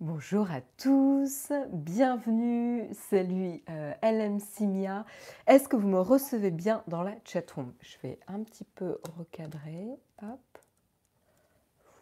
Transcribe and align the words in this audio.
Bonjour 0.00 0.50
à 0.50 0.60
tous, 0.60 1.50
bienvenue, 1.72 2.86
salut 2.92 3.62
euh, 3.70 3.94
LM 4.02 4.40
Simia. 4.40 5.06
Est-ce 5.46 5.70
que 5.70 5.76
vous 5.76 5.88
me 5.88 5.98
recevez 5.98 6.50
bien 6.50 6.84
dans 6.86 7.02
la 7.02 7.14
chatroom? 7.24 7.72
Je 7.80 7.96
vais 8.02 8.18
un 8.28 8.42
petit 8.42 8.64
peu 8.64 8.98
recadrer, 9.16 9.88
hop. 10.20 10.58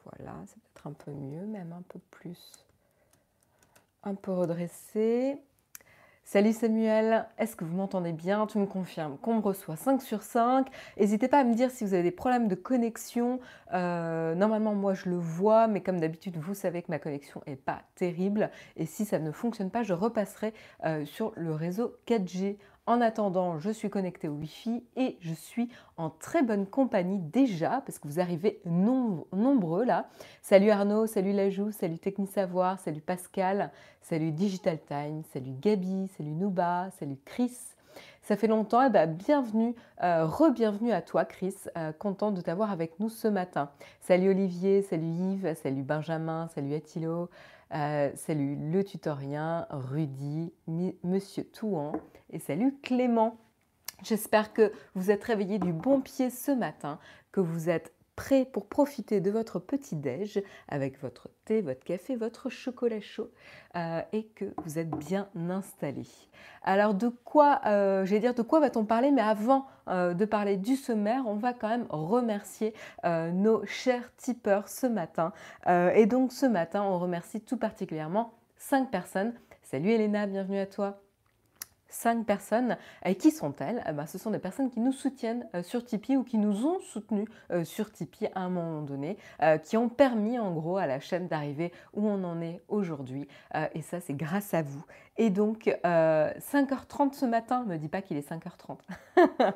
Voilà, 0.07 0.35
c'est 0.49 0.61
peut-être 0.61 0.89
un 0.89 0.93
peu 0.93 1.13
mieux, 1.13 1.47
même 1.47 1.73
un 1.73 1.83
peu 1.83 2.01
plus, 2.11 2.67
un 4.03 4.17
peu 4.17 4.33
redressé. 4.33 5.39
Salut 6.27 6.55
Samuel, 6.55 7.27
est-ce 7.39 7.55
que 7.55 7.67
vous 7.67 7.77
m'entendez 7.77 8.13
bien? 8.13 8.47
Tu 8.47 8.57
me 8.57 8.65
confirmes 8.65 9.19
qu'on 9.19 9.35
me 9.35 9.43
reçoit 9.43 9.77
5 9.77 10.01
sur 10.01 10.23
5. 10.23 10.67
N'hésitez 10.99 11.29
pas 11.29 11.41
à 11.41 11.45
me 11.45 11.55
dire 11.55 11.71
si 11.71 11.85
vous 11.85 11.93
avez 11.93 12.03
des 12.03 12.11
problèmes 12.11 12.49
de 12.49 12.55
connexion. 12.55 13.41
Euh, 13.75 14.35
normalement, 14.35 14.75
moi, 14.75 14.95
je 14.95 15.11
le 15.11 15.19
vois, 15.19 15.69
mais 15.69 15.83
comme 15.83 16.01
d'habitude, 16.01 16.39
vous 16.39 16.55
savez 16.55 16.81
que 16.81 16.91
ma 16.91 16.99
connexion 16.99 17.43
n'est 17.47 17.57
pas 17.57 17.83
terrible. 17.95 18.51
Et 18.77 18.87
si 18.87 19.05
ça 19.05 19.19
ne 19.19 19.33
fonctionne 19.33 19.71
pas, 19.71 19.83
je 19.83 19.93
repasserai 19.93 20.55
euh, 20.87 21.05
sur 21.05 21.33
le 21.37 21.55
réseau 21.55 21.95
4G 22.07 22.57
en 22.87 23.01
attendant, 23.01 23.59
je 23.59 23.71
suis 23.71 23.89
connectée 23.89 24.29
au 24.29 24.35
Wi-Fi 24.35 24.85
et 24.97 25.17
je 25.21 25.33
suis 25.33 25.71
en 25.97 26.11
très 26.11 26.43
bonne 26.43 26.67
compagnie 26.67 27.19
déjà 27.19 27.83
parce 27.87 27.99
que 27.99 28.07
vous 28.07 28.21
arrivez 28.21 28.61
nombreux 28.67 29.85
là. 29.85 30.09
Salut 30.43 30.71
Arnaud, 30.71 31.07
salut 31.07 31.33
Lajou, 31.33 31.71
salut 31.73 31.99
Technisavoir, 31.99 32.79
salut 32.79 33.01
Pascal, 33.01 33.71
salut 34.03 34.33
Digital 34.33 34.79
Time, 34.87 35.23
salut 35.33 35.55
Gabi, 35.61 36.09
salut 36.17 36.33
Nouba, 36.33 36.91
salut 36.99 37.19
Chris. 37.25 37.57
Ça 38.23 38.37
fait 38.37 38.49
longtemps, 38.49 38.83
eh 38.83 38.91
ben, 38.91 39.07
bienvenue, 39.07 39.75
euh, 40.03 40.27
re-bienvenue 40.27 40.93
à 40.93 41.01
toi 41.01 41.25
Chris, 41.25 41.55
euh, 41.77 41.93
content 41.93 42.33
de 42.33 42.41
t'avoir 42.41 42.71
avec 42.71 42.99
nous 42.99 43.09
ce 43.09 43.29
matin. 43.29 43.71
Salut 44.01 44.31
Olivier, 44.31 44.83
salut 44.83 45.07
Yves, 45.07 45.55
salut 45.63 45.83
Benjamin, 45.83 46.49
salut 46.55 46.75
Attilo, 46.75 47.31
euh, 47.75 48.11
salut 48.15 48.57
le 48.57 48.85
tutorien, 48.85 49.67
Rudy, 49.71 50.53
Monsieur 51.03 51.45
Touan 51.45 51.93
et 52.31 52.39
salut 52.39 52.79
Clément. 52.83 53.37
J'espère 54.03 54.53
que 54.53 54.73
vous 54.95 55.11
êtes 55.11 55.25
réveillés 55.25 55.59
du 55.59 55.73
bon 55.73 56.01
pied 56.01 56.31
ce 56.31 56.53
matin, 56.53 56.99
que 57.33 57.41
vous 57.41 57.71
êtes 57.71 57.93
prêts 58.17 58.45
pour 58.45 58.69
profiter 58.69 59.21
de 59.21 59.31
votre 59.31 59.59
petit 59.59 59.97
déj 59.97 60.43
avec 60.69 61.01
votre 61.01 61.31
votre 61.53 61.85
café, 61.85 62.17
votre 62.17 62.49
chocolat 62.49 63.01
chaud 63.01 63.31
euh, 63.77 64.01
et 64.13 64.25
que 64.25 64.47
vous 64.65 64.79
êtes 64.79 64.91
bien 64.91 65.29
installés. 65.49 66.09
Alors 66.63 66.95
de 66.95 67.09
quoi, 67.09 67.61
euh, 67.67 68.05
j'allais 68.05 68.21
dire 68.21 68.35
de 68.35 68.43
quoi 68.43 68.61
va-t-on 68.61 68.85
parler? 68.85 69.11
Mais 69.11 69.23
avant 69.23 69.67
euh, 69.89 70.15
de 70.15 70.25
parler 70.25 70.57
du 70.57 70.77
sommaire, 70.77 71.25
on 71.27 71.35
va 71.35 71.53
quand 71.53 71.69
même 71.69 71.87
remercier 71.91 72.75
nos 73.05 73.65
chers 73.67 74.15
tipeurs 74.17 74.69
ce 74.69 74.87
matin. 74.87 75.33
et 75.67 76.07
donc 76.07 76.33
ce 76.33 76.47
matin, 76.47 76.83
on 76.83 76.99
remercie 76.99 77.41
tout 77.41 77.57
particulièrement 77.57 78.33
cinq 78.57 78.91
personnes. 78.91 79.35
Salut 79.63 79.91
Elena, 79.91 80.27
bienvenue 80.27 80.59
à 80.59 80.67
toi 80.67 81.04
cinq 81.95 82.27
personnes. 82.27 82.77
Et 83.05 83.15
qui 83.15 83.31
sont-elles 83.31 83.83
eh 83.89 83.93
ben, 83.93 84.07
Ce 84.07 84.19
sont 84.19 84.31
des 84.31 84.39
personnes 84.39 84.71
qui 84.71 84.81
nous 84.81 84.93
soutiennent 84.93 85.47
euh, 85.55 85.63
sur 85.63 85.85
Tipeee 85.85 86.17
ou 86.17 86.25
qui 86.25 86.39
nous 86.39 86.67
ont 86.67 86.81
soutenus 86.81 87.29
euh, 87.51 87.65
sur 87.65 87.91
Tipeee 87.93 88.29
à 88.35 88.41
un 88.41 88.51
moment 88.51 88.83
donné, 88.83 89.17
euh, 89.43 89.59
qui 89.59 89.77
ont 89.77 89.89
permis 89.89 90.39
en 90.39 90.53
gros 90.53 90.77
à 90.77 90.87
la 90.87 91.01
chaîne 91.01 91.29
d'arriver 91.29 91.73
où 91.95 92.07
on 92.07 92.25
en 92.25 92.41
est 92.41 92.61
aujourd'hui. 92.69 93.29
et 93.75 93.83
ça, 93.83 94.01
c'est 94.01 94.15
grâce 94.15 94.55
à 94.55 94.63
vous. 94.63 94.85
Et 95.17 95.31
donc, 95.31 95.67
5h30 95.85 97.13
ce 97.15 97.25
matin, 97.25 97.65
ne 97.65 97.73
me 97.73 97.79
dis 97.79 97.89
pas 97.89 98.03
qu'il 98.03 98.17
est 98.17 98.29
5h30. 98.29 98.79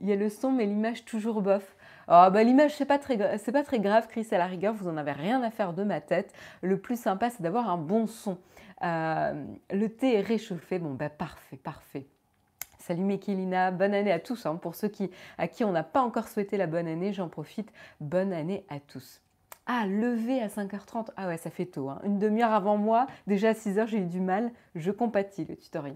Il 0.00 0.08
y 0.08 0.12
a 0.12 0.16
le 0.16 0.28
son, 0.28 0.50
mais 0.50 0.66
l'image 0.66 1.04
toujours 1.04 1.42
bof. 1.42 1.76
Oh, 2.14 2.28
bah, 2.30 2.42
L'image, 2.44 2.74
c'est 2.74 2.84
pas, 2.84 2.98
très, 2.98 3.16
pas 3.16 3.62
très 3.64 3.80
grave, 3.80 4.06
Chris, 4.06 4.26
à 4.32 4.36
la 4.36 4.44
rigueur, 4.44 4.74
vous 4.74 4.86
en 4.86 4.98
avez 4.98 5.12
rien 5.12 5.42
à 5.42 5.50
faire 5.50 5.72
de 5.72 5.82
ma 5.82 6.02
tête. 6.02 6.34
Le 6.60 6.78
plus 6.78 7.00
sympa, 7.00 7.30
c'est 7.30 7.40
d'avoir 7.40 7.70
un 7.70 7.78
bon 7.78 8.06
son. 8.06 8.36
Euh, 8.82 9.46
le 9.70 9.88
thé 9.88 10.16
est 10.16 10.20
réchauffé, 10.20 10.78
bon, 10.78 10.92
bah, 10.92 11.08
parfait, 11.08 11.56
parfait. 11.56 12.06
Salut 12.76 13.04
Mekilina, 13.04 13.70
bonne 13.70 13.94
année 13.94 14.12
à 14.12 14.18
tous. 14.18 14.44
Hein. 14.44 14.56
Pour 14.56 14.74
ceux 14.74 14.88
qui, 14.88 15.10
à 15.38 15.48
qui 15.48 15.64
on 15.64 15.72
n'a 15.72 15.84
pas 15.84 16.02
encore 16.02 16.28
souhaité 16.28 16.58
la 16.58 16.66
bonne 16.66 16.86
année, 16.86 17.14
j'en 17.14 17.30
profite. 17.30 17.72
Bonne 18.00 18.34
année 18.34 18.66
à 18.68 18.78
tous. 18.78 19.22
Ah, 19.64 19.86
lever 19.86 20.42
à 20.42 20.48
5h30, 20.48 21.12
ah 21.16 21.28
ouais, 21.28 21.38
ça 21.38 21.48
fait 21.48 21.64
tôt. 21.64 21.88
Hein. 21.88 21.98
Une 22.04 22.18
demi-heure 22.18 22.52
avant 22.52 22.76
moi, 22.76 23.06
déjà 23.26 23.50
à 23.50 23.52
6h, 23.52 23.86
j'ai 23.86 23.98
eu 23.98 24.06
du 24.06 24.20
mal. 24.20 24.50
Je 24.74 24.90
compatis 24.90 25.46
le 25.46 25.56
tutorien. 25.56 25.94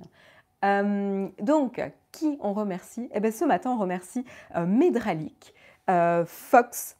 Euh, 0.65 1.28
donc, 1.43 1.82
qui 2.12 2.38
on 2.41 2.55
remercie? 2.55 3.10
Eh 3.12 3.21
bien, 3.21 3.31
ce 3.31 3.44
matin, 3.44 3.72
on 3.72 3.78
remercie 3.78 4.25
euh, 4.56 4.65
Medralik, 4.65 5.55
euh, 5.88 6.24
Fox, 6.26 6.97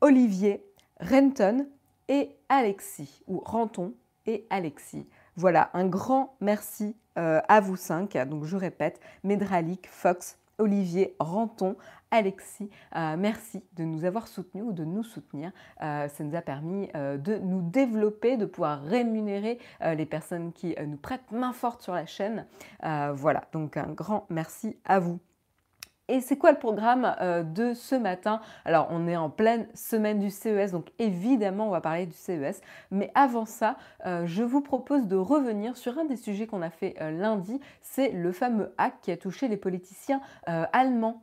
Olivier, 0.00 0.64
Renton 1.00 1.66
et 2.08 2.30
Alexis, 2.48 3.22
ou 3.26 3.42
Renton 3.44 3.94
et 4.26 4.46
Alexis. 4.50 5.06
Voilà, 5.36 5.70
un 5.74 5.86
grand 5.86 6.36
merci 6.40 6.96
euh, 7.18 7.40
à 7.48 7.60
vous 7.60 7.76
cinq. 7.76 8.16
Donc 8.28 8.44
je 8.44 8.56
répète, 8.56 9.00
Medralik, 9.24 9.88
Fox, 9.88 10.38
Olivier, 10.58 11.16
Renton, 11.20 11.76
Alexis, 12.10 12.68
euh, 12.96 13.16
merci 13.16 13.62
de 13.76 13.84
nous 13.84 14.04
avoir 14.04 14.26
soutenus 14.26 14.64
ou 14.66 14.72
de 14.72 14.84
nous 14.84 15.04
soutenir. 15.04 15.52
ça 15.78 16.08
nous 16.18 16.34
a 16.34 16.42
permis 16.42 16.88
de 16.94 17.38
nous 17.38 17.62
développer, 17.62 18.36
de 18.36 18.46
pouvoir 18.46 18.82
rémunérer 18.82 19.58
les 19.80 20.06
personnes 20.06 20.52
qui 20.52 20.74
nous 20.86 20.96
prêtent 20.96 21.30
main 21.30 21.52
forte 21.52 21.82
sur 21.82 21.94
la 21.94 22.06
chaîne. 22.06 22.46
voilà, 22.82 23.44
donc 23.52 23.76
un 23.76 23.92
grand 23.92 24.26
merci 24.28 24.76
à 24.84 24.98
vous. 24.98 25.20
Et 26.10 26.20
c'est 26.20 26.36
quoi 26.36 26.50
le 26.50 26.58
programme 26.58 27.14
euh, 27.20 27.44
de 27.44 27.72
ce 27.72 27.94
matin? 27.94 28.40
Alors, 28.64 28.88
on 28.90 29.06
est 29.06 29.16
en 29.16 29.30
pleine 29.30 29.68
semaine 29.74 30.18
du 30.18 30.28
CES, 30.28 30.72
donc 30.72 30.90
évidemment, 30.98 31.68
on 31.68 31.70
va 31.70 31.80
parler 31.80 32.04
du 32.06 32.16
CES. 32.16 32.60
Mais 32.90 33.12
avant 33.14 33.44
ça, 33.44 33.76
euh, 34.06 34.26
je 34.26 34.42
vous 34.42 34.60
propose 34.60 35.06
de 35.06 35.14
revenir 35.14 35.76
sur 35.76 35.96
un 35.98 36.04
des 36.06 36.16
sujets 36.16 36.48
qu'on 36.48 36.62
a 36.62 36.70
fait 36.70 36.96
euh, 37.00 37.12
lundi. 37.12 37.60
C'est 37.80 38.10
le 38.10 38.32
fameux 38.32 38.74
hack 38.76 38.94
qui 39.02 39.12
a 39.12 39.16
touché 39.16 39.46
les 39.46 39.56
politiciens 39.56 40.20
allemands. 40.46 41.22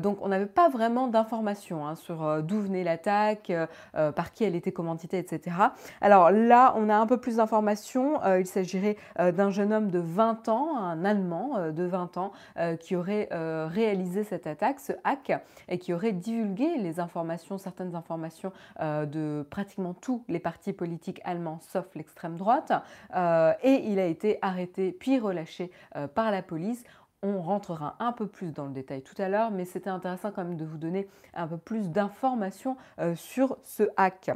donc, 0.00 0.18
on 0.22 0.28
n'avait 0.28 0.46
pas 0.46 0.68
vraiment 0.68 1.08
d'informations 1.08 1.86
hein, 1.86 1.94
sur 1.94 2.42
d'où 2.42 2.60
venait 2.60 2.84
l'attaque, 2.84 3.52
par 3.92 4.32
qui 4.32 4.44
elle 4.44 4.54
était 4.54 4.72
commanditée, 4.72 5.18
etc. 5.18 5.56
Alors 6.00 6.30
là, 6.30 6.74
on 6.76 6.88
a 6.88 6.96
un 6.96 7.06
peu 7.06 7.18
plus 7.18 7.36
d'informations. 7.36 8.20
il 8.36 8.46
s'agirait 8.46 8.96
d'un 9.18 9.50
jeune 9.50 9.72
homme 9.72 9.90
de 9.90 9.98
20 9.98 10.48
ans, 10.48 10.76
un 10.76 11.04
Allemand 11.04 11.70
de 11.70 11.84
20 11.84 12.16
ans, 12.18 12.32
qui 12.80 12.96
aurait 12.96 13.28
réalisé 13.30 14.19
cette 14.24 14.46
attaque, 14.46 14.80
ce 14.80 14.92
hack, 15.04 15.32
et 15.68 15.78
qui 15.78 15.92
aurait 15.92 16.12
divulgué 16.12 16.76
les 16.78 17.00
informations, 17.00 17.58
certaines 17.58 17.94
informations 17.94 18.52
euh, 18.80 19.06
de 19.06 19.46
pratiquement 19.48 19.94
tous 19.94 20.24
les 20.28 20.38
partis 20.38 20.72
politiques 20.72 21.20
allemands, 21.24 21.58
sauf 21.60 21.86
l'extrême 21.94 22.36
droite. 22.36 22.72
Euh, 23.14 23.52
et 23.62 23.90
il 23.90 23.98
a 23.98 24.06
été 24.06 24.38
arrêté 24.42 24.92
puis 24.92 25.18
relâché 25.18 25.70
euh, 25.96 26.06
par 26.06 26.30
la 26.30 26.42
police. 26.42 26.84
On 27.22 27.42
rentrera 27.42 27.96
un 27.98 28.12
peu 28.12 28.26
plus 28.26 28.52
dans 28.52 28.64
le 28.64 28.72
détail 28.72 29.02
tout 29.02 29.20
à 29.20 29.28
l'heure, 29.28 29.50
mais 29.50 29.66
c'était 29.66 29.90
intéressant 29.90 30.30
quand 30.30 30.42
même 30.42 30.56
de 30.56 30.64
vous 30.64 30.78
donner 30.78 31.06
un 31.34 31.46
peu 31.46 31.58
plus 31.58 31.90
d'informations 31.90 32.78
sur 33.14 33.58
ce 33.62 33.82
hack. 33.98 34.30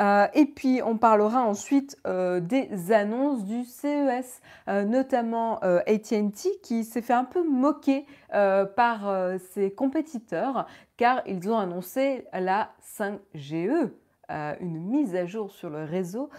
Euh, 0.00 0.26
et 0.34 0.46
puis 0.46 0.80
on 0.84 0.98
parlera 0.98 1.42
ensuite 1.42 1.96
euh, 2.06 2.40
des 2.40 2.92
annonces 2.92 3.44
du 3.44 3.64
CES, 3.64 4.40
euh, 4.68 4.84
notamment 4.84 5.58
ATT 5.58 6.60
qui 6.62 6.84
s'est 6.84 7.02
fait 7.02 7.12
un 7.12 7.24
peu 7.24 7.42
moquer 7.42 8.06
par 8.30 9.30
ses 9.52 9.72
compétiteurs 9.72 10.66
car 10.96 11.22
ils 11.26 11.48
ont 11.48 11.58
annoncé 11.58 12.26
la 12.32 12.72
5GE, 12.98 13.90
une 14.28 14.80
mise 14.80 15.14
à 15.14 15.26
jour 15.26 15.52
sur 15.52 15.70
le 15.70 15.84
réseau 15.84 16.30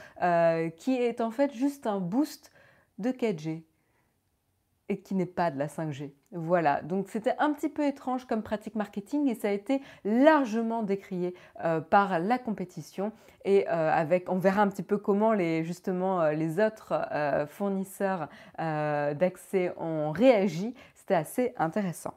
qui 0.78 0.96
est 0.96 1.22
en 1.22 1.32
fait 1.32 1.54
juste 1.54 1.88
un 1.88 2.00
boost 2.00 2.52
de 2.98 3.12
4G 3.12 3.64
et 4.90 5.00
qui 5.00 5.16
n'est 5.16 5.26
pas 5.26 5.52
de 5.52 5.58
la 5.58 5.68
5G. 5.68 6.12
Voilà, 6.38 6.82
donc 6.82 7.08
c'était 7.08 7.36
un 7.40 7.54
petit 7.54 7.70
peu 7.70 7.86
étrange 7.86 8.26
comme 8.26 8.44
pratique 8.44 8.76
marketing 8.76 9.30
et 9.30 9.36
ça 9.36 9.48
a 9.48 9.52
été 9.52 9.82
largement 10.04 10.84
décrié 10.84 11.34
euh, 11.64 11.80
par 11.80 12.20
la 12.20 12.38
compétition 12.38 13.14
et 13.46 13.66
euh, 13.70 13.90
avec, 13.90 14.30
on 14.30 14.38
verra 14.38 14.62
un 14.62 14.68
petit 14.68 14.84
peu 14.84 14.98
comment 14.98 15.32
les, 15.32 15.64
justement 15.64 16.22
euh, 16.22 16.34
les 16.34 16.60
autres 16.60 16.94
fournisseurs 17.48 18.28
d'accès 18.58 19.74
ont 19.78 20.12
réagi. 20.12 20.74
C'était 20.94 21.16
assez 21.16 21.54
intéressant. 21.58 22.16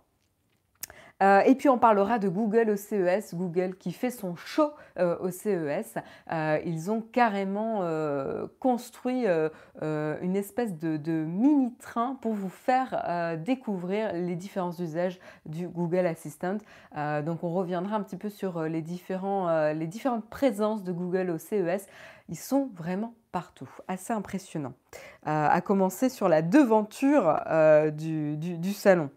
Euh, 1.23 1.41
et 1.41 1.55
puis 1.55 1.69
on 1.69 1.79
parlera 1.79 2.19
de 2.19 2.29
Google 2.29 2.71
au 2.71 2.77
CES, 2.77 3.35
Google 3.35 3.75
qui 3.77 3.93
fait 3.93 4.11
son 4.11 4.37
show 4.37 4.71
euh, 4.99 5.17
au 5.19 5.31
CES. 5.31 5.95
Euh, 6.33 6.59
ils 6.65 6.91
ont 6.91 7.01
carrément 7.01 7.59
construit 8.61 9.27
une 9.27 10.37
espèce 10.37 10.77
de, 10.77 11.25
mini-train 11.25 12.17
pour 12.21 12.33
vous 12.33 12.49
faire 12.49 13.37
découvrir 13.39 14.13
les 14.13 14.37
différents 14.37 14.73
usages 14.73 15.19
du 15.47 15.69
Google 15.69 16.07
Assistant. 16.07 16.59
donc 17.25 17.43
on 17.43 17.53
reviendra 17.53 17.97
un 17.97 18.03
petit 18.03 18.17
peu 18.17 18.29
sur 18.29 18.63
les, 18.63 18.83
différents, 18.83 19.73
les 19.73 19.87
différentes 19.87 20.29
présences 20.29 20.83
de 20.85 20.93
Google 20.93 21.31
au 21.31 21.39
CES. 21.39 21.87
Ils 22.29 22.37
sont 22.37 22.71
vraiment 22.75 23.15
partout, 23.33 23.69
assez 23.89 24.13
impressionnant. 24.13 24.73
à 25.25 25.61
commencer 25.61 26.09
sur 26.09 26.29
la 26.29 26.43
devanture 26.43 27.41
du 27.93 28.73
salon. 28.73 29.11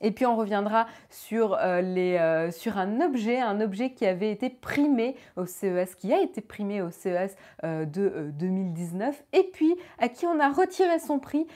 Et 0.00 0.12
puis 0.12 0.26
on 0.26 0.36
reviendra 0.36 0.86
sur, 1.10 1.54
euh, 1.54 1.80
les, 1.80 2.16
euh, 2.16 2.50
sur, 2.50 2.78
un 2.78 3.00
objet, 3.00 3.40
un 3.40 3.60
objet 3.60 3.90
qui 3.92 4.06
avait 4.06 4.30
été 4.30 4.50
primé 4.50 5.16
au 5.36 5.46
CES, 5.46 5.94
qui 5.96 6.12
a 6.12 6.20
été 6.20 6.40
primé 6.40 6.82
au 6.82 6.90
CES 6.90 7.36
euh, 7.64 7.84
de 7.84 8.30
2019, 8.32 9.24
et 9.32 9.44
puis 9.52 9.74
à 9.98 10.08
qui 10.08 10.26
on 10.26 10.38
a 10.40 10.50
retiré 10.50 10.98
son 10.98 11.18
prix 11.18 11.46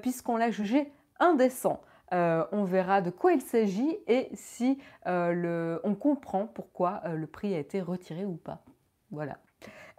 puisqu'on 0.00 0.36
l'a 0.36 0.50
jugé 0.50 0.92
indécent. 1.18 1.80
on 2.12 2.64
verra 2.64 3.00
de 3.00 3.10
quoi 3.10 3.32
il 3.32 3.40
s'agit 3.40 3.96
et 4.06 4.28
si 4.34 4.78
on 5.06 5.94
comprend 5.98 6.46
pourquoi 6.46 7.02
le 7.14 7.26
prix 7.26 7.54
a 7.54 7.58
été 7.58 7.80
retiré 7.80 8.24
ou 8.24 8.36
pas. 8.36 8.62
Voilà. 9.10 9.38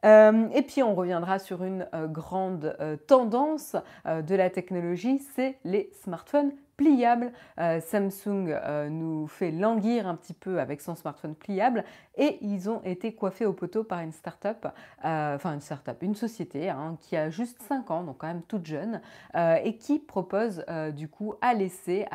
et 0.03 0.61
puis 0.61 0.83
on 0.83 0.95
reviendra 0.95 1.39
sur 1.39 1.63
une 1.63 1.88
grande 2.07 2.77
tendance 3.07 3.75
de 4.05 4.35
la 4.35 4.50
technologie, 4.50 5.19
c'est 5.35 5.57
les 5.65 5.91
smartphones 6.01 6.53
pliable. 6.78 7.31
Euh, 7.60 7.80
Samsung 7.80 8.48
euh, 8.50 8.90
nous 8.90 9.28
fait 9.28 9.52
languir 9.52 10.08
un 10.08 10.16
petit 10.16 10.34
peu 10.34 10.60
avec 10.60 10.81
son 10.81 10.96
smartphone 10.96 11.36
pliable 11.36 11.84
et 12.18 12.38
ils 12.42 12.70
ont 12.70 12.81
été 12.84 13.14
coiffés 13.14 13.46
au 13.46 13.54
poteau 13.54 13.84
par 13.84 14.00
une 14.00 14.12
start-up, 14.12 14.68
euh, 15.06 15.36
enfin 15.36 15.54
une 15.54 15.62
start-up, 15.62 15.98
une 16.02 16.16
société 16.16 16.70
hein, 16.70 16.98
qui 17.02 17.16
a 17.16 17.30
juste 17.30 17.62
5 17.64 17.92
ans, 17.92 18.04
donc 18.04 18.18
quand 18.20 18.28
même 18.28 18.44
toute 18.44 18.66
jeune, 18.66 19.02
et 19.36 19.78
qui 19.78 20.00
propose 20.00 20.64
du 20.94 21.08
coup 21.08 21.34
à 21.42 21.54
laisser 21.54 22.06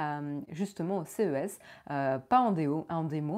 justement 0.50 0.98
au 0.98 1.04
CES, 1.04 1.58
pas 1.86 2.20
en, 2.30 2.52
démo, 2.52 2.86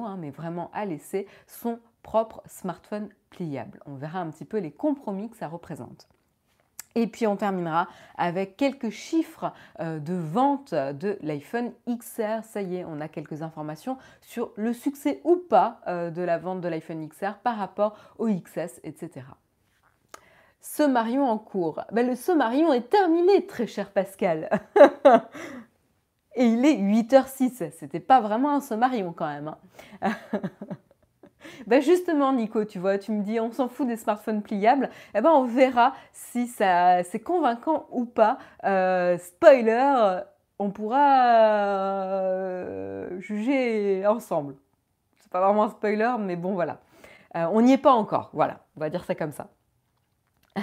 hein, 0.05 0.17
mais 0.19 0.29
vraiment 0.29 0.69
à 0.73 0.85
laisser 0.85 1.27
son 1.47 1.79
propre 2.03 2.43
smartphone 2.45 3.09
pliable. 3.29 3.79
On 3.85 3.95
verra 3.95 4.19
un 4.19 4.29
petit 4.29 4.45
peu 4.45 4.57
les 4.57 4.71
compromis 4.71 5.29
que 5.29 5.37
ça 5.37 5.47
représente. 5.47 6.10
Et 6.95 7.07
puis 7.07 7.27
on 7.27 7.35
terminera 7.35 7.87
avec 8.17 8.57
quelques 8.57 8.89
chiffres 8.89 9.53
euh, 9.79 9.99
de 9.99 10.13
vente 10.13 10.73
de 10.73 11.17
l'iPhone 11.21 11.71
XR. 11.87 12.43
Ça 12.43 12.61
y 12.61 12.77
est, 12.77 12.85
on 12.85 12.99
a 13.01 13.07
quelques 13.07 13.41
informations 13.41 13.97
sur 14.21 14.51
le 14.55 14.73
succès 14.73 15.21
ou 15.23 15.37
pas 15.37 15.81
euh, 15.87 16.09
de 16.09 16.21
la 16.21 16.37
vente 16.37 16.61
de 16.61 16.67
l'iPhone 16.67 17.07
XR 17.07 17.35
par 17.43 17.57
rapport 17.57 17.95
au 18.17 18.27
XS, 18.27 18.81
etc. 18.83 19.25
Sommarion 20.59 21.27
en 21.27 21.37
cours. 21.37 21.81
Ben, 21.91 22.05
le 22.05 22.15
sommarion 22.15 22.71
est 22.71 22.89
terminé, 22.89 23.47
très 23.47 23.67
cher 23.67 23.91
Pascal. 23.91 24.49
Et 26.35 26.45
il 26.45 26.65
est 26.65 26.77
8h06. 26.77 27.71
C'était 27.71 27.99
pas 27.99 28.21
vraiment 28.21 28.55
un 28.55 28.61
sommarion 28.61 29.11
quand 29.11 29.27
même. 29.27 29.55
Hein. 30.01 30.11
Ben 31.67 31.81
justement, 31.81 32.33
Nico, 32.33 32.65
tu 32.65 32.79
vois, 32.79 32.97
tu 32.97 33.11
me 33.11 33.23
dis 33.23 33.39
on 33.39 33.51
s'en 33.51 33.67
fout 33.67 33.87
des 33.87 33.97
smartphones 33.97 34.41
pliables. 34.41 34.89
Eh 35.15 35.21
ben, 35.21 35.31
on 35.31 35.45
verra 35.45 35.93
si 36.11 36.47
ça 36.47 37.03
c'est 37.03 37.19
convaincant 37.19 37.87
ou 37.91 38.05
pas. 38.05 38.37
Euh, 38.63 39.17
spoiler, 39.17 40.21
on 40.59 40.69
pourra 40.69 41.25
euh, 42.13 43.19
juger 43.19 44.05
ensemble. 44.05 44.55
C'est 45.19 45.31
pas 45.31 45.41
vraiment 45.41 45.63
un 45.63 45.69
spoiler, 45.69 46.13
mais 46.19 46.35
bon, 46.35 46.53
voilà. 46.53 46.79
Euh, 47.35 47.47
on 47.51 47.61
n'y 47.61 47.73
est 47.73 47.77
pas 47.77 47.93
encore. 47.93 48.29
Voilà, 48.33 48.59
on 48.75 48.79
va 48.79 48.89
dire 48.89 49.03
ça 49.05 49.15
comme 49.15 49.31
ça. 49.31 49.47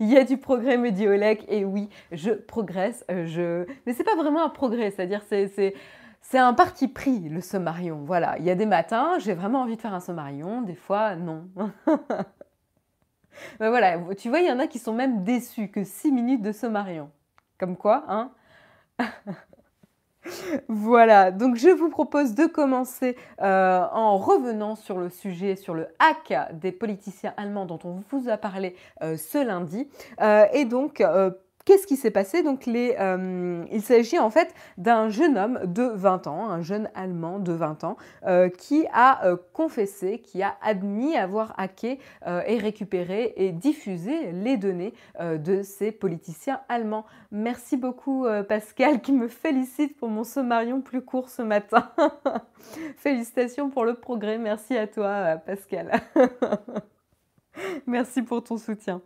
Il 0.00 0.08
y 0.12 0.16
a 0.16 0.24
du 0.24 0.38
progrès 0.38 0.76
médiolec 0.76 1.44
et 1.48 1.64
oui, 1.64 1.88
je 2.10 2.32
progresse. 2.32 3.04
Je... 3.08 3.64
Mais 3.86 3.92
c'est 3.92 4.02
pas 4.02 4.16
vraiment 4.16 4.44
un 4.44 4.48
progrès, 4.48 4.90
c'est-à-dire 4.90 5.22
c'est 5.28 5.74
c'est 6.30 6.38
un 6.38 6.52
parti 6.52 6.88
pris, 6.88 7.20
le 7.20 7.40
sommarion. 7.40 8.02
Voilà, 8.04 8.36
il 8.38 8.44
y 8.44 8.50
a 8.50 8.54
des 8.54 8.66
matins, 8.66 9.18
j'ai 9.18 9.32
vraiment 9.32 9.62
envie 9.62 9.76
de 9.76 9.80
faire 9.80 9.94
un 9.94 10.00
sommarion, 10.00 10.60
des 10.60 10.74
fois, 10.74 11.16
non. 11.16 11.48
Mais 13.58 13.68
voilà, 13.70 13.98
tu 14.14 14.28
vois, 14.28 14.40
il 14.40 14.46
y 14.46 14.52
en 14.52 14.58
a 14.58 14.66
qui 14.66 14.78
sont 14.78 14.92
même 14.92 15.24
déçus 15.24 15.68
que 15.68 15.84
6 15.84 16.12
minutes 16.12 16.42
de 16.42 16.52
sommarion. 16.52 17.10
Comme 17.58 17.78
quoi, 17.78 18.04
hein 18.08 18.30
Voilà, 20.68 21.30
donc 21.30 21.56
je 21.56 21.70
vous 21.70 21.88
propose 21.88 22.34
de 22.34 22.44
commencer 22.44 23.16
euh, 23.40 23.86
en 23.90 24.18
revenant 24.18 24.76
sur 24.76 24.98
le 24.98 25.08
sujet, 25.08 25.56
sur 25.56 25.72
le 25.72 25.88
hack 25.98 26.34
des 26.52 26.72
politiciens 26.72 27.32
allemands 27.38 27.64
dont 27.64 27.78
on 27.84 28.02
vous 28.10 28.28
a 28.28 28.36
parlé 28.36 28.76
euh, 29.02 29.16
ce 29.16 29.42
lundi. 29.42 29.88
Euh, 30.20 30.44
et 30.52 30.66
donc, 30.66 31.02
Qu'est-ce 31.68 31.86
qui 31.86 31.96
s'est 31.96 32.10
passé? 32.10 32.42
Donc, 32.42 32.66
euh, 32.66 33.62
il 33.70 33.82
s'agit 33.82 34.18
en 34.18 34.30
fait 34.30 34.54
d'un 34.78 35.10
jeune 35.10 35.36
homme 35.36 35.60
de 35.66 35.82
20 35.82 36.26
ans, 36.26 36.48
un 36.48 36.62
jeune 36.62 36.88
Allemand 36.94 37.40
de 37.40 37.52
20 37.52 37.84
ans, 37.84 37.98
euh, 38.26 38.48
qui 38.48 38.86
a 38.94 39.26
euh, 39.26 39.36
confessé, 39.52 40.20
qui 40.20 40.42
a 40.42 40.56
admis 40.62 41.14
avoir 41.14 41.52
hacké 41.58 41.98
et 42.46 42.56
récupéré 42.56 43.34
et 43.36 43.52
diffusé 43.52 44.32
les 44.32 44.56
données 44.56 44.94
de 45.20 45.62
ces 45.62 45.92
politiciens 45.92 46.62
allemands. 46.70 47.04
Merci 47.32 47.76
beaucoup 47.76 48.26
Pascal 48.48 49.02
qui 49.02 49.12
me 49.12 49.28
félicite 49.28 49.94
pour 49.98 50.08
mon 50.08 50.24
sommarion 50.24 50.80
plus 50.80 51.02
court 51.02 51.28
ce 51.28 51.42
matin. 51.42 51.90
Félicitations 52.96 53.68
pour 53.68 53.84
le 53.84 53.92
progrès. 53.92 54.38
Merci 54.38 54.74
à 54.74 54.86
toi 54.86 55.36
Pascal. 55.44 56.00
Merci 57.86 58.22
pour 58.22 58.42
ton 58.42 58.56
soutien. 58.56 59.02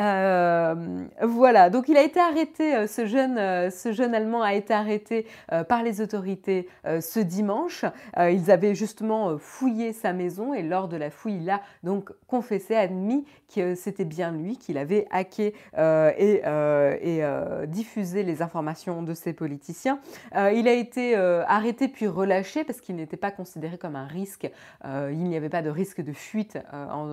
Euh, 0.00 1.06
voilà, 1.22 1.70
donc 1.70 1.88
il 1.88 1.96
a 1.96 2.02
été 2.02 2.20
arrêté, 2.20 2.74
euh, 2.74 2.86
ce 2.86 3.06
jeune, 3.06 3.38
euh, 3.38 3.70
ce 3.70 3.92
jeune 3.92 4.14
Allemand 4.14 4.42
a 4.42 4.54
été 4.54 4.74
arrêté 4.74 5.26
par 5.68 5.82
les 5.82 6.00
autorités 6.00 6.68
ce 6.84 7.20
dimanche. 7.20 7.84
ils 8.18 8.50
avaient 8.50 8.74
justement 8.74 9.38
fouillé 9.38 9.92
sa 9.92 10.12
maison 10.12 10.54
et 10.54 10.62
lors 10.62 10.88
de 10.88 10.96
la 10.96 11.10
fouille, 11.10 11.38
il 11.42 11.50
a 11.50 11.60
donc 11.82 12.10
confessé, 12.26 12.74
admis 12.74 13.24
que 13.54 13.74
c'était 13.74 14.04
bien 14.04 14.32
lui, 14.32 14.56
qu'il 14.56 14.78
avait 14.78 15.06
hacké 15.10 15.54
et, 15.76 17.22
diffusé 17.66 18.22
les 18.22 18.42
informations 18.42 19.02
de 19.02 19.14
ses 19.14 19.32
politiciens. 19.32 20.00
il 20.34 20.68
a 20.68 20.72
été 20.72 21.14
arrêté 21.14 21.88
puis 21.88 22.06
relâché 22.06 22.64
parce 22.64 22.80
qu'il 22.80 22.96
n'était 22.96 23.16
pas 23.16 23.30
considéré 23.30 23.78
comme 23.78 23.96
un 23.96 24.06
risque. 24.06 24.50
il 24.84 25.24
n'y 25.24 25.36
avait 25.36 25.48
pas 25.48 25.62
de 25.62 25.70
risque 25.70 26.00
de 26.02 26.12
fuite 26.12 26.58
en, 26.72 27.08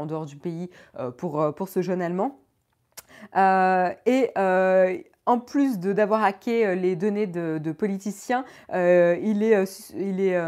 en, 0.00 0.06
dehors 0.06 0.26
du 0.26 0.36
pays 0.36 0.70
pour, 1.16 1.54
pour 1.54 1.68
ce 1.68 1.82
jeune 1.82 1.89
Allemand 1.98 2.38
euh, 3.36 3.90
et 4.06 4.30
euh, 4.38 4.98
en 5.26 5.38
plus 5.38 5.78
d'avoir 5.78 6.24
hacké 6.24 6.66
euh, 6.66 6.74
les 6.74 6.96
données 6.96 7.26
de, 7.26 7.72
politiciens, 7.72 8.44
il 8.72 9.42
est, 9.42 9.92
il 9.96 10.20
est 10.20 10.38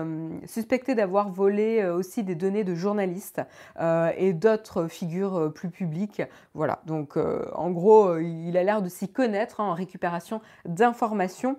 suspecté 0.47 0.95
d'avoir 0.95 1.31
volé 1.31 1.85
aussi 1.87 2.25
des 2.25 2.35
données 2.35 2.65
de 2.65 2.75
journalistes 2.75 3.41
et 3.81 4.33
d'autres 4.33 4.89
figures 4.89 5.53
plus 5.55 5.71
publiques. 5.71 6.23
Voilà, 6.55 6.81
donc 6.87 7.17
en 7.17 7.71
gros, 7.71 8.19
il 8.19 8.57
a 8.57 8.65
l'air 8.65 8.83
de 8.83 8.89
s'y 8.89 9.09
connaître 9.09 9.61
hein, 9.61 9.65
en 9.65 9.75
récupération 9.75 10.41
d'informations. 10.65 11.59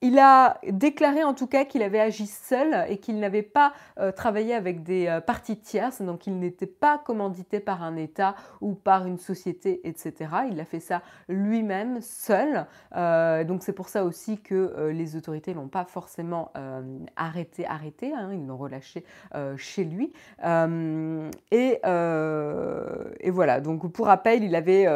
Il 0.00 0.18
a 0.20 0.58
déclaré 0.68 1.24
en 1.24 1.34
tout 1.34 1.48
cas 1.48 1.64
qu'il 1.64 1.82
avait 1.82 1.98
agi 1.98 2.28
seul 2.28 2.86
et 2.88 2.98
qu'il 2.98 3.18
n'avait 3.18 3.42
pas 3.42 3.72
euh, 3.98 4.12
travaillé 4.12 4.54
avec 4.54 4.84
des 4.84 5.08
euh, 5.08 5.20
parties 5.20 5.56
tierces, 5.56 6.02
donc 6.02 6.28
il 6.28 6.38
n'était 6.38 6.66
pas 6.66 6.98
commandité 6.98 7.58
par 7.58 7.82
un 7.82 7.96
État 7.96 8.36
ou 8.60 8.74
par 8.74 9.06
une 9.06 9.18
société, 9.18 9.80
etc. 9.82 10.30
Il 10.52 10.60
a 10.60 10.64
fait 10.64 10.78
ça 10.78 11.02
lui-même, 11.28 12.00
seul. 12.00 12.66
Euh, 12.94 13.42
donc 13.42 13.64
c'est 13.64 13.72
pour 13.72 13.88
ça 13.88 14.04
aussi 14.04 14.38
que 14.38 14.90
les 14.92 15.16
autorités 15.16 15.52
l'ont 15.52 15.68
pas 15.68 15.84
forcément 15.84 16.52
arrêté, 17.16 17.66
arrêté, 17.66 18.12
hein, 18.14 18.30
ils 18.32 18.46
l'ont 18.46 18.56
relâché 18.56 19.04
chez 19.56 19.84
lui. 19.84 20.12
Et, 21.50 21.80
voilà, 23.30 23.60
donc 23.60 23.90
pour 23.92 24.06
rappel, 24.06 24.44
il 24.44 24.54
avait, 24.54 24.86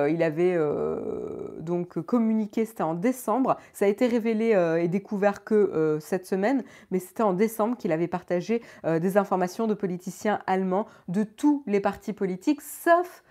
donc 1.58 2.00
communiqué, 2.02 2.64
c'était 2.64 2.82
en 2.82 2.94
décembre, 2.94 3.56
ça 3.72 3.86
a 3.86 3.88
été 3.88 4.06
révélé 4.06 4.54
découvert 4.92 5.42
que 5.42 5.54
euh, 5.54 5.98
cette 5.98 6.26
semaine, 6.26 6.62
mais 6.92 7.00
c'était 7.00 7.24
en 7.24 7.32
décembre 7.32 7.76
qu'il 7.76 7.90
avait 7.90 8.06
partagé 8.06 8.62
euh, 8.84 9.00
des 9.00 9.16
informations 9.16 9.66
de 9.66 9.74
politiciens 9.74 10.40
allemands 10.46 10.86
de 11.08 11.24
tous 11.24 11.64
les 11.66 11.80
partis 11.80 12.12
politiques, 12.12 12.60
sauf 12.60 13.24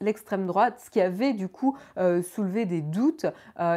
l'extrême 0.00 0.46
droite, 0.46 0.82
ce 0.84 0.90
qui 0.90 1.00
avait 1.00 1.32
du 1.32 1.48
coup 1.48 1.78
euh, 1.96 2.20
soulevé 2.20 2.66
des 2.66 2.82
doutes 2.82 3.24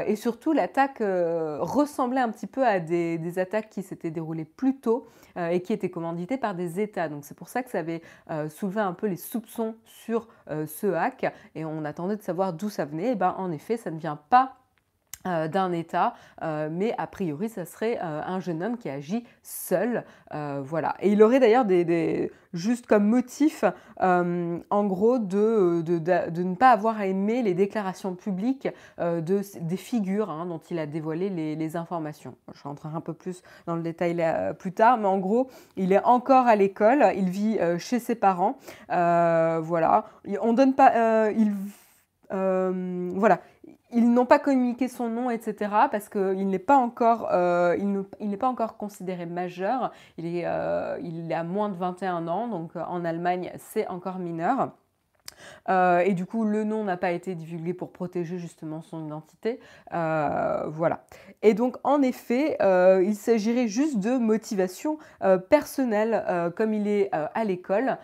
et 0.06 0.18
surtout 0.18 0.52
l'attaque 0.52 0.98
ressemblait 1.00 2.20
un 2.20 2.28
petit 2.32 2.48
peu 2.48 2.66
à 2.66 2.82
des, 2.82 3.40
attaques 3.40 3.70
qui 3.70 3.82
s'étaient 3.82 4.12
déroulées 4.12 4.44
plus 4.44 4.76
tôt 4.76 5.08
et 5.38 5.62
qui 5.62 5.72
étaient 5.72 5.90
commanditées 5.90 6.36
par 6.36 6.54
des 6.54 6.82
États. 6.82 7.08
Donc 7.08 7.24
c'est 7.24 7.38
pour 7.38 7.48
ça 7.48 7.64
que 7.64 7.70
ça 7.70 7.80
avait 7.80 8.02
soulevé 8.50 8.82
un 8.82 8.92
peu 8.92 9.08
les 9.08 9.16
soupçons 9.16 9.78
sur 9.86 10.28
ce 10.50 10.88
hack 10.88 11.34
et 11.56 11.64
on 11.64 11.86
attendait 11.86 12.18
de 12.18 12.24
savoir 12.24 12.52
d'où 12.52 12.70
ça 12.70 12.84
venait. 12.84 13.14
Et 13.14 13.16
ben 13.16 13.34
en 13.38 13.50
effet, 13.50 13.78
ça 13.78 13.90
ne 13.90 13.98
vient 13.98 14.20
pas 14.30 14.58
euh, 15.28 15.50
d'un 15.50 15.74
État, 15.74 16.14
euh, 16.44 16.70
mais 16.72 16.96
a 16.98 17.06
priori, 17.06 17.50
ça 17.50 17.66
serait 17.66 18.00
euh, 18.02 18.22
un 18.26 18.40
jeune 18.40 18.64
homme 18.64 18.78
qui 18.78 18.88
agit 18.88 19.26
seul. 19.44 20.06
voilà. 20.32 20.96
Et 21.02 21.12
il 21.12 21.22
aurait 21.22 21.42
d'ailleurs 21.42 21.66
des, 21.66 22.32
juste 22.54 22.86
comme 22.86 23.06
motif, 23.06 23.66
en 24.00 24.86
gros, 24.86 25.20
de, 25.20 25.84
ne 25.86 26.56
pas 26.56 26.72
avoir 26.72 27.02
aimé 27.02 27.42
les 27.42 27.54
déclarations 27.54 28.16
publiques 28.16 28.70
de, 28.98 29.42
des 29.60 29.76
figures 29.76 30.30
hein, 30.30 30.46
dont 30.46 30.62
il 30.72 30.80
a 30.80 30.86
dévoilé 30.86 31.30
les, 31.30 31.76
informations. 31.76 32.36
Je 32.54 32.64
rentrerai 32.64 32.96
un 32.96 33.02
peu 33.02 33.14
plus 33.14 33.44
dans 33.66 33.76
le 33.76 33.82
détail 33.82 34.24
plus 34.58 34.72
tard, 34.72 34.98
mais 34.98 35.08
en 35.08 35.18
gros, 35.18 35.50
il 35.76 35.92
est 35.92 36.04
encore 36.06 36.48
à 36.48 36.56
l'école, 36.56 37.12
il 37.18 37.30
vit 37.30 37.60
chez 37.78 38.00
ses 38.00 38.16
parents. 38.16 38.58
voilà. 38.88 40.06
On 40.42 40.54
donne 40.54 40.76
pas. 40.76 41.30
il, 41.32 41.54
voilà 42.30 43.42
ils 43.92 44.12
n'ont 44.12 44.26
pas 44.26 44.40
communiqué 44.40 44.88
son 44.88 45.10
nom, 45.10 45.30
etc. 45.30 45.72
parce 45.92 46.10
qu'il 46.10 46.48
n'est 46.48 46.60
pas, 46.60 46.78
encore, 46.78 47.30
euh, 47.32 48.04
pas 48.40 48.48
encore 48.48 48.78
considéré 48.78 49.26
majeur. 49.26 49.92
Il 50.18 50.26
est, 50.26 50.44
euh, 50.46 50.98
à 51.32 51.44
moins 51.44 51.70
de 51.70 51.76
21 51.76 52.28
ans, 52.28 52.48
donc 52.48 52.76
euh, 52.76 52.84
en 52.88 53.04
Allemagne, 53.04 53.52
c'est 53.58 53.88
encore 53.88 54.20
mineur. 54.20 54.72
et 55.70 56.14
du 56.14 56.26
coup, 56.26 56.44
le 56.44 56.64
nom 56.64 56.84
n'a 56.84 56.98
pas 56.98 57.12
été 57.12 57.34
divulgué 57.34 57.74
pour 57.74 57.92
protéger 57.92 58.38
justement 58.38 58.82
son 58.82 59.06
identité. 59.06 59.60
voilà. 59.92 61.06
Et 61.42 61.54
donc, 61.54 61.78
en 61.84 62.02
effet, 62.02 62.58
il 63.04 63.16
s'agirait 63.16 63.68
juste 63.68 64.00
de 64.00 64.18
motivation 64.18 64.98
personnelle, 65.50 66.52
comme 66.56 66.74
il 66.74 66.88
est 66.88 67.10
à 67.14 67.44
l'école. 67.44 67.98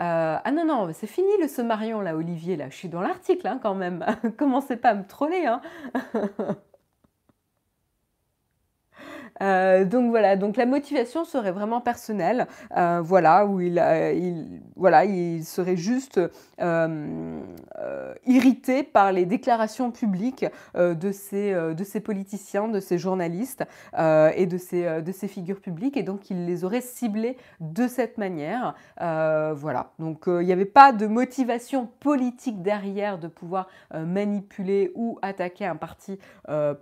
Euh, 0.00 0.38
ah 0.42 0.50
non, 0.50 0.64
non, 0.64 0.90
c'est 0.94 1.06
fini 1.06 1.28
le 1.40 1.48
sommarion 1.48 2.00
là, 2.00 2.16
Olivier, 2.16 2.56
là. 2.56 2.70
Je 2.70 2.76
suis 2.76 2.88
dans 2.88 3.02
l'article 3.02 3.46
hein, 3.46 3.58
quand 3.62 3.74
même. 3.74 4.04
Commencez 4.38 4.76
pas 4.76 4.90
à 4.90 4.94
me 4.94 5.06
troller. 5.06 5.46
Hein. 5.46 5.60
Euh, 9.42 9.84
donc 9.84 10.10
voilà, 10.10 10.36
donc 10.36 10.56
la 10.56 10.66
motivation 10.66 11.24
serait 11.24 11.52
vraiment 11.52 11.80
personnelle, 11.80 12.46
euh, 12.76 13.00
voilà, 13.02 13.46
où 13.46 13.60
il, 13.60 13.82
il, 14.14 14.60
voilà, 14.76 15.04
il 15.04 15.44
serait 15.44 15.76
juste 15.76 16.20
irrité 18.26 18.82
par 18.82 19.12
les 19.12 19.24
déclarations 19.24 19.90
publiques 19.90 20.44
de, 20.74 21.12
ces, 21.12 21.54
de 21.54 21.84
ces 21.84 22.00
politiciens, 22.00 22.68
de 22.68 22.80
ces 22.80 22.98
journalistes 22.98 23.64
et 23.96 24.46
de 24.46 24.58
ces, 24.58 25.00
de 25.00 25.12
ces 25.12 25.26
figures 25.26 25.60
publiques, 25.60 25.96
et 25.96 26.02
donc 26.02 26.30
il 26.30 26.44
les 26.44 26.64
aurait 26.64 26.82
ciblés 26.82 27.38
de 27.60 27.88
cette 27.88 28.18
manière. 28.18 28.74
voilà, 28.98 29.92
donc 29.98 30.24
il 30.26 30.44
n'y 30.44 30.52
avait 30.52 30.66
pas 30.66 30.92
de 30.92 31.06
motivation 31.06 31.88
politique 32.00 32.62
derrière 32.62 33.18
de 33.18 33.28
pouvoir 33.28 33.68
manipuler 33.94 34.92
ou 34.94 35.18
attaquer 35.22 35.64
un 35.64 35.76
parti 35.76 36.18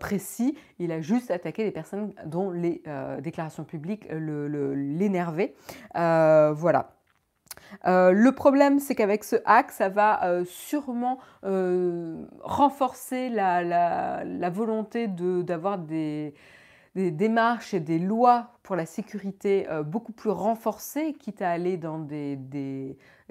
précis, 0.01 0.57
il 0.81 0.91
a 0.91 1.01
juste 1.01 1.31
attaqué 1.31 1.63
les 1.63 1.71
personnes 1.71 2.13
dont 2.27 2.38
les 2.51 2.83
euh, 2.87 3.21
déclarations 3.21 3.65
publiques 3.65 4.07
l'énervaient. 4.11 5.55
Euh, 5.97 6.53
voilà. 6.53 6.93
Euh, 7.87 8.13
le 8.13 8.33
problème, 8.33 8.79
c'est 8.79 8.95
qu'avec 8.95 9.25
ce 9.25 9.37
hack, 9.45 9.71
ça 9.73 9.89
va 9.89 10.43
sûrement 10.47 11.19
renforcer 12.43 13.29
la, 13.29 14.51
volonté 14.51 15.09
d'avoir 15.09 15.79
des, 15.79 16.35
des, 16.95 17.11
démarches 17.11 17.75
et 17.75 17.81
des 17.81 17.99
lois 17.99 18.58
pour 18.69 18.77
la 18.77 18.85
sécurité 18.85 19.67
beaucoup 19.87 20.13
plus 20.13 20.29
renforcées, 20.29 21.15
quitte 21.15 21.41
à 21.41 21.49
aller 21.49 21.79
dans 21.79 21.99
des, 21.99 22.37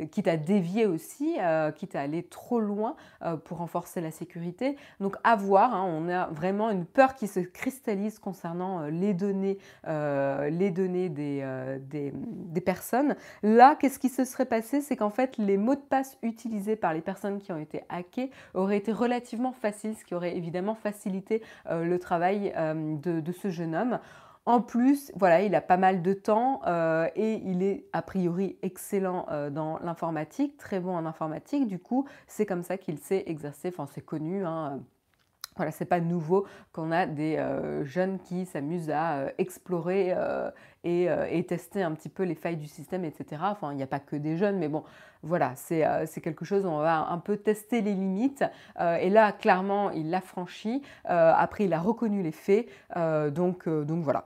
quitte 0.06 0.28
à 0.28 0.38
dévier 0.38 0.86
aussi, 0.86 1.38
euh, 1.40 1.72
quitte 1.72 1.96
à 1.96 2.02
aller 2.02 2.24
trop 2.24 2.60
loin 2.60 2.96
euh, 3.24 3.36
pour 3.36 3.58
renforcer 3.58 4.02
la 4.02 4.12
sécurité. 4.12 4.78
Donc 5.00 5.16
à 5.24 5.36
voir, 5.36 5.74
hein, 5.74 5.86
on 5.88 6.08
a 6.10 6.28
vraiment 6.28 6.70
une 6.70 6.86
peur 6.86 7.16
qui 7.16 7.28
se 7.28 7.40
cristallise 7.40 8.20
concernant 8.20 8.82
euh, 8.82 8.90
les 8.90 9.14
données, 9.14 9.58
les 9.88 10.72
données 10.72 11.10
des, 11.10 11.44
des, 11.82 12.62
personnes. 12.62 13.16
Là, 13.44 13.76
qu'est-ce 13.76 14.00
qui 14.00 14.10
se 14.10 14.26
serait 14.26 14.46
passé? 14.46 14.82
C'est 14.82 14.96
qu'en 14.96 15.10
fait, 15.10 15.38
les 15.38 15.58
mots 15.58 15.76
de 15.76 15.80
passe 15.80 16.18
utilisés 16.22 16.76
par 16.76 16.94
les 16.94 17.02
personnes 17.02 17.40
qui 17.40 17.52
ont 17.52 17.58
été 17.58 17.84
hackées 17.90 18.32
auraient 18.54 18.78
été 18.78 18.92
relativement 18.92 19.54
faciles, 19.54 19.96
ce 19.96 20.04
qui 20.04 20.16
aurait 20.16 20.36
évidemment 20.36 20.76
facilité 20.76 21.42
le 21.70 21.98
travail 21.98 22.54
de 22.56 23.32
ce 23.32 23.50
jeune 23.50 23.76
homme. 23.76 24.00
En 24.48 24.62
plus, 24.62 25.12
voilà, 25.14 25.42
il 25.42 25.54
a 25.56 25.62
pas 25.62 25.76
mal 25.76 26.02
de 26.02 26.14
temps 26.14 26.62
euh, 26.68 27.10
et 27.18 27.42
il 27.44 27.62
est 27.64 27.84
a 27.92 28.02
priori 28.02 28.58
excellent 28.62 29.26
euh, 29.30 29.50
dans 29.50 29.78
l'informatique, 29.80 30.56
très 30.56 30.80
bon 30.80 30.96
en 30.96 31.06
informatique. 31.06 31.68
Du 31.68 31.80
coup, 31.80 32.08
c'est 32.28 32.46
comme 32.46 32.64
ça 32.64 32.78
qu'il 32.78 32.98
s'est 32.98 33.26
exercé. 33.28 33.68
Enfin, 33.68 33.88
c'est 33.94 34.06
connu. 34.06 34.46
Hein. 34.46 34.80
Voilà, 35.58 35.72
c'est 35.72 35.84
pas 35.84 36.00
nouveau 36.00 36.46
qu'on 36.72 36.94
a 36.94 37.06
des 37.08 37.36
euh, 37.36 37.84
jeunes 37.84 38.20
qui 38.20 38.46
s'amusent 38.46 38.90
à 38.90 39.34
explorer 39.38 40.16
et, 40.86 41.44
tester 41.46 41.84
un 41.84 41.92
petit 41.92 42.08
peu 42.08 42.24
les 42.24 42.36
failles 42.36 42.56
du 42.56 42.68
système, 42.68 43.04
etc. 43.04 43.42
Enfin, 43.52 43.74
il 43.74 43.76
n'y 43.76 43.84
a 43.84 43.88
pas 43.88 44.00
que 44.00 44.16
des 44.16 44.38
jeunes, 44.38 44.60
mais 44.60 44.70
bon, 44.70 44.86
voilà, 45.24 45.56
c'est 45.58 46.22
quelque 46.24 46.46
chose 46.46 46.66
où 46.66 46.70
on 46.70 46.80
va 46.80 47.00
un 47.10 47.18
peu 47.18 47.36
tester 47.36 47.82
les 47.82 47.94
limites. 47.94 48.46
et 48.80 49.10
là, 49.10 49.34
clairement, 49.34 49.92
il 49.92 50.10
l'a 50.10 50.22
franchi. 50.22 50.84
après, 51.04 51.66
il 51.66 51.74
a 51.74 51.80
reconnu 51.82 52.24
les 52.24 52.32
faits. 52.32 52.70
donc, 52.96 53.68
donc 53.68 54.04
voilà. 54.04 54.24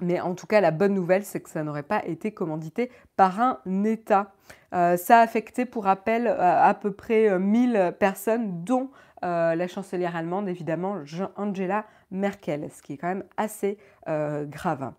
Mais 0.00 0.20
en 0.20 0.34
tout 0.34 0.46
cas, 0.46 0.60
la 0.60 0.70
bonne 0.70 0.94
nouvelle, 0.94 1.24
c'est 1.24 1.40
que 1.40 1.48
ça 1.48 1.62
n'aurait 1.62 1.84
pas 1.84 2.04
été 2.04 2.32
commandité 2.32 2.90
par 3.16 3.40
un 3.40 3.84
État. 3.84 4.32
Euh, 4.74 4.96
ça 4.96 5.18
a 5.18 5.22
affecté, 5.22 5.66
pour 5.66 5.84
rappel, 5.84 6.26
euh, 6.26 6.38
à 6.38 6.74
peu 6.74 6.90
près 6.90 7.38
1000 7.38 7.76
euh, 7.76 7.92
personnes, 7.92 8.64
dont 8.64 8.90
la 9.22 9.68
chancelière 9.68 10.16
allemande, 10.16 10.50
évidemment, 10.50 10.98
Angela 11.36 11.86
Merkel, 12.10 12.68
ce 12.70 12.82
qui 12.82 12.92
est 12.92 12.96
quand 12.98 13.08
même 13.08 13.24
assez 13.38 13.78
grave. 14.06 14.92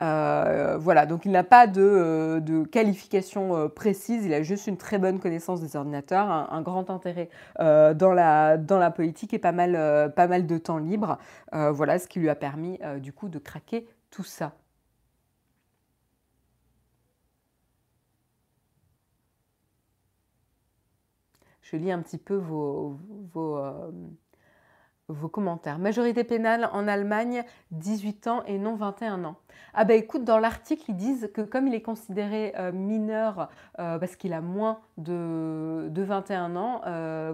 Voilà, 0.00 1.06
donc 1.06 1.24
il 1.24 1.32
n'a 1.32 1.44
pas 1.44 1.66
de, 1.66 2.64
qualification 2.70 3.68
précise, 3.68 4.24
il 4.24 4.34
a 4.34 4.42
juste 4.42 4.66
une 4.66 4.76
très 4.76 4.98
bonne 4.98 5.20
connaissance 5.20 5.60
des 5.60 5.76
ordinateurs, 5.76 6.28
un, 6.28 6.62
grand 6.62 6.90
intérêt 6.90 7.28
dans, 7.58 8.12
la, 8.12 8.92
politique 8.94 9.34
et 9.34 9.38
pas 9.38 9.52
mal, 9.52 10.12
pas 10.14 10.26
mal 10.26 10.46
de 10.46 10.58
temps 10.58 10.78
libre. 10.78 11.18
voilà 11.52 11.98
ce 11.98 12.08
qui 12.08 12.20
lui 12.20 12.28
a 12.28 12.34
permis 12.34 12.78
du 13.00 13.12
coup 13.12 13.28
de 13.28 13.38
craquer 13.38 13.86
tout 14.10 14.24
ça. 14.24 14.52
Je 21.70 21.76
lis 21.76 21.92
un 21.92 22.00
petit 22.00 22.16
peu 22.16 22.34
vos, 22.34 22.98
vos, 23.34 23.58
euh, 23.58 23.90
vos, 25.08 25.28
commentaires. 25.28 25.78
Majorité 25.78 26.24
pénale 26.24 26.68
en 26.72 26.86
Allemagne, 26.88 27.44
18 27.72 28.26
ans 28.26 28.42
et 28.46 28.58
non 28.58 28.74
21 28.76 29.24
ans. 29.24 29.36
Ah 29.74 29.84
ben 29.84 29.98
écoute, 29.98 30.24
dans 30.24 30.38
l'article, 30.38 30.84
ils 30.88 30.96
disent 30.96 31.30
que 31.34 31.40
comme 31.40 31.66
il 31.66 31.74
est 31.74 31.82
considéré 31.82 32.54
euh, 32.58 32.72
mineur 32.72 33.48
euh, 33.78 33.98
parce 33.98 34.16
qu'il 34.16 34.32
a 34.32 34.40
moins 34.40 34.80
de, 34.96 35.88
de 35.90 36.02
21 36.02 36.56
ans, 36.56 36.82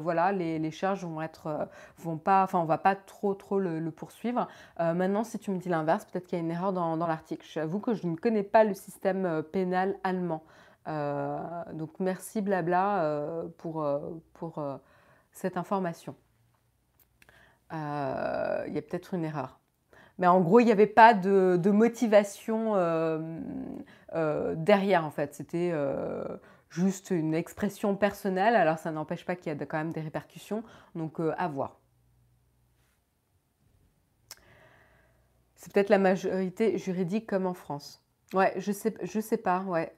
voilà, 0.00 0.32
les, 0.32 0.70
charges 0.70 1.04
vont 1.04 1.22
être, 1.22 1.68
vont 1.98 2.16
pas, 2.16 2.42
enfin 2.42 2.58
on 2.58 2.64
va 2.64 2.78
pas 2.78 2.94
trop 2.94 3.34
trop 3.34 3.58
le, 3.58 3.90
poursuivre. 3.90 4.48
maintenant, 4.78 5.24
si 5.24 5.38
tu 5.38 5.50
me 5.50 5.58
dis 5.58 5.68
l'inverse, 5.68 6.04
peut-être 6.04 6.26
qu'il 6.26 6.38
y 6.38 6.40
a 6.40 6.44
une 6.44 6.50
erreur 6.50 6.72
dans, 6.72 6.96
l'article. 6.96 7.46
J'avoue 7.48 7.80
que 7.80 7.94
je 7.94 8.06
ne 8.06 8.16
connais 8.16 8.42
pas 8.42 8.64
le 8.64 8.74
système 8.74 9.42
pénal 9.52 9.96
allemand. 10.02 10.42
Euh, 10.86 11.38
donc 11.72 11.90
merci 11.98 12.42
Blabla 12.42 13.02
euh, 13.02 13.44
pour, 13.58 13.82
euh, 13.82 13.98
pour 14.34 14.62
cette 15.32 15.56
information. 15.56 16.14
Il 17.74 18.74
y 18.74 18.78
a 18.78 18.82
peut-être 18.82 19.14
une 19.14 19.24
erreur. 19.24 19.60
Mais 20.18 20.26
en 20.26 20.40
gros, 20.40 20.60
il 20.60 20.66
n'y 20.66 20.72
avait 20.72 20.86
pas 20.86 21.14
de, 21.14 21.70
motivation 21.70 22.74
derrière, 24.56 25.04
en 25.04 25.10
fait. 25.10 25.34
C'était 25.34 25.72
juste 26.70 27.10
une 27.10 27.34
expression 27.34 27.96
personnelle. 27.96 28.54
Alors, 28.54 28.78
ça 28.78 28.90
n'empêche 28.90 29.24
pas 29.24 29.36
qu'il 29.36 29.52
y 29.52 29.62
a 29.62 29.66
quand 29.66 29.78
même 29.78 29.92
des 29.92 30.02
répercussions. 30.02 30.62
Donc, 30.94 31.18
à 31.36 31.48
voir. 31.48 31.80
C'est 35.64 35.72
peut-être 35.72 35.88
la 35.88 35.98
majorité 35.98 36.76
juridique 36.76 37.26
comme 37.26 37.46
en 37.46 37.54
France. 37.54 38.04
Ouais, 38.34 38.52
je 38.58 38.70
sais, 38.70 38.94
je 39.02 39.18
sais 39.18 39.38
pas, 39.38 39.60
ouais. 39.60 39.96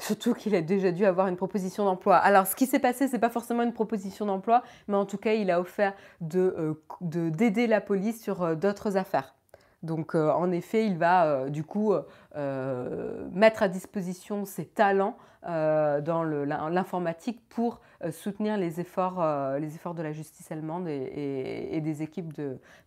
Surtout 0.00 0.32
qu'il 0.32 0.54
a 0.54 0.62
déjà 0.62 0.92
dû 0.92 1.04
avoir 1.04 1.28
une 1.28 1.36
proposition 1.36 1.84
d'emploi. 1.84 2.16
Alors, 2.16 2.46
ce 2.46 2.56
qui 2.56 2.66
s'est 2.66 2.78
passé, 2.78 3.06
ce 3.06 3.12
n'est 3.12 3.18
pas 3.18 3.28
forcément 3.28 3.62
une 3.62 3.74
proposition 3.74 4.24
d'emploi, 4.24 4.62
mais 4.88 4.96
en 4.96 5.04
tout 5.04 5.18
cas, 5.18 5.34
il 5.34 5.50
a 5.50 5.60
offert 5.60 5.94
euh, 6.34 6.74
d'aider 7.02 7.66
la 7.66 7.80
police 7.80 8.22
sur 8.22 8.42
euh, 8.42 8.54
d'autres 8.54 8.96
affaires. 8.96 9.34
Donc, 9.82 10.14
euh, 10.14 10.30
en 10.30 10.50
effet, 10.52 10.86
il 10.86 10.96
va 10.98 11.48
du 11.48 11.64
coup 11.64 11.94
mettre 12.34 13.62
à 13.62 13.68
disposition 13.68 14.44
ses 14.44 14.66
talents 14.66 15.16
dans 15.42 16.22
l'informatique 16.22 17.40
pour 17.48 17.80
soutenir 18.10 18.58
les 18.58 18.80
efforts, 18.80 19.24
les 19.58 19.74
efforts 19.74 19.94
de 19.94 20.02
la 20.02 20.12
justice 20.12 20.52
allemande 20.52 20.86
et, 20.88 21.80
des 21.82 22.02
équipes 22.02 22.34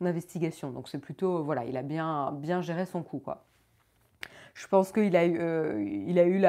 d'investigation. 0.01 0.69
Donc, 0.69 0.87
c'est 0.87 0.99
plutôt, 0.99 1.43
voilà, 1.43 1.65
il 1.65 1.77
a 1.77 1.81
bien, 1.81 2.31
bien 2.31 2.61
géré 2.61 2.85
son 2.85 3.01
coup, 3.01 3.19
quoi 3.19 3.43
je 4.53 4.67
pense 4.67 4.91
qu'il 4.91 5.15
a 5.15 5.25
eu, 5.25 5.37
euh, 5.39 6.17
a 6.17 6.23
eu 6.23 6.39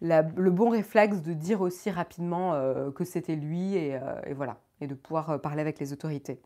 le 0.00 0.50
bon 0.50 0.70
réflexe 0.70 1.22
de 1.22 1.32
dire 1.32 1.60
aussi 1.60 1.90
rapidement 1.90 2.54
euh, 2.54 2.90
que 2.90 3.04
c'était 3.04 3.36
lui 3.36 3.74
et, 3.74 3.96
euh, 3.96 4.20
et, 4.26 4.32
voilà, 4.32 4.58
et 4.80 4.86
de 4.86 4.94
pouvoir 4.94 5.40
parler 5.40 5.60
avec 5.60 5.78
les 5.78 5.92
autorités. 5.92 6.40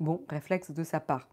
Bon, 0.00 0.22
réflexe 0.28 0.70
de 0.70 0.84
sa 0.84 1.00
part. 1.00 1.28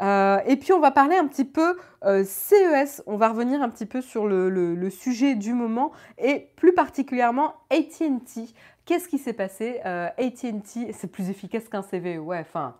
et 0.00 0.56
puis 0.56 0.72
on 0.72 0.80
va 0.80 0.90
parler 0.90 1.16
un 1.16 1.26
petit 1.26 1.44
peu 1.44 1.76
CES, 2.02 3.02
on 3.06 3.16
va 3.16 3.28
revenir 3.28 3.60
un 3.60 3.68
petit 3.68 3.84
peu 3.84 4.00
sur 4.00 4.26
le, 4.26 4.90
sujet 4.90 5.34
du 5.34 5.52
moment 5.52 5.92
et 6.16 6.48
plus 6.56 6.72
particulièrement 6.72 7.54
ATT. 7.68 8.54
Qu'est-ce 8.86 9.08
qui 9.08 9.18
s'est 9.18 9.34
passé 9.34 9.80
ATT, 9.80 10.92
c'est 10.92 11.12
plus 11.12 11.28
efficace 11.28 11.68
qu'un 11.68 11.82
CV, 11.82 12.16
ouais, 12.16 12.40
enfin, 12.40 12.76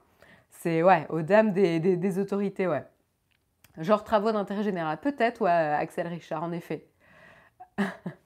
c'est 0.50 0.82
ouais, 0.82 1.06
aux 1.10 1.20
dames 1.20 1.52
des 1.52 2.18
autorités, 2.18 2.66
ouais. 2.66 2.84
Genre 3.78 4.04
travaux 4.04 4.32
d'intérêt 4.32 4.62
général, 4.64 4.98
peut-être, 5.00 5.40
ou 5.42 5.46
Axel 5.46 6.06
Richard, 6.08 6.42
en 6.42 6.52
effet. 6.52 6.88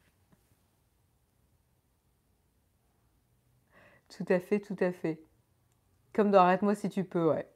Tout 4.16 4.26
à 4.28 4.40
fait, 4.40 4.60
tout 4.60 4.76
à 4.80 4.92
fait. 4.92 5.22
Comme 6.12 6.30
dans 6.30 6.40
Arrête-moi 6.40 6.74
si 6.74 6.90
tu 6.90 7.02
peux, 7.04 7.30
ouais. 7.30 7.48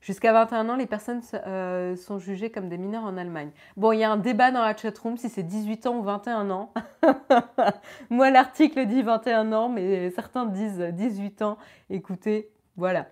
Jusqu'à 0.00 0.32
21 0.32 0.68
ans, 0.70 0.76
les 0.76 0.86
personnes 0.86 1.20
euh, 1.34 1.94
sont 1.96 2.18
jugées 2.18 2.50
comme 2.50 2.68
des 2.68 2.78
mineurs 2.78 3.04
en 3.04 3.16
Allemagne. 3.18 3.50
Bon, 3.76 3.92
il 3.92 3.98
y 3.98 4.04
a 4.04 4.10
un 4.10 4.16
débat 4.16 4.50
dans 4.50 4.62
la 4.62 4.74
chatroom 4.74 5.18
si 5.18 5.28
c'est 5.28 5.42
18 5.42 5.86
ans 5.86 5.98
ou 5.98 6.02
21 6.02 6.50
ans. 6.50 6.72
Moi, 8.10 8.30
l'article 8.30 8.86
dit 8.86 9.02
21 9.02 9.52
ans, 9.52 9.68
mais 9.68 10.10
certains 10.10 10.46
disent 10.46 10.80
18 10.80 11.42
ans. 11.42 11.58
Écoutez, 11.90 12.50
voilà. 12.76 13.08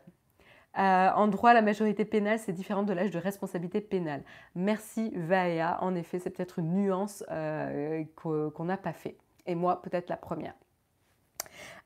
Euh, 0.78 1.11
en 1.11 1.28
droit, 1.28 1.54
la 1.54 1.62
majorité 1.62 2.04
pénale, 2.04 2.38
c'est 2.38 2.52
différent 2.52 2.83
de 2.83 2.92
l'âge 2.92 3.11
de 3.11 3.18
responsabilité 3.18 3.80
pénale. 3.80 4.23
Merci 4.54 5.12
Vaea. 5.14 5.78
En 5.80 5.95
effet, 5.95 6.18
c'est 6.18 6.30
peut-être 6.30 6.59
une 6.59 6.75
nuance 6.75 7.25
euh, 7.30 8.04
qu'on 8.14 8.64
n'a 8.64 8.76
pas 8.76 8.92
fait. 8.92 9.16
Et 9.47 9.54
moi, 9.54 9.80
peut-être 9.80 10.11
la 10.11 10.16
première. 10.16 10.54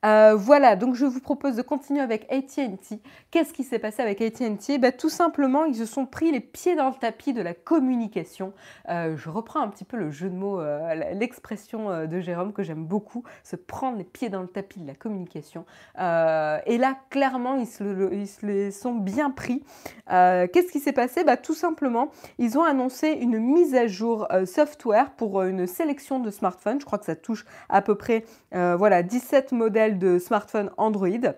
Euh, 0.04 0.34
voilà, 0.34 0.76
donc 0.76 0.94
je 0.94 1.04
vous 1.04 1.20
propose 1.20 1.56
de 1.56 1.62
continuer 1.62 2.00
avec 2.00 2.26
ATT. 2.32 3.00
Qu'est-ce 3.30 3.52
qui 3.52 3.64
s'est 3.64 3.78
passé 3.78 4.00
avec 4.02 4.20
ATT 4.20 4.78
bah, 4.80 4.92
Tout 4.92 5.10
simplement, 5.10 5.64
ils 5.64 5.74
se 5.74 5.84
sont 5.84 6.06
pris 6.06 6.32
les 6.32 6.40
pieds 6.40 6.74
dans 6.74 6.88
le 6.88 6.94
tapis 6.94 7.32
de 7.32 7.42
la 7.42 7.54
communication. 7.54 8.52
Euh, 8.88 9.16
je 9.16 9.28
reprends 9.28 9.60
un 9.60 9.68
petit 9.68 9.84
peu 9.84 9.96
le 9.96 10.10
jeu 10.10 10.30
de 10.30 10.34
mots, 10.34 10.60
euh, 10.60 10.94
l'expression 11.12 12.06
de 12.06 12.20
Jérôme 12.20 12.52
que 12.52 12.62
j'aime 12.62 12.84
beaucoup, 12.84 13.24
se 13.44 13.56
prendre 13.56 13.98
les 13.98 14.04
pieds 14.04 14.30
dans 14.30 14.42
le 14.42 14.48
tapis 14.48 14.80
de 14.80 14.86
la 14.86 14.94
communication. 14.94 15.64
et 15.96 16.78
là, 16.78 16.96
clairement, 17.10 17.56
ils 17.56 17.66
se, 17.66 18.46
les 18.46 18.70
sont 18.70 18.94
bien 18.94 19.30
pris. 19.30 19.62
Qu'est-ce 20.08 20.72
qui 20.72 20.80
s'est 20.80 20.92
passé? 20.92 21.24
Bah, 21.24 21.36
Tout 21.36 21.54
simplement, 21.54 22.10
ils 22.38 22.58
ont 22.58 22.64
annoncé 22.64 23.08
une 23.08 23.38
mise 23.38 23.74
à 23.74 23.86
jour 23.86 24.26
software 24.46 25.10
pour 25.12 25.42
une 25.42 25.66
sélection 25.66 26.20
de 26.20 26.30
smartphones. 26.30 26.80
Je 26.80 26.86
crois 26.86 26.98
que 26.98 27.04
ça 27.04 27.16
touche 27.16 27.44
à 27.68 27.82
peu 27.82 27.94
près 27.94 28.24
voilà, 28.52 29.02
17 29.02 29.52
modèles 29.52 29.89
de 29.98 30.18
smartphones 30.18 30.70
Android. 30.76 31.34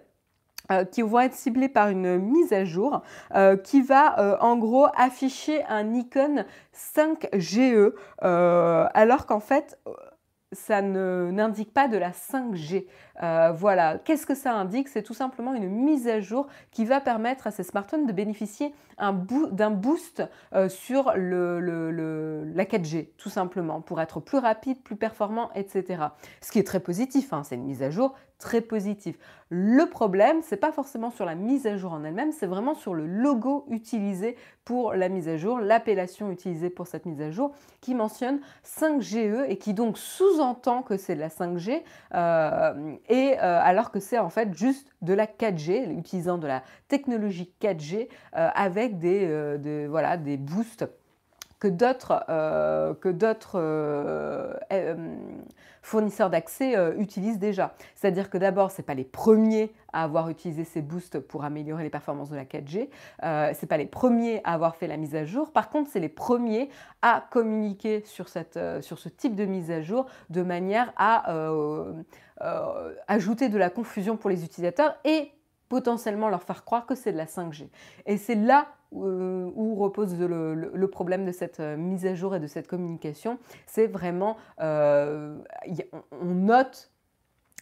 Euh, 0.71 0.85
qui 0.85 1.03
vont 1.03 1.19
être 1.19 1.35
ciblés 1.35 1.69
par 1.69 1.89
une 1.89 2.19
mise 2.19 2.53
à 2.53 2.65
jour 2.65 3.03
euh, 3.35 3.57
qui 3.57 3.83
va 3.83 4.19
euh, 4.21 4.37
en 4.41 4.57
gros 4.57 4.87
afficher 4.97 5.65
un 5.65 5.93
icône 5.93 6.47
5GE 6.73 7.95
alors 8.21 9.27
qu'en 9.27 9.41
fait 9.41 9.77
ça 10.53 10.81
n'indique 10.81 11.73
pas 11.73 11.89
de 11.89 11.97
la 11.97 12.11
5G. 12.11 12.87
Voilà, 13.23 13.99
qu'est-ce 13.99 14.27
que 14.27 14.35
ça 14.35 14.53
indique? 14.55 14.89
C'est 14.89 15.03
tout 15.03 15.15
simplement 15.15 15.55
une 15.55 15.69
mise 15.69 16.09
à 16.09 16.21
jour 16.21 16.47
qui 16.71 16.85
va 16.85 17.01
permettre 17.01 17.47
à 17.47 17.51
ces 17.51 17.63
smartphones 17.63 18.07
de 18.07 18.13
bénéficier 18.13 18.75
d'un 18.99 19.71
boost 19.71 20.23
sur 20.69 21.13
le, 21.17 22.53
la 22.55 22.65
4G, 22.65 23.09
tout 23.17 23.31
simplement, 23.31 23.81
pour 23.81 24.01
être 24.01 24.21
plus 24.21 24.39
rapide, 24.39 24.83
plus 24.83 24.97
performant, 24.97 25.51
etc. 25.55 26.05
Ce 26.41 26.53
qui 26.53 26.59
est 26.59 26.67
très 26.67 26.81
positif, 26.81 27.33
hein, 27.33 27.43
c'est 27.45 27.55
une 27.55 27.65
mise 27.65 27.83
à 27.83 27.91
jour 27.91 28.15
très 28.43 28.61
positif. 28.61 29.17
Le 29.51 29.87
problème, 29.87 30.41
c'est 30.43 30.57
pas 30.57 30.73
forcément 30.73 31.11
sur 31.11 31.25
la 31.25 31.37
mise 31.37 31.67
à 31.67 31.77
jour 31.77 31.93
en 31.93 32.03
elle-même, 32.03 32.33
c'est 32.33 32.47
vraiment 32.47 32.75
sur 32.75 32.93
le 32.93 33.07
logo 33.07 33.65
utilisé 33.71 34.37
pour 34.65 34.95
la 34.95 35.09
mise 35.09 35.29
à 35.29 35.37
jour, 35.37 35.61
l'appellation 35.61 36.31
utilisée 36.31 36.69
pour 36.69 36.89
cette 36.89 37.07
mise 37.07 37.21
à 37.21 37.31
jour, 37.31 37.53
qui 37.81 37.95
mentionne 37.95 38.41
5GE 38.65 39.45
et 39.49 39.59
qui 39.59 39.75
donc 39.75 39.97
sous-entend 39.97 40.83
que 40.83 40.97
c'est 40.97 41.15
la 41.15 41.29
5G, 41.29 41.83
euh, 42.15 42.95
euh, 43.13 43.61
alors 43.63 43.91
que 43.91 44.01
c'est 44.01 44.19
en 44.19 44.31
fait 44.31 44.55
juste 44.55 44.89
de 45.03 45.13
la 45.13 45.27
4G, 45.27 45.91
utilisant 45.99 46.39
de 46.39 46.47
la 46.47 46.63
technologie 46.89 47.53
4G 47.61 48.09
euh, 48.37 48.49
avec 48.55 48.99
des, 48.99 49.87
voilà, 49.89 50.17
des 50.17 50.37
boosts 50.37 50.87
que 51.63 51.69
d'autres 51.69 52.25
que 53.01 53.09
d'autres 53.09 53.59
fournisseurs 55.83 56.31
d'accès 56.31 56.77
euh, 56.77 56.95
utilisent 56.97 57.39
déjà. 57.39 57.75
C'est-à-dire 57.95 58.31
que 58.31 58.39
d'abord, 58.39 58.71
ce 58.71 58.79
n'est 58.79 58.85
pas 58.85 58.95
les 58.95 59.05
premiers 59.05 59.73
à 59.93 60.05
avoir 60.05 60.29
utilisé 60.31 60.65
ces 60.65 60.81
boosts 60.81 61.19
pour 61.19 61.45
améliorer 61.45 61.83
les 61.83 61.91
performances 61.91 62.31
de 62.31 62.37
la 62.37 62.45
4G. 62.45 62.89
Euh, 63.25 63.53
ce 63.53 63.61
n'est 63.61 63.69
pas 63.69 63.77
les 63.77 63.87
premiers 63.87 64.41
à 64.45 64.55
avoir 64.55 64.77
fait 64.77 64.87
la 64.87 64.97
mise 64.97 65.15
à 65.15 65.25
jour. 65.25 65.53
Par 65.53 65.69
contre, 65.69 65.91
c'est 65.91 66.01
les 66.01 66.09
premiers 66.09 66.71
à 67.03 67.27
communiquer 67.31 68.03
sur, 68.07 68.29
cette, 68.29 68.57
euh, 68.57 68.81
sur 68.81 68.99
ce 68.99 69.09
type 69.09 69.35
de 69.35 69.45
mise 69.45 69.71
à 69.71 69.83
jour 69.83 70.07
de 70.31 70.43
manière 70.43 70.93
à 70.97 71.33
ajouter 73.07 73.49
de 73.49 73.59
la 73.59 73.71
confusion 73.71 74.17
pour 74.17 74.29
les 74.29 74.45
utilisateurs 74.45 74.97
et 75.05 75.31
potentiellement 75.73 76.29
leur 76.29 76.43
faire 76.43 76.67
croire 76.67 76.85
que 76.85 76.95
c'est 76.95 77.13
de 77.13 77.17
la 77.17 77.25
5G. 77.25 77.67
Et 78.05 78.19
c'est 78.19 78.35
là 78.35 78.67
euh, 78.95 79.51
où 79.55 79.75
repose 79.77 80.21
le, 80.21 80.87
problème 80.89 81.25
de 81.25 81.33
cette 81.33 81.61
euh, 81.61 81.79
mise 81.79 82.05
à 82.05 82.15
jour 82.15 82.37
et 82.37 82.41
de 82.41 82.47
cette 82.47 82.69
communication. 82.69 83.39
C'est 83.65 83.87
vraiment, 83.87 84.37
euh, 84.61 85.39
on 86.21 86.35
note 86.35 86.91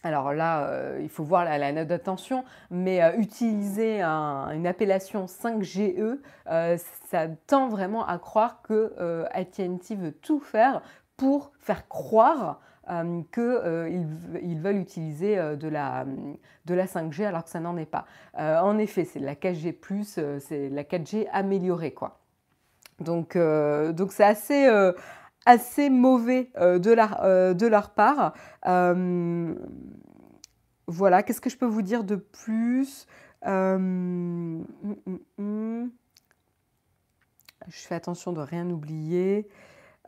alors 0.03 0.33
là, 0.33 0.97
il 0.99 1.09
faut 1.09 1.23
voir 1.23 1.45
la, 1.45 1.71
note 1.71 1.87
d'attention, 1.87 2.43
mais 2.71 3.01
utiliser 3.19 4.01
une 4.01 4.65
appellation 4.65 5.27
5GE, 5.27 6.17
ça 7.07 7.27
tend 7.45 7.69
vraiment 7.69 8.03
à 8.07 8.17
croire 8.17 8.63
que 8.63 8.95
AT&T 9.31 9.93
veut 9.95 10.11
tout 10.11 10.39
faire 10.39 10.81
pour 11.17 11.51
faire 11.59 11.87
croire 11.87 12.61
euh, 12.89 13.21
qu'ils 13.31 14.39
ils 14.43 14.59
veulent 14.59 14.77
utiliser 14.77 15.35
de, 15.55 15.67
la, 15.67 16.05
de 16.65 16.73
la 16.73 16.85
5G 16.85 17.25
alors 17.25 17.43
que 17.43 17.49
ça 17.49 17.59
n'en 17.59 17.77
est 17.77 17.85
pas. 17.85 18.05
en 18.37 18.77
effet, 18.77 19.05
c'est 19.05 19.19
la 19.19 19.35
4G, 19.35 20.39
c'est 20.39 20.69
la 20.69 20.83
4G 20.83 21.27
améliorée. 21.31 21.93
Quoi. 21.93 22.19
Donc 22.99 23.37
donc 23.37 24.11
c'est 24.11 24.23
assez, 24.23 24.67
assez 25.45 25.89
mauvais 25.89 26.51
de, 26.55 26.91
leur, 26.91 27.55
de 27.55 27.67
leur 27.67 27.91
part. 27.91 28.33
voilà, 30.87 31.23
qu'est-ce 31.23 31.41
que 31.41 31.49
je 31.49 31.57
peux 31.57 31.65
vous 31.65 31.81
dire 31.83 32.03
de 32.03 32.15
plus? 32.15 33.07
Hum, 33.43 34.65
hum, 34.83 35.19
hum. 35.39 35.91
Je 37.67 37.77
fais 37.87 37.95
attention 37.95 38.33
de 38.33 38.41
rien 38.41 38.69
oublier. 38.69 39.47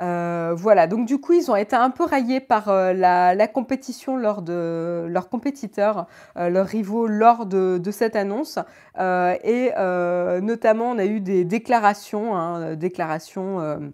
Euh, 0.02 0.54
voilà, 0.56 0.88
donc 0.88 1.06
du 1.06 1.20
coup, 1.20 1.34
ils 1.34 1.52
ont 1.52 1.56
été 1.56 1.76
un 1.76 1.90
peu 1.92 2.04
raillés 2.04 2.40
par 2.40 2.70
euh, 2.70 2.94
la, 2.94 3.48
compétition 3.48 4.18
lors 4.18 4.42
de 4.42 5.06
leurs 5.08 5.30
compétiteurs, 5.30 6.08
euh, 6.38 6.50
leurs 6.50 6.66
rivaux 6.66 7.06
lors 7.08 7.46
de, 7.46 7.80
cette 7.92 8.16
annonce. 8.16 8.58
et 8.98 9.72
notamment, 10.42 10.92
on 10.92 10.98
a 10.98 11.06
eu 11.06 11.20
des 11.20 11.46
déclarations, 11.46 12.36
hein, 12.36 12.76
déclarations 12.76 13.92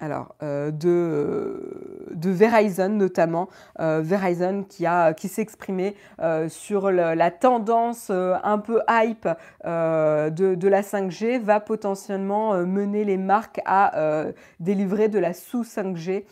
alors, 0.00 0.36
euh, 0.44 0.70
de, 0.70 2.06
de, 2.14 2.30
Verizon 2.30 2.88
notamment, 2.88 3.48
euh, 3.80 4.00
Verizon 4.00 4.64
qui, 4.68 4.86
a, 4.86 5.12
qui 5.12 5.26
s'est 5.26 5.42
exprimé 5.42 5.96
euh, 6.20 6.48
sur 6.48 6.90
la 6.92 7.30
tendance 7.32 8.10
un 8.10 8.58
peu 8.58 8.80
hype 8.88 9.28
de, 9.64 10.54
de, 10.54 10.68
la 10.68 10.82
5G, 10.82 11.40
va 11.40 11.58
potentiellement 11.58 12.54
mener 12.64 13.04
les 13.04 13.16
marques 13.16 13.60
à 13.64 14.26
délivrer 14.60 15.08
de 15.08 15.18
la 15.18 15.32
sous-5G 15.32 16.24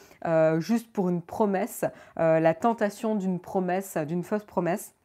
juste 0.61 0.93
pour 0.93 1.09
une 1.09 1.23
promesse, 1.23 1.85
la 2.17 2.55
tentation 2.55 3.17
d'une 3.17 3.41
promesse, 3.41 3.97
d'une 3.97 4.23
fausse 4.23 4.45
promesse. 4.45 4.96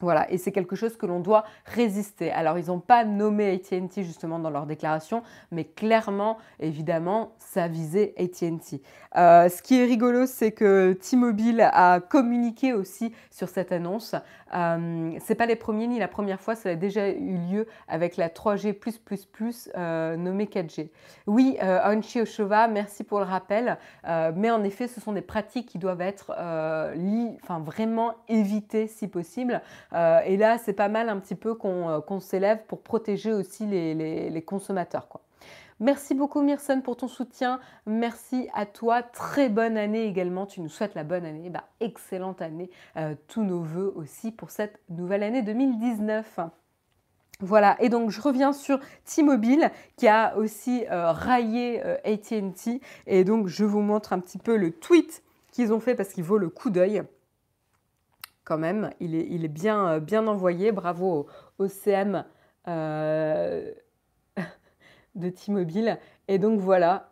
Voilà, 0.00 0.30
et 0.30 0.38
c'est 0.38 0.52
quelque 0.52 0.76
chose 0.76 0.96
que 0.96 1.06
l'on 1.06 1.20
doit 1.20 1.44
résister. 1.66 2.30
Alors, 2.32 2.58
ils 2.58 2.66
n'ont 2.66 2.80
pas 2.80 3.04
nommé 3.04 3.50
ATT 3.50 4.02
justement 4.02 4.38
dans 4.38 4.50
leur 4.50 4.66
déclaration, 4.66 5.22
mais 5.50 5.64
clairement, 5.64 6.38
évidemment, 6.58 7.32
ça 7.38 7.68
visait 7.68 8.14
ATT. 8.18 8.80
Euh, 9.16 9.48
ce 9.48 9.62
qui 9.62 9.78
est 9.78 9.84
rigolo, 9.84 10.26
c'est 10.26 10.52
que 10.52 10.92
T-Mobile 10.94 11.68
a 11.72 12.00
communiqué 12.00 12.72
aussi 12.72 13.12
sur 13.30 13.48
cette 13.48 13.72
annonce. 13.72 14.14
Euh, 14.54 15.12
c'est 15.20 15.34
pas 15.34 15.46
les 15.46 15.56
premiers 15.56 15.86
ni 15.86 15.98
la 15.98 16.08
première 16.08 16.40
fois, 16.40 16.54
ça 16.54 16.70
a 16.70 16.74
déjà 16.74 17.08
eu 17.08 17.36
lieu 17.50 17.66
avec 17.88 18.16
la 18.16 18.28
3G 18.28 18.76
euh, 19.76 20.16
nommée 20.16 20.46
4G. 20.46 20.90
Oui, 21.26 21.56
euh, 21.62 21.78
Onchi 21.84 22.20
Oshova, 22.20 22.66
merci 22.68 23.04
pour 23.04 23.20
le 23.20 23.24
rappel, 23.24 23.78
mais 24.34 24.50
en 24.50 24.62
effet, 24.64 24.88
ce 24.88 25.00
sont 25.00 25.12
des 25.12 25.22
pratiques 25.22 25.68
qui 25.68 25.78
doivent 25.78 26.00
être 26.00 26.30
enfin, 27.42 27.60
vraiment 27.60 28.14
évitées 28.28 28.86
si 28.86 29.08
possible. 29.08 29.60
Et 29.92 30.36
là, 30.36 30.58
c'est 30.58 30.72
pas 30.72 30.88
mal 30.88 31.08
un 31.08 31.18
petit 31.18 31.34
peu 31.34 31.54
qu'on 31.54 32.20
s'élève 32.20 32.64
pour 32.66 32.82
protéger 32.82 33.32
aussi 33.32 33.66
les, 33.66 34.44
consommateurs. 34.46 35.08
Merci 35.80 36.14
beaucoup 36.14 36.42
Myrson 36.42 36.82
pour 36.82 36.98
ton 36.98 37.08
soutien. 37.08 37.58
Merci 37.86 38.50
à 38.52 38.66
toi. 38.66 39.02
Très 39.02 39.48
bonne 39.48 39.78
année 39.78 40.04
également. 40.04 40.44
Tu 40.44 40.60
nous 40.60 40.68
souhaites 40.68 40.94
la 40.94 41.04
bonne 41.04 41.24
année. 41.24 41.48
Bah, 41.48 41.64
excellente 41.80 42.42
année. 42.42 42.70
Euh, 42.98 43.14
tous 43.28 43.42
nos 43.42 43.62
voeux 43.62 43.90
aussi 43.96 44.30
pour 44.30 44.50
cette 44.50 44.78
nouvelle 44.90 45.22
année 45.22 45.40
2019. 45.40 46.40
Voilà, 47.42 47.76
et 47.80 47.88
donc 47.88 48.10
je 48.10 48.20
reviens 48.20 48.52
sur 48.52 48.78
T-Mobile 49.06 49.70
qui 49.96 50.06
a 50.06 50.36
aussi 50.36 50.84
euh, 50.90 51.12
raillé 51.12 51.80
euh, 51.82 51.96
ATT. 52.04 52.82
Et 53.06 53.24
donc 53.24 53.46
je 53.46 53.64
vous 53.64 53.80
montre 53.80 54.12
un 54.12 54.20
petit 54.20 54.36
peu 54.36 54.58
le 54.58 54.72
tweet 54.72 55.22
qu'ils 55.50 55.72
ont 55.72 55.80
fait 55.80 55.94
parce 55.94 56.10
qu'il 56.10 56.24
vaut 56.24 56.36
le 56.36 56.50
coup 56.50 56.68
d'œil. 56.68 57.02
Quand 58.50 58.58
même, 58.58 58.90
il 58.98 59.14
est, 59.14 59.28
il 59.30 59.44
est 59.44 59.48
bien, 59.48 60.00
bien 60.00 60.26
envoyé. 60.26 60.72
Bravo 60.72 61.28
au, 61.60 61.68
CM 61.68 62.24
de 62.66 63.74
T-Mobile. 65.14 66.00
Et 66.26 66.40
donc 66.40 66.58
voilà, 66.58 67.10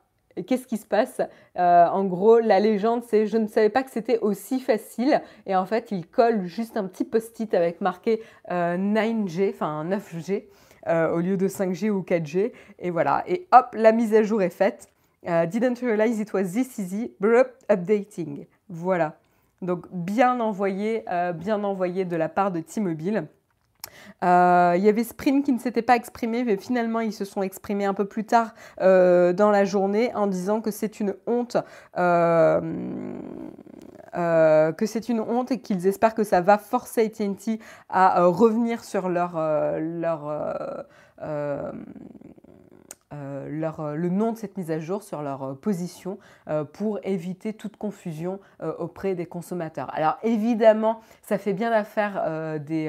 qu'est-ce 0.48 0.66
qui 0.66 0.78
se 0.78 0.84
passe? 0.84 1.20
En 1.54 2.04
gros, 2.06 2.40
la 2.40 2.58
légende, 2.58 3.04
c'est 3.04 3.28
je 3.28 3.36
ne 3.36 3.46
savais 3.46 3.68
pas 3.68 3.84
que 3.84 3.92
c'était 3.92 4.18
aussi 4.18 4.58
facile. 4.58 5.22
Et 5.46 5.54
en 5.54 5.64
fait, 5.64 5.92
il 5.92 6.08
colle 6.08 6.46
juste 6.46 6.76
un 6.76 6.88
petit 6.88 7.04
post-it 7.04 7.54
avec 7.54 7.80
marqué 7.80 8.20
9G, 8.50 9.50
enfin 9.50 9.84
9G. 9.84 10.46
au 10.88 11.20
lieu 11.20 11.36
de 11.36 11.46
5G 11.46 11.88
ou 11.88 12.02
4G. 12.02 12.50
Et 12.80 12.90
voilà. 12.90 13.22
Et 13.28 13.46
hop, 13.52 13.66
la 13.74 13.92
mise 13.92 14.12
à 14.12 14.24
jour 14.24 14.42
est 14.42 14.50
faite. 14.50 14.88
didn't 15.22 15.78
realize 15.82 16.18
it 16.18 16.32
was 16.32 16.46
this 16.54 16.80
easy. 16.80 17.12
updating. 17.70 18.48
Voilà. 18.68 19.20
Donc 19.62 19.86
bien 19.90 20.40
envoyé, 20.40 21.04
bien 21.34 21.64
envoyé 21.64 22.04
de 22.04 22.16
la 22.16 22.28
part 22.28 22.52
de 22.52 22.60
T-Mobile. 22.60 23.26
Euh, 24.24 24.74
il 24.76 24.82
y 24.82 24.88
avait 24.88 25.04
Sprint 25.04 25.44
qui 25.44 25.52
ne 25.52 25.58
s'était 25.58 25.82
pas 25.82 25.96
exprimé, 25.96 26.44
mais 26.44 26.56
finalement 26.56 27.00
ils 27.00 27.12
se 27.12 27.24
sont 27.24 27.42
exprimés 27.42 27.84
un 27.84 27.94
peu 27.94 28.04
plus 28.04 28.24
tard 28.24 28.54
euh, 28.80 29.32
dans 29.32 29.50
la 29.50 29.64
journée 29.64 30.14
en 30.14 30.26
disant 30.26 30.60
que 30.60 30.70
c'est 30.70 31.00
une 31.00 31.14
honte. 31.26 31.56
Euh, 31.96 32.60
que 34.72 34.86
c'est 34.86 35.08
une 35.08 35.20
honte 35.20 35.52
et 35.52 35.60
qu'ils 35.60 35.86
espèrent 35.86 36.14
que 36.14 36.24
ça 36.24 36.40
va 36.40 36.58
forcer 36.58 37.04
AT&T 37.04 37.60
à 37.88 38.24
revenir 38.24 38.82
sur 38.82 39.08
leur 39.08 39.36
euh, 43.14 43.48
leur, 43.48 43.80
euh, 43.80 43.94
le 43.94 44.10
nom 44.10 44.32
de 44.32 44.36
cette 44.36 44.58
mise 44.58 44.70
à 44.70 44.78
jour 44.80 45.02
sur 45.02 45.22
leur 45.22 45.42
euh, 45.42 45.54
position 45.54 46.18
pour 46.74 46.98
éviter 47.04 47.52
toute 47.52 47.76
confusion 47.76 48.40
auprès 48.78 49.14
des 49.14 49.26
consommateurs. 49.26 49.90
Alors 49.94 50.18
évidemment, 50.22 51.00
ça 51.22 51.38
fait 51.38 51.52
bien 51.52 51.70
l'affaire 51.70 52.58
des, 52.60 52.88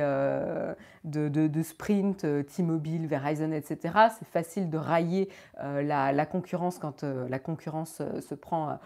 de, 1.04 1.62
Sprint, 1.62 2.26
T-Mobile, 2.48 3.08
Verizon, 3.08 3.52
etc. 3.52 3.94
C'est 4.18 4.28
facile 4.28 4.70
de 4.70 4.78
railler 4.78 5.30
la, 5.62 6.26
concurrence 6.26 6.80
quand 6.80 7.04
la 7.04 7.40
concurrence 7.40 8.02
se 8.20 8.36
prend 8.36 8.80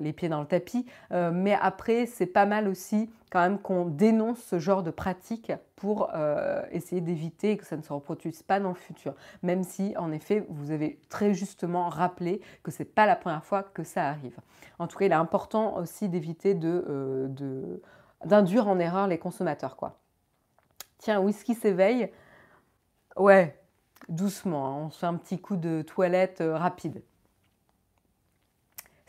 les 0.00 0.12
pieds 0.12 0.28
dans 0.28 0.40
le 0.40 0.46
tapis. 0.46 0.86
mais 1.10 1.56
après, 1.60 2.06
c'est 2.06 2.26
pas 2.26 2.46
mal 2.46 2.66
aussi 2.66 3.10
quand 3.30 3.40
même 3.40 3.58
qu'on 3.58 3.84
dénonce 3.84 4.42
ce 4.42 4.58
genre 4.58 4.82
de 4.82 4.90
pratique 4.90 5.52
pour 5.82 6.10
euh, 6.14 6.62
essayer 6.70 7.00
d'éviter 7.00 7.56
que 7.56 7.66
ça 7.66 7.76
ne 7.76 7.82
se 7.82 7.92
reproduise 7.92 8.44
pas 8.44 8.60
dans 8.60 8.68
le 8.68 8.76
futur. 8.76 9.16
Même 9.42 9.64
si, 9.64 9.96
en 9.96 10.12
effet, 10.12 10.46
vous 10.48 10.70
avez 10.70 11.00
très 11.08 11.34
justement 11.34 11.88
rappelé 11.88 12.40
que 12.62 12.70
ce 12.70 12.84
n'est 12.84 12.88
pas 12.88 13.04
la 13.04 13.16
première 13.16 13.44
fois 13.44 13.64
que 13.64 13.82
ça 13.82 14.06
arrive. 14.08 14.38
En 14.78 14.86
tout 14.86 14.96
cas, 14.96 15.06
il 15.06 15.10
est 15.10 15.16
important 15.16 15.76
aussi 15.78 16.08
d'éviter 16.08 16.56
euh, 16.62 17.26
d'induire 18.24 18.68
en 18.68 18.78
erreur 18.78 19.08
les 19.08 19.18
consommateurs. 19.18 19.74
Quoi. 19.74 19.98
Tiens, 20.98 21.18
whisky 21.18 21.56
s'éveille. 21.56 22.12
Ouais, 23.16 23.60
doucement, 24.08 24.68
hein. 24.68 24.82
on 24.84 24.90
se 24.90 25.00
fait 25.00 25.06
un 25.06 25.16
petit 25.16 25.40
coup 25.40 25.56
de 25.56 25.82
toilette 25.82 26.42
euh, 26.42 26.56
rapide. 26.56 27.02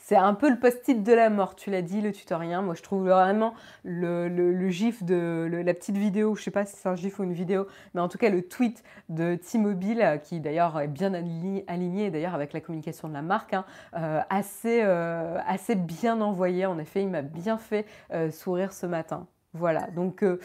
C'est 0.05 0.17
un 0.17 0.33
peu 0.33 0.49
le 0.49 0.59
post-it 0.59 1.01
de 1.01 1.13
la 1.13 1.29
mort, 1.29 1.55
tu 1.55 1.71
l'as 1.71 1.81
dit, 1.81 2.01
le 2.01 2.11
tutorien. 2.11 2.61
Moi, 2.61 2.75
je 2.75 2.81
trouve 2.81 3.07
vraiment 3.07 3.53
le, 3.85 4.69
gif 4.69 5.01
de 5.01 5.49
la 5.49 5.73
petite 5.73 5.95
vidéo, 5.95 6.35
je 6.35 6.41
ne 6.41 6.43
sais 6.43 6.51
pas 6.51 6.65
si 6.65 6.75
c'est 6.75 6.89
un 6.89 6.95
gif 6.95 7.19
ou 7.19 7.23
une 7.23 7.31
vidéo, 7.31 7.67
mais 7.93 8.01
en 8.01 8.09
tout 8.09 8.17
cas 8.17 8.29
le 8.29 8.41
tweet 8.41 8.83
de 9.07 9.35
T-Mobile, 9.35 10.19
qui 10.21 10.41
d'ailleurs 10.41 10.77
est 10.81 10.89
bien 10.89 11.13
aligné, 11.13 12.11
d'ailleurs 12.11 12.35
avec 12.35 12.51
la 12.51 12.59
communication 12.59 13.07
de 13.07 13.13
la 13.13 13.21
marque, 13.21 13.53
hein, 13.53 13.63
euh, 13.95 14.19
assez, 14.29 14.81
euh, 14.83 15.39
assez 15.47 15.75
bien 15.75 16.19
envoyé. 16.19 16.65
En 16.65 16.79
effet, 16.79 17.01
il 17.01 17.09
m'a 17.09 17.21
bien 17.21 17.57
fait 17.57 17.85
euh, 18.11 18.29
sourire 18.29 18.73
ce 18.73 18.85
matin. 18.85 19.25
Voilà, 19.55 19.87
donc 19.91 20.23
euh, 20.23 20.39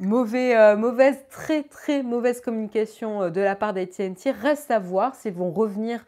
euh, 0.00 0.76
mauvaise, 0.76 1.18
très 1.30 1.64
très 1.64 2.02
mauvaise 2.04 2.40
communication 2.40 3.22
euh, 3.24 3.30
de 3.30 3.40
la 3.40 3.56
part 3.56 3.72
d'AT&T. 3.74 4.30
Reste 4.30 4.70
à 4.70 4.78
voir 4.78 5.16
s'ils 5.16 5.34
vont 5.34 5.50
revenir 5.50 6.04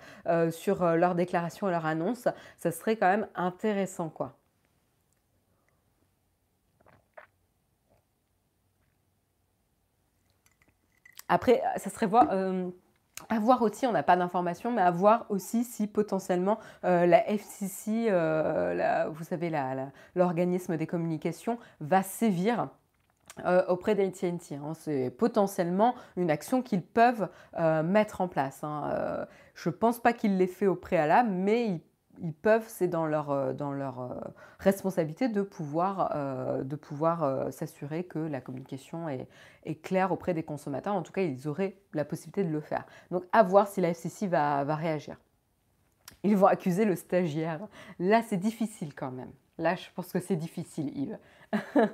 sur 0.50 0.84
leur 0.96 1.14
déclaration 1.14 1.68
et 1.68 1.70
leur 1.72 1.84
annonce. 1.86 2.28
Ça 2.58 2.70
serait 2.70 2.96
quand 2.96 3.08
même 3.08 3.26
intéressant, 3.34 4.08
quoi. 4.08 4.36
Après, 11.28 11.62
ça 11.76 11.90
serait 11.90 12.06
voir 12.06 12.28
à 13.28 13.38
voir 13.38 13.62
aussi, 13.62 13.86
on 13.86 13.92
n'a 13.92 14.02
pas 14.02 14.16
d'informations, 14.16 14.72
mais 14.72 14.82
à 14.82 14.90
voir 14.90 15.26
aussi 15.28 15.64
si 15.64 15.86
potentiellement 15.86 16.58
euh, 16.84 17.06
la 17.06 17.28
FCC, 17.30 18.08
euh, 18.10 19.08
vous 19.10 19.24
savez, 19.24 19.52
l'organisme 20.14 20.76
des 20.76 20.86
communications, 20.86 21.58
va 21.80 22.02
sévir 22.02 22.68
euh, 23.44 23.64
auprès 23.68 23.94
d'AT&T. 23.94 24.56
Hein. 24.56 24.72
C'est 24.74 25.10
potentiellement 25.10 25.94
une 26.16 26.30
action 26.30 26.60
qu'ils 26.62 26.82
peuvent 26.82 27.28
mettre 27.84 28.20
en 28.20 28.28
place. 28.28 28.64
Hein. 28.64 29.26
je 29.54 29.68
ne 29.68 29.74
pense 29.74 30.00
pas 30.00 30.12
qu'ils 30.12 30.36
l'aient 30.36 30.46
fait 30.46 30.66
au 30.66 30.76
préalable, 30.76 31.30
mais 31.30 31.66
ils 31.66 31.80
ils 32.20 32.32
peuvent, 32.32 32.66
c'est 32.68 32.88
dans 32.88 33.06
leur, 33.06 33.30
euh, 33.30 33.52
dans 33.52 33.72
leur 33.72 34.00
euh, 34.00 34.14
responsabilité 34.58 35.28
de 35.28 35.42
pouvoir, 35.42 36.10
euh, 36.14 37.50
s'assurer 37.50 38.04
que 38.04 38.18
la 38.18 38.40
communication 38.40 39.08
est, 39.08 39.28
est, 39.64 39.76
claire 39.76 40.12
auprès 40.12 40.34
des 40.34 40.42
consommateurs. 40.42 40.94
En 40.94 41.02
tout 41.02 41.12
cas, 41.12 41.22
ils 41.22 41.48
auraient 41.48 41.76
la 41.92 42.04
possibilité 42.04 42.44
de 42.44 42.50
le 42.50 42.60
faire. 42.60 42.86
Donc, 43.10 43.24
à 43.32 43.42
voir 43.42 43.68
si 43.68 43.80
la 43.80 43.90
FCC 43.90 44.26
va, 44.26 44.64
va 44.64 44.76
réagir. 44.76 45.16
Ils 46.22 46.36
vont 46.36 46.46
accuser 46.46 46.84
le 46.84 46.96
stagiaire. 46.96 47.66
Là, 47.98 48.22
c'est 48.22 48.36
difficile 48.36 48.94
quand 48.94 49.10
même. 49.10 49.30
Là, 49.58 49.74
je 49.74 49.86
pense 49.94 50.10
que 50.10 50.20
c'est 50.20 50.36
difficile, 50.36 50.90
Yves. 50.96 51.18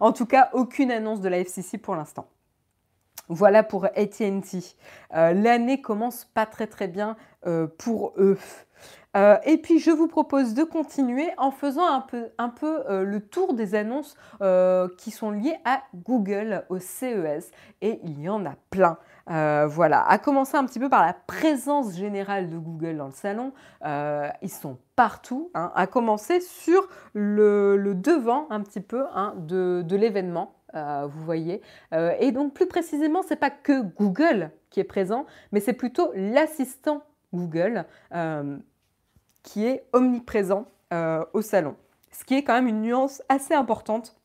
en 0.00 0.12
tout 0.12 0.26
cas, 0.26 0.50
aucune 0.52 0.90
annonce 0.90 1.20
de 1.20 1.28
la 1.28 1.38
FCC 1.38 1.78
pour 1.78 1.94
l'instant. 1.94 2.28
Voilà 3.28 3.62
pour 3.62 3.84
ATT. 3.84 4.76
L'année 5.12 5.80
commence 5.80 6.24
pas 6.24 6.46
très 6.46 6.66
très 6.66 6.88
bien 6.88 7.16
pour 7.78 8.14
eux. 8.16 8.38
Euh, 9.16 9.36
et 9.44 9.56
puis 9.56 9.78
je 9.78 9.90
vous 9.90 10.06
propose 10.06 10.54
de 10.54 10.64
continuer 10.64 11.28
en 11.38 11.50
faisant 11.50 11.86
un 11.86 12.00
peu, 12.48 12.82
euh, 12.88 13.04
le 13.04 13.20
tour 13.20 13.54
des 13.54 13.74
annonces 13.74 14.14
euh, 14.42 14.88
qui 14.98 15.10
sont 15.10 15.30
liées 15.30 15.56
à 15.64 15.82
Google, 15.94 16.64
au 16.68 16.78
CES. 16.78 17.50
Et 17.80 18.00
il 18.04 18.20
y 18.20 18.28
en 18.28 18.44
a 18.44 18.54
plein. 18.70 18.98
voilà, 19.26 20.06
à 20.08 20.18
commencer 20.18 20.56
un 20.56 20.64
petit 20.64 20.78
peu 20.78 20.88
par 20.88 21.04
la 21.04 21.12
présence 21.12 21.94
générale 21.96 22.48
de 22.48 22.58
Google 22.58 22.96
dans 22.96 23.06
le 23.06 23.12
salon. 23.12 23.52
ils 23.84 24.50
sont 24.50 24.78
partout, 24.96 25.50
hein, 25.54 25.70
à 25.74 25.86
commencer 25.86 26.40
sur 26.40 26.88
le, 27.12 27.92
devant 27.94 28.46
un 28.50 28.60
petit 28.62 28.80
peu 28.80 29.04
hein, 29.14 29.34
de 29.36 29.96
l'événement. 29.96 30.57
Vous 30.74 31.24
voyez. 31.24 31.62
et 31.92 32.32
donc 32.32 32.54
plus 32.54 32.66
précisément, 32.66 33.22
c'est 33.22 33.36
pas 33.36 33.50
que 33.50 33.82
Google 33.82 34.50
qui 34.70 34.80
est 34.80 34.84
présent, 34.84 35.26
mais 35.52 35.60
c'est 35.60 35.72
plutôt 35.72 36.12
l'assistant 36.14 37.02
Google 37.32 37.86
qui 39.42 39.64
est 39.66 39.88
omniprésent 39.92 40.66
euh, 40.92 41.24
au 41.32 41.42
salon. 41.42 41.76
Ce 42.12 42.24
qui 42.24 42.34
est 42.34 42.44
quand 42.44 42.54
même 42.54 42.66
une 42.66 42.82
nuance 42.82 43.22
assez 43.28 43.54
importante 43.54 44.16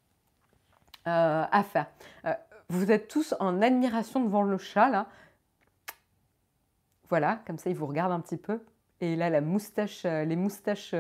euh, 1.08 1.45
à 1.49 1.63
faire. 1.63 1.88
Euh, 2.25 2.34
vous 2.69 2.91
êtes 2.91 3.08
tous 3.08 3.36
en 3.39 3.62
admiration 3.62 4.21
devant 4.21 4.43
le 4.43 4.58
chat, 4.58 4.89
là. 4.89 5.08
Voilà, 7.10 7.41
comme 7.45 7.58
ça, 7.58 7.69
il 7.69 7.75
vous 7.75 7.86
regarde 7.86 8.12
un 8.12 8.19
petit 8.19 8.38
peu. 8.38 8.60
Et 9.01 9.15
là, 9.15 9.29
la 9.29 9.41
moustache, 9.41 10.03
les 10.03 10.36
moustaches 10.36 10.95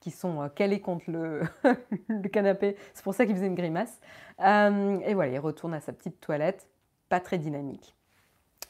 qui 0.00 0.10
sont 0.10 0.50
calées 0.54 0.80
contre 0.80 1.04
le 2.08 2.28
canapé, 2.28 2.76
c'est 2.92 3.02
pour 3.02 3.14
ça 3.14 3.24
qu'il 3.24 3.34
faisait 3.34 3.46
une 3.46 3.54
grimace. 3.54 4.00
et 4.40 5.14
voilà, 5.14 5.28
il 5.28 5.38
retourne 5.38 5.72
à 5.72 5.80
sa 5.80 5.92
petite 5.92 6.20
toilette, 6.20 6.68
pas 7.08 7.20
très 7.20 7.38
dynamique 7.38 7.96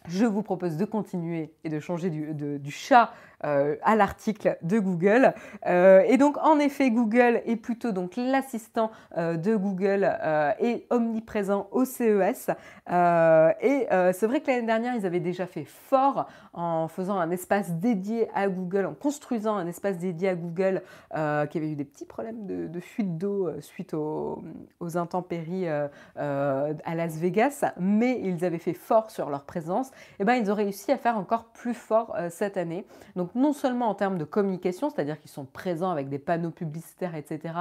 je 0.09 0.25
vous 0.25 0.43
propose 0.43 0.77
de 0.77 0.85
continuer 0.85 1.53
et 1.65 1.69
de 1.69 1.81
changer 1.81 2.11
du, 2.11 2.71
chat 2.71 3.13
euh, 3.45 3.77
à 3.83 3.97
l'article 3.97 4.57
de 4.63 4.79
Google. 4.79 5.35
Euh, 5.67 6.01
et 6.07 6.17
donc, 6.17 6.39
en 6.39 6.59
effet, 6.59 6.91
Google 6.91 7.43
est 7.45 7.57
plutôt 7.57 7.93
donc 7.93 8.17
l'assistant 8.17 8.91
euh, 9.19 9.37
de 9.37 9.55
Google 9.57 10.11
et 10.59 10.87
omniprésent 10.89 11.69
au 11.71 11.85
CES. 11.85 12.49
et 12.89 13.87
c'est 14.13 14.27
vrai 14.27 14.41
que 14.41 14.51
l'année 14.51 14.67
dernière, 14.67 14.95
ils 14.95 15.05
avaient 15.05 15.21
déjà 15.21 15.47
fait 15.47 15.67
fort 15.67 16.29
en 16.55 16.89
faisant 16.89 17.19
un 17.19 17.31
espace 17.31 17.73
dédié 17.73 18.29
à 18.35 18.49
Google, 18.49 18.87
en 18.87 18.95
construisant 18.95 19.57
un 19.57 19.67
espace 19.67 19.99
dédié 19.99 20.31
à 20.31 20.35
Google 20.35 20.83
qui 21.11 21.59
avait 21.59 21.71
eu 21.71 21.77
des 21.77 21.85
petits 21.85 22.07
problèmes 22.07 22.47
de, 22.47 22.81
fuite 22.81 23.19
d'eau 23.19 23.51
suite 23.61 23.93
aux, 23.93 24.43
aux 24.81 24.97
intempéries 24.97 25.69
à 25.69 26.95
Las 26.95 27.17
Vegas, 27.17 27.65
mais 27.79 28.19
ils 28.23 28.45
avaient 28.45 28.59
fait 28.59 28.73
fort 28.73 29.11
sur 29.11 29.29
leur 29.29 29.45
présence 29.45 29.91
eh 30.19 30.25
ben, 30.25 30.35
ils 30.35 30.51
ont 30.51 30.55
réussi 30.55 30.91
à 30.91 30.97
faire 30.97 31.19
encore 31.19 31.45
plus 31.47 31.75
fort 31.75 32.17
cette 32.31 32.57
année. 32.57 32.87
Donc 33.15 33.26
non 33.35 33.53
seulement 33.53 33.89
en 33.89 33.95
termes 33.95 34.19
de 34.19 34.25
communication, 34.25 34.91
c'est-à-dire 34.91 35.19
qu'ils 35.21 35.31
sont 35.31 35.45
présents 35.45 35.91
avec 35.91 36.09
des 36.09 36.19
panneaux 36.19 36.51
publicitaires, 36.51 37.15
etc., 37.15 37.55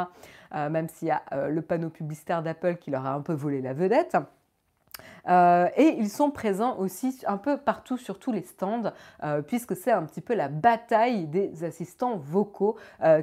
euh, 0.54 0.70
même 0.70 0.90
s'il 0.90 1.08
y 1.08 1.12
a 1.12 1.24
euh, 1.34 1.50
le 1.50 1.62
panneau 1.62 1.90
publicitaire 1.90 2.44
d'Apple 2.44 2.78
qui 2.78 2.92
leur 2.92 3.06
a 3.06 3.14
un 3.14 3.22
peu 3.22 3.34
volé 3.34 3.62
la 3.62 3.74
vedette. 3.74 4.18
et 5.28 5.96
ils 5.98 6.10
sont 6.10 6.32
présents 6.32 6.78
aussi 6.78 7.22
un 7.28 7.38
peu 7.38 7.58
partout 7.58 7.98
sur 7.98 8.20
tous 8.20 8.32
les 8.32 8.44
stands, 8.44 8.94
puisque 9.48 9.76
c'est 9.76 9.92
un 9.92 10.04
petit 10.04 10.22
peu 10.22 10.36
la 10.36 10.48
bataille 10.48 11.28
des 11.28 11.64
assistants 11.64 12.18
vocaux 12.18 12.78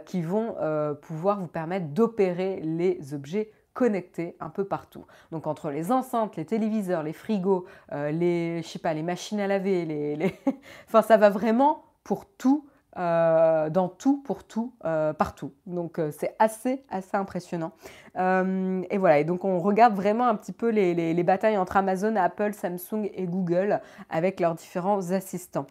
qui 0.04 0.20
vont 0.20 0.56
pouvoir 1.00 1.40
vous 1.40 1.46
permettre 1.46 1.86
d'opérer 1.86 2.60
les 2.60 3.14
objets 3.14 3.52
connectés 3.74 4.36
un 4.40 4.50
peu 4.50 4.64
partout. 4.64 5.04
Donc 5.30 5.46
entre 5.46 5.70
les 5.70 5.92
enceintes, 5.92 6.36
les 6.36 6.44
téléviseurs, 6.44 7.02
les 7.02 7.12
frigos, 7.12 7.66
euh, 7.92 8.10
les, 8.10 8.62
je 8.62 8.92
les 8.92 9.02
machines 9.02 9.40
à 9.40 9.46
laver, 9.46 10.38
ça 10.88 11.16
va 11.16 11.30
vraiment 11.30 11.84
pour 12.04 12.26
tout 12.26 12.64
dans 12.94 13.88
tout, 13.88 14.22
pour 14.22 14.44
tout, 14.44 14.74
partout. 14.82 15.52
Donc 15.66 15.98
c'est 16.10 16.36
assez, 16.38 16.84
assez 16.90 17.16
impressionnant. 17.16 17.72
et 18.16 18.98
voilà, 18.98 19.18
et 19.18 19.24
donc 19.24 19.46
on 19.46 19.60
regarde 19.60 19.94
vraiment 19.94 20.26
un 20.28 20.34
petit 20.34 20.52
peu 20.52 20.68
les, 20.68 20.92
les 20.94 21.22
batailles 21.22 21.56
entre 21.56 21.78
Amazon, 21.78 22.16
Apple, 22.16 22.52
Samsung 22.52 23.08
et 23.14 23.26
Google 23.26 23.80
avec 24.10 24.40
leurs 24.40 24.54
différents 24.54 25.10
assistants. 25.10 25.66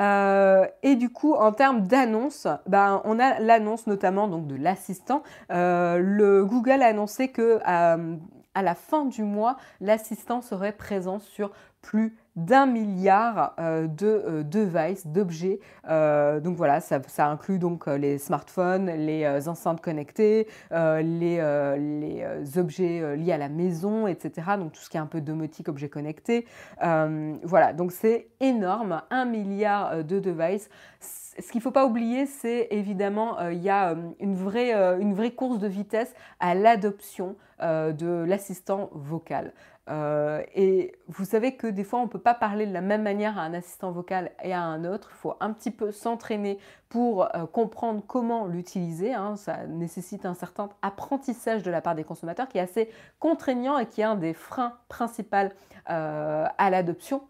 Euh, 0.00 0.66
et 0.82 0.96
du 0.96 1.10
coup, 1.10 1.34
en 1.34 1.52
termes 1.52 1.86
d'annonces, 1.86 2.46
ben, 2.66 3.00
on 3.04 3.18
a 3.18 3.38
l'annonce 3.40 3.86
notamment 3.86 4.28
donc, 4.28 4.46
de 4.46 4.56
l'assistant. 4.56 5.22
Euh, 5.52 5.98
le 5.98 6.44
Google 6.44 6.82
a 6.82 6.86
annoncé 6.86 7.28
que 7.28 7.60
euh, 7.66 8.16
à 8.54 8.62
la 8.62 8.74
fin 8.74 9.04
du 9.04 9.22
mois, 9.22 9.56
l'assistant 9.80 10.40
serait 10.40 10.72
présent 10.72 11.18
sur 11.18 11.52
plus 11.84 12.16
d'un 12.34 12.66
milliard 12.66 13.54
euh, 13.60 13.86
de 13.86 14.06
euh, 14.06 14.42
devices, 14.42 15.06
d'objets. 15.06 15.60
Euh, 15.88 16.40
donc 16.40 16.56
voilà, 16.56 16.80
ça, 16.80 17.00
inclut 17.18 17.58
donc 17.58 17.86
les 17.86 18.18
smartphones, 18.18 18.86
les 18.86 19.48
enceintes 19.48 19.80
connectées, 19.80 20.48
les, 20.72 21.74
les 21.78 22.58
objets 22.58 23.16
liés 23.16 23.32
à 23.32 23.38
la 23.38 23.48
maison, 23.48 24.06
etc. 24.06 24.52
Donc 24.58 24.72
tout 24.72 24.80
ce 24.80 24.90
qui 24.90 24.96
est 24.96 25.00
un 25.00 25.06
peu 25.06 25.20
domotique, 25.20 25.68
objets 25.68 25.88
connectés. 25.88 26.46
voilà, 26.80 27.72
donc 27.72 27.92
c'est 27.92 28.28
énorme, 28.40 29.02
un 29.10 29.24
milliard 29.24 30.02
de 30.04 30.18
devices 30.18 30.68
ce 31.38 31.50
qu'il 31.50 31.58
ne 31.58 31.62
faut 31.62 31.70
pas 31.70 31.86
oublier, 31.86 32.26
c'est 32.26 32.68
évidemment, 32.70 33.40
il 33.48 33.62
y 33.62 33.70
a 33.70 33.96
une 34.20 34.34
vraie, 34.34 34.72
une 35.00 35.14
vraie 35.14 35.32
course 35.32 35.58
de 35.58 35.68
vitesse 35.68 36.14
à 36.40 36.54
l'adoption 36.54 37.36
de 37.60 38.24
l'assistant 38.26 38.90
vocal. 38.92 39.52
Euh, 39.90 40.42
et 40.54 40.92
vous 41.08 41.24
savez 41.24 41.56
que 41.56 41.66
des 41.66 41.84
fois, 41.84 42.00
on 42.00 42.04
ne 42.04 42.08
peut 42.08 42.18
pas 42.18 42.34
parler 42.34 42.66
de 42.66 42.72
la 42.72 42.80
même 42.80 43.02
manière 43.02 43.38
à 43.38 43.42
un 43.42 43.52
assistant 43.52 43.90
vocal 43.90 44.30
et 44.42 44.52
à 44.52 44.62
un 44.62 44.84
autre. 44.84 45.10
Il 45.12 45.16
faut 45.16 45.34
un 45.40 45.52
petit 45.52 45.70
peu 45.70 45.92
s'entraîner 45.92 46.58
pour 46.88 47.24
euh, 47.24 47.46
comprendre 47.46 48.02
comment 48.06 48.46
l'utiliser. 48.46 49.12
Hein. 49.12 49.36
Ça 49.36 49.66
nécessite 49.66 50.24
un 50.24 50.34
certain 50.34 50.70
apprentissage 50.82 51.62
de 51.62 51.70
la 51.70 51.82
part 51.82 51.94
des 51.94 52.04
consommateurs 52.04 52.48
qui 52.48 52.58
est 52.58 52.62
assez 52.62 52.90
contraignant 53.18 53.78
et 53.78 53.86
qui 53.86 54.00
est 54.00 54.04
un 54.04 54.16
des 54.16 54.32
freins 54.32 54.78
principaux 54.88 55.24
euh, 55.90 56.46
à 56.56 56.70
l'adoption. 56.70 57.22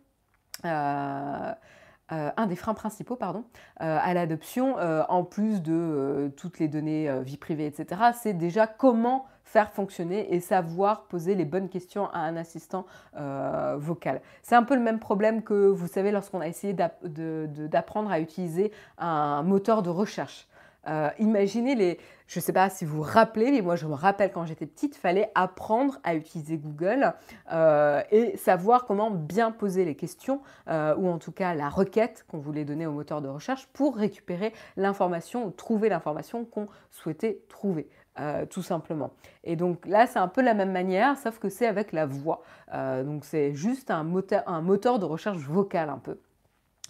Un 2.11 2.47
des 2.47 2.57
freins 2.57 2.75
principaux 2.75 3.17
pardon, 3.17 3.45
à 3.79 4.13
l'adoption, 4.15 4.77
en 4.77 5.25
plus 5.25 5.63
de 5.63 6.33
toutes 6.37 6.59
les 6.59 6.69
données 6.69 7.11
vie 7.23 7.37
privée, 7.37 7.67
etc., 7.67 8.13
c'est 8.15 8.35
déjà 8.35 8.67
comment 8.67 9.27
faire 9.45 9.71
fonctionner 9.71 10.35
et 10.35 10.41
savoir 10.41 11.05
poser 11.05 11.35
les 11.35 11.45
bonnes 11.45 11.69
questions 11.69 12.09
à 12.11 12.19
un 12.21 12.37
assistant 12.37 12.87
euh, 13.17 13.77
vocal. 13.79 14.21
C'est 14.43 14.57
un 14.57 14.65
peu 14.65 14.75
le 14.75 14.81
même 14.81 14.99
problème 14.99 15.43
que 15.43 15.69
vous 15.69 15.87
savez 15.87 16.11
lorsqu'on 16.11 16.41
a 16.41 16.49
essayé 16.49 16.75
d'apprendre 16.75 18.11
à 18.11 18.21
utiliser 18.21 18.73
un 18.99 19.43
moteur 19.43 19.83
de 19.83 19.91
recherche. 19.91 20.49
Euh, 20.89 21.11
imaginez 21.19 21.75
les, 21.75 21.99
je 22.27 22.39
ne 22.39 22.43
sais 22.43 22.53
pas 22.53 22.69
si 22.71 22.85
vous 22.85 22.97
vous 22.97 23.03
rappelez, 23.03 23.51
mais 23.51 23.61
moi 23.61 23.77
je 23.77 23.87
me 23.87 23.95
rappelle 23.95 24.33
quand 24.33 24.45
j'étais 24.45 24.67
petite, 24.67 24.97
fallait 24.97 25.31
apprendre 25.35 25.99
à 26.05 26.15
utiliser 26.15 26.59
Google 26.59 27.15
euh, 27.53 28.03
et 28.11 28.37
savoir 28.37 28.85
comment 28.85 29.11
bien 29.11 29.51
poser 29.51 29.85
les 29.85 29.95
questions, 29.95 30.41
ou 30.69 31.09
en 31.09 31.19
tout 31.19 31.33
cas 31.33 31.55
la 31.55 31.69
requête 31.69 32.25
qu'on 32.29 32.39
voulait 32.39 32.65
donner 32.65 32.87
au 32.87 32.93
moteur 32.93 33.21
de 33.23 33.29
recherche 33.29 33.67
pour 33.73 33.97
récupérer 33.97 34.53
l'information 34.77 35.47
ou 35.47 35.51
trouver 35.51 35.89
l'information 35.89 36.45
qu'on 36.45 36.69
souhaitait 36.91 37.43
trouver. 37.49 37.89
Euh, 38.21 38.47
tout 38.47 38.63
simplement. 38.63 39.11
Et 39.43 39.57
donc 39.57 39.85
là, 39.87 40.07
c'est 40.07 40.21
un 40.21 40.29
peu 40.29 40.41
la 40.41 40.55
même 40.55 40.71
manière, 40.71 41.19
sauf 41.19 41.41
que 41.41 41.49
c'est 41.49 41.67
avec 41.67 41.91
la 41.91 42.07
voix. 42.07 42.43
Euh, 42.73 43.03
donc 43.03 43.25
c'est 43.25 43.55
juste 43.55 43.91
un 43.91 44.05
moteur, 44.05 44.45
un 44.47 44.61
moteur 44.61 45.01
de 45.01 45.05
recherche 45.05 45.39
vocale 45.39 45.89
un 45.89 45.99
peu. 45.99 46.21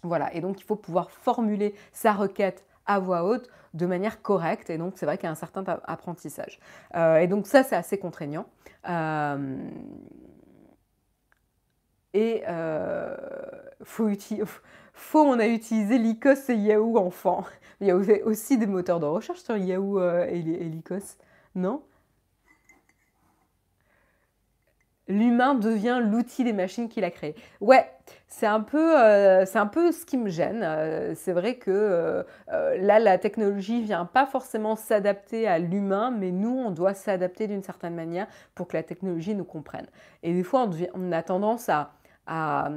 Voilà, 0.02 0.34
et 0.34 0.42
donc 0.42 0.60
il 0.60 0.64
faut 0.64 0.76
pouvoir 0.76 1.10
formuler 1.10 1.74
sa 1.92 2.12
requête 2.12 2.66
à 2.86 2.98
voix 2.98 3.24
haute 3.24 3.48
de 3.74 3.86
manière 3.86 4.22
correcte, 4.22 4.70
et 4.70 4.78
donc 4.78 4.94
c'est 4.96 5.06
vrai 5.06 5.18
qu'il 5.18 5.24
y 5.24 5.28
a 5.28 5.32
un 5.32 5.34
certain 5.34 5.64
apprentissage. 5.84 6.60
Euh, 6.94 7.18
et 7.18 7.26
donc 7.26 7.46
ça, 7.46 7.62
c'est 7.62 7.76
assez 7.76 7.98
contraignant. 7.98 8.46
et 12.14 12.42
faut, 13.84 14.08
faut, 14.94 15.22
on 15.22 15.38
a 15.38 15.46
utilisé 15.46 15.98
Lycos 15.98 16.48
et 16.48 16.54
Yahoo 16.54 16.96
enfant. 16.98 17.44
Il 17.80 17.88
y 17.88 17.90
a 17.90 17.96
aussi 17.96 18.56
des 18.56 18.66
moteurs 18.66 19.00
de 19.00 19.06
recherche 19.06 19.40
sur 19.40 19.56
Yahoo 19.56 19.98
euh, 19.98 20.26
et, 20.26 20.40
Lycos, 20.40 21.18
non? 21.54 21.82
L'humain 25.06 25.54
devient 25.54 26.00
l'outil 26.02 26.44
des 26.44 26.52
machines 26.52 26.88
qu'il 26.88 27.04
a 27.04 27.10
créé. 27.10 27.34
Ouais, 27.60 27.90
c'est 28.26 28.46
un, 28.46 28.60
peu, 28.60 28.98
euh, 28.98 29.44
ce 29.44 30.04
qui 30.06 30.16
me 30.16 30.30
gêne. 30.30 30.62
Euh, 30.62 31.14
c'est 31.14 31.32
vrai 31.32 31.56
que 31.56 32.24
là, 32.48 32.98
la 32.98 33.18
technologie 33.18 33.82
vient 33.82 34.06
pas 34.06 34.26
forcément 34.26 34.76
s'adapter 34.76 35.46
à 35.46 35.58
l'humain, 35.58 36.10
mais 36.10 36.30
nous, 36.30 36.56
on 36.56 36.70
doit 36.70 36.94
s'adapter 36.94 37.46
d'une 37.46 37.62
certaine 37.62 37.94
manière 37.94 38.26
pour 38.54 38.66
que 38.66 38.76
la 38.76 38.82
technologie 38.82 39.34
nous 39.34 39.44
comprenne. 39.44 39.86
Et 40.22 40.32
des 40.32 40.42
fois, 40.42 40.68
on, 40.94 41.12
a 41.12 41.22
tendance 41.22 41.68
à, 41.68 42.70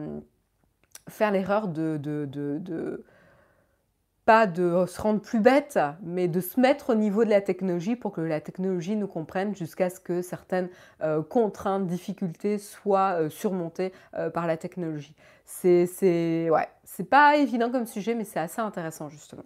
faire 1.09 1.31
l'erreur 1.31 1.69
de 1.69 1.97
pas 4.27 4.45
de 4.45 4.83
se 4.87 5.01
rendre 5.01 5.21
plus 5.21 5.39
bête, 5.39 5.79
mais 6.03 6.27
de 6.27 6.41
se 6.41 6.59
mettre 6.59 6.89
au 6.89 6.95
niveau 6.95 7.23
de 7.23 7.29
la 7.29 7.39
technologie 7.39 7.95
pour 7.95 8.11
que 8.11 8.19
la 8.19 8.41
technologie 8.41 8.97
nous 8.97 9.07
comprenne 9.07 9.55
jusqu'à 9.55 9.89
ce 9.89 10.01
que 10.01 10.21
certaines 10.21 10.67
euh, 11.01 11.23
contraintes, 11.23 11.87
difficultés 11.87 12.57
soient 12.57 13.21
euh, 13.21 13.29
surmontées 13.29 13.93
euh, 14.15 14.29
par 14.29 14.45
la 14.45 14.57
technologie. 14.57 15.15
C'est 15.45 16.49
ouais, 16.49 16.67
pas 17.09 17.37
évident 17.37 17.71
comme 17.71 17.85
sujet, 17.85 18.15
mais 18.15 18.25
c'est 18.25 18.41
assez 18.41 18.59
intéressant 18.59 19.07
justement. 19.07 19.45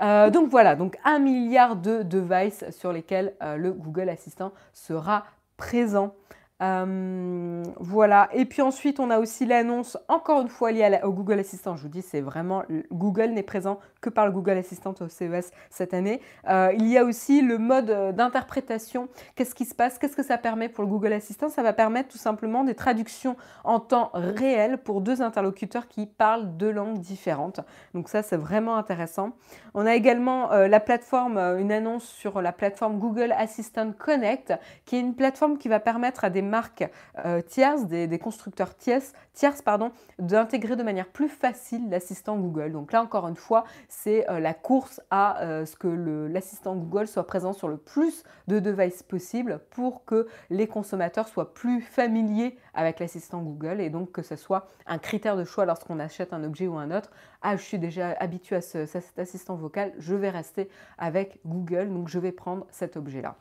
donc 0.00 0.48
voilà, 0.48 0.74
donc 0.74 0.98
un 1.04 1.20
milliard 1.20 1.76
de 1.76 2.02
devices 2.02 2.68
sur 2.70 2.92
lesquels 2.92 3.34
le 3.40 3.72
Google 3.72 4.08
Assistant 4.08 4.52
sera 4.72 5.26
présent. 5.56 6.16
Euh, 6.62 7.62
voilà. 7.80 8.28
Et 8.32 8.44
puis 8.44 8.62
ensuite, 8.62 9.00
on 9.00 9.10
a 9.10 9.18
aussi 9.18 9.44
l'annonce, 9.44 9.98
encore 10.08 10.40
une 10.40 10.48
fois 10.48 10.70
liée 10.70 11.00
au 11.02 11.12
Google 11.12 11.40
Assistant. 11.40 11.76
Je 11.76 11.82
vous 11.82 11.88
dis, 11.88 12.02
c'est 12.02 12.20
vraiment 12.20 12.62
Google 12.92 13.30
n'est 13.30 13.42
présent 13.42 13.80
que 14.00 14.08
par 14.08 14.26
le 14.26 14.32
Google 14.32 14.58
Assistant 14.58 14.94
au 15.00 15.08
CES 15.08 15.50
cette 15.70 15.94
année. 15.94 16.20
Euh, 16.48 16.72
il 16.76 16.86
y 16.86 16.96
a 16.96 17.04
aussi 17.04 17.42
le 17.42 17.58
mode 17.58 17.90
euh, 17.90 18.12
d'interprétation. 18.12 19.08
Qu'est-ce 19.34 19.54
qui 19.54 19.64
se 19.64 19.74
passe? 19.74 19.98
Qu'est-ce 19.98 20.16
que 20.16 20.22
ça 20.22 20.38
permet 20.38 20.68
pour 20.68 20.84
le 20.84 20.90
Google 20.90 21.12
Assistant? 21.12 21.48
Ça 21.48 21.62
va 21.62 21.72
permettre 21.72 22.10
tout 22.10 22.18
simplement 22.18 22.62
des 22.62 22.74
traductions 22.74 23.36
en 23.64 23.80
temps 23.80 24.10
réel 24.14 24.78
pour 24.78 25.00
deux 25.00 25.22
interlocuteurs 25.22 25.88
qui 25.88 26.06
parlent 26.06 26.56
deux 26.56 26.70
langues 26.70 27.00
différentes. 27.00 27.60
Donc 27.94 28.08
ça, 28.08 28.22
c'est 28.22 28.36
vraiment 28.36 28.76
intéressant. 28.76 29.32
On 29.74 29.86
a 29.86 29.94
également 29.94 30.50
la 30.50 30.80
plateforme, 30.80 31.38
une 31.38 31.72
annonce 31.72 32.04
sur 32.04 32.40
la 32.40 32.52
plateforme 32.52 32.98
Google 32.98 33.32
Assistant 33.36 33.92
Connect, 33.92 34.52
qui 34.84 34.96
est 34.96 35.00
une 35.00 35.14
plateforme 35.14 35.58
qui 35.58 35.68
va 35.68 35.80
permettre 35.80 36.24
à 36.24 36.30
des 36.30 36.42
marques 36.44 36.88
euh, 37.24 37.40
tierces, 37.42 37.86
des, 37.86 38.18
constructeurs 38.18 38.76
tierces, 38.76 39.12
tierces 39.32 39.62
pardon, 39.62 39.90
d'intégrer 40.18 40.76
de 40.76 40.82
manière 40.82 41.08
plus 41.08 41.28
facile 41.28 41.88
l'assistant 41.90 42.36
Google. 42.36 42.72
Donc 42.72 42.92
là, 42.92 43.02
encore 43.02 43.26
une 43.28 43.36
fois, 43.36 43.64
c'est 43.88 44.28
euh, 44.30 44.40
la 44.40 44.54
course 44.54 45.00
à 45.10 45.42
euh, 45.42 45.66
ce 45.66 45.76
que 45.76 45.88
l'assistant 45.88 46.76
Google 46.76 47.06
soit 47.06 47.26
présent 47.26 47.52
sur 47.52 47.68
le 47.68 47.76
plus 47.76 48.22
de 48.48 48.58
devices 48.58 49.02
possible 49.02 49.60
pour 49.70 50.04
que 50.04 50.28
les 50.50 50.66
consommateurs 50.66 51.28
soient 51.28 51.54
plus 51.54 51.80
familiers 51.80 52.56
avec 52.74 53.00
l'assistant 53.00 53.42
Google 53.42 53.80
et 53.80 53.90
donc 53.90 54.12
que 54.12 54.22
ce 54.22 54.36
soit 54.36 54.68
un 54.86 54.98
critère 54.98 55.36
de 55.36 55.44
choix 55.44 55.64
lorsqu'on 55.64 55.98
achète 55.98 56.32
un 56.32 56.44
objet 56.44 56.66
ou 56.66 56.76
un 56.76 56.90
autre. 56.90 57.10
Ah, 57.42 57.56
je 57.56 57.62
suis 57.62 57.78
déjà 57.78 58.12
habitué 58.18 58.56
à 58.56 58.60
cet 58.60 59.18
assistant 59.18 59.56
vocal, 59.56 59.92
je 59.98 60.14
vais 60.14 60.30
rester 60.30 60.68
avec 60.98 61.40
Google, 61.44 61.92
donc 61.92 62.08
je 62.08 62.18
vais 62.18 62.32
prendre 62.32 62.66
cet 62.70 62.96
objet-là. 62.96 63.36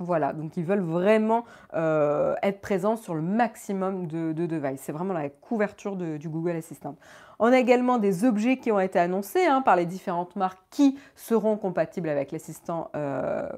Voilà, 0.00 0.32
donc 0.32 0.56
ils 0.56 0.64
veulent 0.64 0.80
vraiment 0.80 1.44
euh, 1.74 2.34
être 2.42 2.62
présents 2.62 2.96
sur 2.96 3.14
le 3.14 3.20
maximum 3.20 4.06
de, 4.06 4.32
devices. 4.32 4.80
C'est 4.80 4.92
vraiment 4.92 5.12
la 5.12 5.28
couverture 5.28 5.94
du 5.94 6.28
Google 6.28 6.56
Assistant. 6.56 6.96
On 7.42 7.52
a 7.52 7.58
également 7.58 7.96
des 7.96 8.26
objets 8.26 8.58
qui 8.58 8.70
ont 8.70 8.78
été 8.78 8.98
annoncés 8.98 9.46
hein, 9.46 9.62
par 9.62 9.74
les 9.74 9.86
différentes 9.86 10.36
marques 10.36 10.60
qui 10.68 10.98
seront 11.16 11.56
compatibles 11.56 12.10
avec 12.10 12.32
l'assistant 12.32 12.90
euh, 12.94 13.48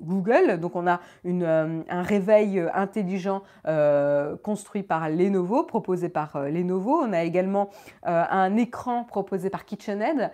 Google. 0.00 0.60
Donc 0.60 0.76
on 0.76 0.86
a 0.86 1.00
euh, 1.26 1.82
un 1.88 2.02
réveil 2.02 2.64
intelligent 2.72 3.42
euh, 3.66 4.36
construit 4.36 4.84
par 4.84 5.10
Lenovo, 5.10 5.64
proposé 5.64 6.08
par 6.08 6.38
Lenovo. 6.44 7.00
On 7.02 7.12
a 7.12 7.24
également 7.24 7.70
un 8.04 8.56
écran 8.56 9.02
proposé 9.02 9.50
par 9.50 9.64
KitchenAid 9.64 10.30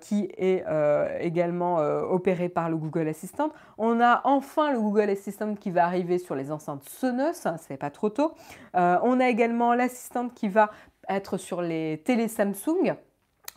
qui 0.00 0.30
est 0.38 0.64
également 1.20 1.76
opéré 1.76 2.48
par 2.48 2.70
le 2.70 2.76
Google 2.76 3.08
Assistant. 3.08 3.50
On 3.76 4.00
a 4.00 4.22
enfin 4.24 4.72
le 4.72 4.80
Google 4.80 5.10
Assistant 5.10 5.54
qui 5.54 5.70
va 5.70 5.84
arriver 5.84 6.18
sur 6.18 6.34
les 6.34 6.50
enceintes 6.50 6.88
Sonos, 6.88 7.46
hein, 7.46 7.56
c'est 7.58 7.76
pas 7.76 7.90
trop 7.90 8.08
tôt. 8.08 8.32
on 8.74 9.20
a 9.20 9.28
également 9.28 9.74
l'assistant 9.74 10.30
qui 10.30 10.48
va 10.48 10.70
être 11.08 11.36
sur 11.36 11.62
les 11.62 12.02
télé 12.04 12.28
Samsung. 12.28 12.94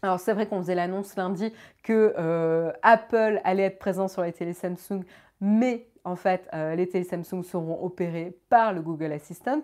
Alors 0.02 0.20
c'est 0.20 0.34
vrai 0.34 0.48
qu'on 0.48 0.60
faisait 0.60 0.76
l'annonce 0.76 1.16
lundi 1.16 1.54
que 1.84 2.14
euh, 2.18 2.72
Apple 2.84 3.42
allait 3.44 3.64
être 3.64 3.80
présent 3.80 4.08
sur 4.08 4.22
les 4.22 4.34
télé 4.34 4.54
Samsung, 4.54 5.04
mais 5.42 5.88
en 6.04 6.16
fait, 6.16 6.48
les 6.54 6.88
télé 6.88 7.04
Samsung 7.04 7.42
seront 7.42 7.84
opérés 7.84 8.38
par 8.50 8.74
le 8.74 8.84
Google 8.84 9.12
Assistant. 9.12 9.64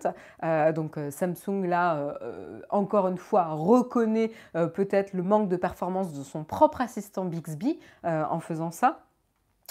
donc 0.74 0.98
Samsung, 1.10 1.66
là, 1.68 2.18
encore 2.68 3.06
une 3.06 3.16
fois, 3.16 3.44
reconnaît 3.44 4.32
peut-être 4.52 5.12
le 5.12 5.22
manque 5.22 5.48
de 5.48 5.54
performance 5.54 6.12
de 6.12 6.24
son 6.24 6.42
propre 6.42 6.80
assistant 6.80 7.26
Bixby 7.26 7.78
en 8.02 8.40
faisant 8.40 8.72
ça. 8.72 9.04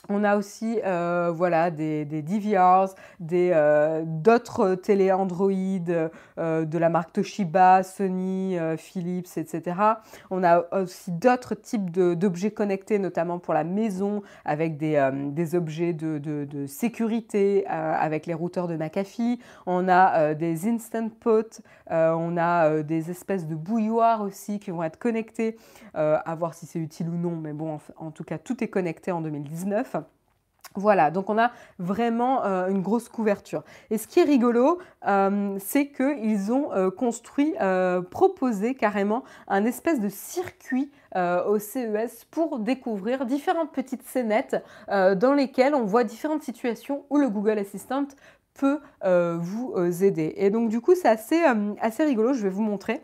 On 0.09 0.23
a 0.23 0.35
aussi 0.35 0.79
euh, 0.83 1.31
voilà, 1.33 1.69
des, 1.69 2.05
DVRs, 2.05 2.95
euh, 3.31 4.03
d'autres 4.05 4.75
télé 4.75 5.11
Android 5.11 5.51
euh, 5.51 6.65
de 6.65 6.77
la 6.77 6.89
marque 6.89 7.13
Toshiba, 7.13 7.83
Sony, 7.83 8.57
Philips, 8.77 9.37
etc. 9.37 9.75
On 10.31 10.43
a 10.43 10.63
aussi 10.81 11.11
d'autres 11.11 11.55
types 11.55 11.91
d'objets 11.91 12.51
connectés, 12.51 12.99
notamment 12.99 13.39
pour 13.39 13.53
la 13.53 13.63
maison, 13.63 14.23
avec 14.43 14.77
des, 14.77 15.55
objets 15.55 15.93
de, 15.93 16.65
sécurité, 16.67 17.65
avec 17.67 18.25
les 18.25 18.33
routeurs 18.33 18.67
de 18.67 18.75
McAfee. 18.75 19.39
On 19.65 19.87
a 19.87 20.33
des 20.33 20.67
Instant 20.67 21.09
Pot, 21.09 21.61
on 21.89 22.37
a 22.37 22.81
des 22.83 23.11
espèces 23.11 23.47
de 23.47 23.55
bouilloires 23.55 24.21
aussi 24.21 24.59
qui 24.59 24.71
vont 24.71 24.83
être 24.83 24.97
connectés, 24.97 25.57
à 25.93 26.35
voir 26.35 26.53
si 26.53 26.65
c'est 26.65 26.79
utile 26.79 27.09
ou 27.09 27.15
non, 27.15 27.35
mais 27.35 27.53
bon, 27.53 27.79
en 27.97 28.11
tout 28.11 28.23
cas, 28.23 28.37
tout 28.37 28.63
est 28.63 28.69
connecté 28.69 29.11
en 29.11 29.21
2019. 29.21 29.90
Voilà, 30.75 31.11
donc 31.11 31.29
on 31.29 31.37
a 31.37 31.51
vraiment 31.79 32.45
euh, 32.45 32.69
une 32.69 32.81
grosse 32.81 33.09
couverture. 33.09 33.63
Et 33.89 33.97
ce 33.97 34.07
qui 34.07 34.21
est 34.21 34.23
rigolo, 34.23 34.79
euh, 35.05 35.57
c'est 35.59 35.89
qu'ils 35.89 36.53
ont 36.53 36.71
euh, 36.71 36.89
construit, 36.89 37.53
proposé 38.09 38.75
carrément 38.75 39.23
un 39.47 39.65
espèce 39.65 39.99
de 39.99 40.09
circuit 40.09 40.91
au 41.13 41.59
CES 41.59 42.25
pour 42.31 42.59
découvrir 42.59 43.25
différentes 43.25 43.73
petites 43.73 44.03
scénettes 44.03 44.63
dans 44.87 45.33
lesquelles 45.33 45.75
on 45.75 45.83
voit 45.83 46.05
différentes 46.05 46.43
situations 46.43 47.03
où 47.09 47.17
le 47.17 47.29
Google 47.29 47.59
Assistant 47.59 48.07
peut 48.53 48.79
vous 49.03 50.03
aider. 50.03 50.33
Et 50.37 50.49
donc 50.49 50.69
du 50.69 50.79
coup, 50.79 50.95
c'est 50.95 51.09
assez, 51.09 52.03
rigolo, 52.03 52.33
je 52.33 52.43
vais 52.43 52.49
vous 52.49 52.61
montrer. 52.61 53.01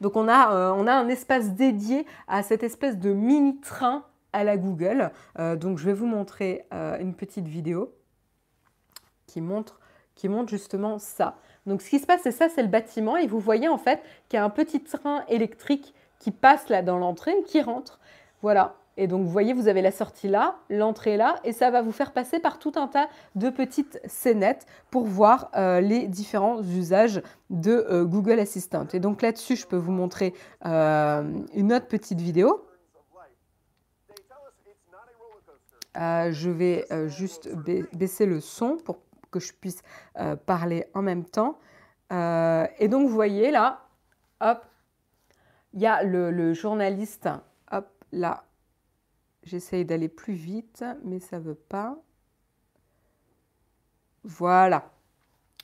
Donc 0.00 0.16
on 0.16 0.28
a, 0.28 0.72
on 0.74 0.86
a 0.86 0.92
un 0.92 1.08
espace 1.08 1.50
dédié 1.50 2.06
à 2.28 2.42
cette 2.42 2.62
espèce 2.62 2.98
de 2.98 3.12
mini 3.12 3.60
train 3.60 4.04
à 4.32 4.44
la 4.44 4.56
Google. 4.56 5.10
Euh, 5.38 5.56
donc 5.56 5.78
je 5.78 5.84
vais 5.84 5.92
vous 5.92 6.06
montrer 6.06 6.64
euh, 6.72 6.98
une 6.98 7.14
petite 7.14 7.46
vidéo 7.46 7.94
qui 9.26 9.40
montre, 9.40 9.80
qui 10.14 10.28
montre 10.28 10.50
justement 10.50 10.98
ça. 10.98 11.36
Donc 11.66 11.82
ce 11.82 11.90
qui 11.90 11.98
se 11.98 12.06
passe, 12.06 12.20
c'est 12.22 12.32
ça, 12.32 12.48
c'est 12.48 12.62
le 12.62 12.68
bâtiment 12.68 13.16
et 13.16 13.26
vous 13.26 13.38
voyez 13.38 13.68
en 13.68 13.78
fait 13.78 14.02
qu'il 14.28 14.36
y 14.36 14.40
a 14.40 14.44
un 14.44 14.50
petit 14.50 14.82
train 14.82 15.24
électrique 15.28 15.94
qui 16.18 16.30
passe 16.30 16.68
là 16.68 16.82
dans 16.82 16.98
l'entrée 16.98 17.34
qui 17.46 17.62
rentre. 17.62 18.00
Voilà. 18.42 18.76
Et 18.98 19.06
donc 19.06 19.22
vous 19.22 19.30
voyez, 19.30 19.54
vous 19.54 19.68
avez 19.68 19.80
la 19.80 19.90
sortie 19.90 20.28
là, 20.28 20.56
l'entrée 20.68 21.16
là, 21.16 21.36
et 21.44 21.52
ça 21.52 21.70
va 21.70 21.80
vous 21.80 21.92
faire 21.92 22.12
passer 22.12 22.40
par 22.40 22.58
tout 22.58 22.72
un 22.76 22.88
tas 22.88 23.08
de 23.36 23.48
petites 23.48 23.98
scénettes 24.04 24.66
pour 24.90 25.06
voir 25.06 25.50
euh, 25.56 25.80
les 25.80 26.06
différents 26.08 26.60
usages 26.60 27.22
de 27.48 28.02
Google 28.02 28.38
Assistant. 28.38 28.86
Et 28.92 29.00
donc 29.00 29.22
là-dessus, 29.22 29.56
je 29.56 29.66
peux 29.66 29.78
vous 29.78 29.92
montrer 29.92 30.34
une 30.62 31.72
autre 31.72 31.86
petite 31.86 32.20
vidéo. 32.20 32.66
Euh, 35.96 36.32
je 36.32 36.50
vais 36.50 36.86
euh, 36.90 37.08
juste 37.08 37.50
baisser 37.92 38.24
le 38.24 38.40
son 38.40 38.78
pour 38.78 38.98
que 39.30 39.40
je 39.40 39.52
puisse 39.52 39.82
euh, 40.18 40.36
parler 40.36 40.86
en 40.94 41.02
même 41.02 41.24
temps. 41.24 41.58
et 42.10 42.88
donc, 42.88 43.08
vous 43.08 43.14
voyez 43.14 43.50
là, 43.50 43.86
hop, 44.40 44.66
il 45.72 45.80
y 45.80 45.86
a 45.86 46.02
le, 46.02 46.52
journaliste, 46.52 47.28
hop, 47.70 47.88
là. 48.12 48.44
J'essaye 49.44 49.84
d'aller 49.84 50.08
plus 50.08 50.34
vite, 50.34 50.84
mais 51.04 51.18
ça 51.18 51.38
ne 51.38 51.42
veut 51.42 51.54
pas. 51.54 51.96
Voilà. 54.22 54.92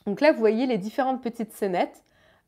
Donc 0.06 0.20
là, 0.20 0.32
vous 0.32 0.38
voyez 0.38 0.66
les 0.66 0.78
différentes 0.78 1.22
petites 1.22 1.52
scénettes. 1.52 2.02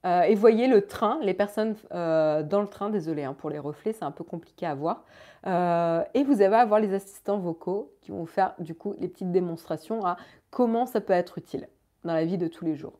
Euh, 0.06 0.22
et 0.22 0.34
voyez 0.34 0.66
le 0.66 0.86
train, 0.86 1.18
les 1.22 1.34
personnes 1.34 1.76
euh, 1.92 2.42
dans 2.42 2.62
le 2.62 2.68
train, 2.68 2.88
désolé 2.88 3.24
hein, 3.24 3.34
pour 3.34 3.50
les 3.50 3.58
reflets, 3.58 3.92
c'est 3.92 4.04
un 4.04 4.10
peu 4.10 4.24
compliqué 4.24 4.64
à 4.64 4.74
voir. 4.74 5.04
Euh, 5.46 6.02
et 6.14 6.24
vous 6.24 6.40
allez 6.40 6.54
avoir 6.54 6.80
les 6.80 6.94
assistants 6.94 7.38
vocaux 7.38 7.92
qui 8.00 8.10
vont 8.10 8.26
faire 8.26 8.54
du 8.58 8.74
coup 8.74 8.94
les 8.98 9.08
petites 9.08 9.30
démonstrations 9.30 10.04
à 10.06 10.16
comment 10.50 10.86
ça 10.86 11.00
peut 11.00 11.12
être 11.12 11.36
utile 11.38 11.68
dans 12.04 12.14
la 12.14 12.24
vie 12.24 12.38
de 12.38 12.48
tous 12.48 12.64
les 12.64 12.76
jours. 12.76 12.98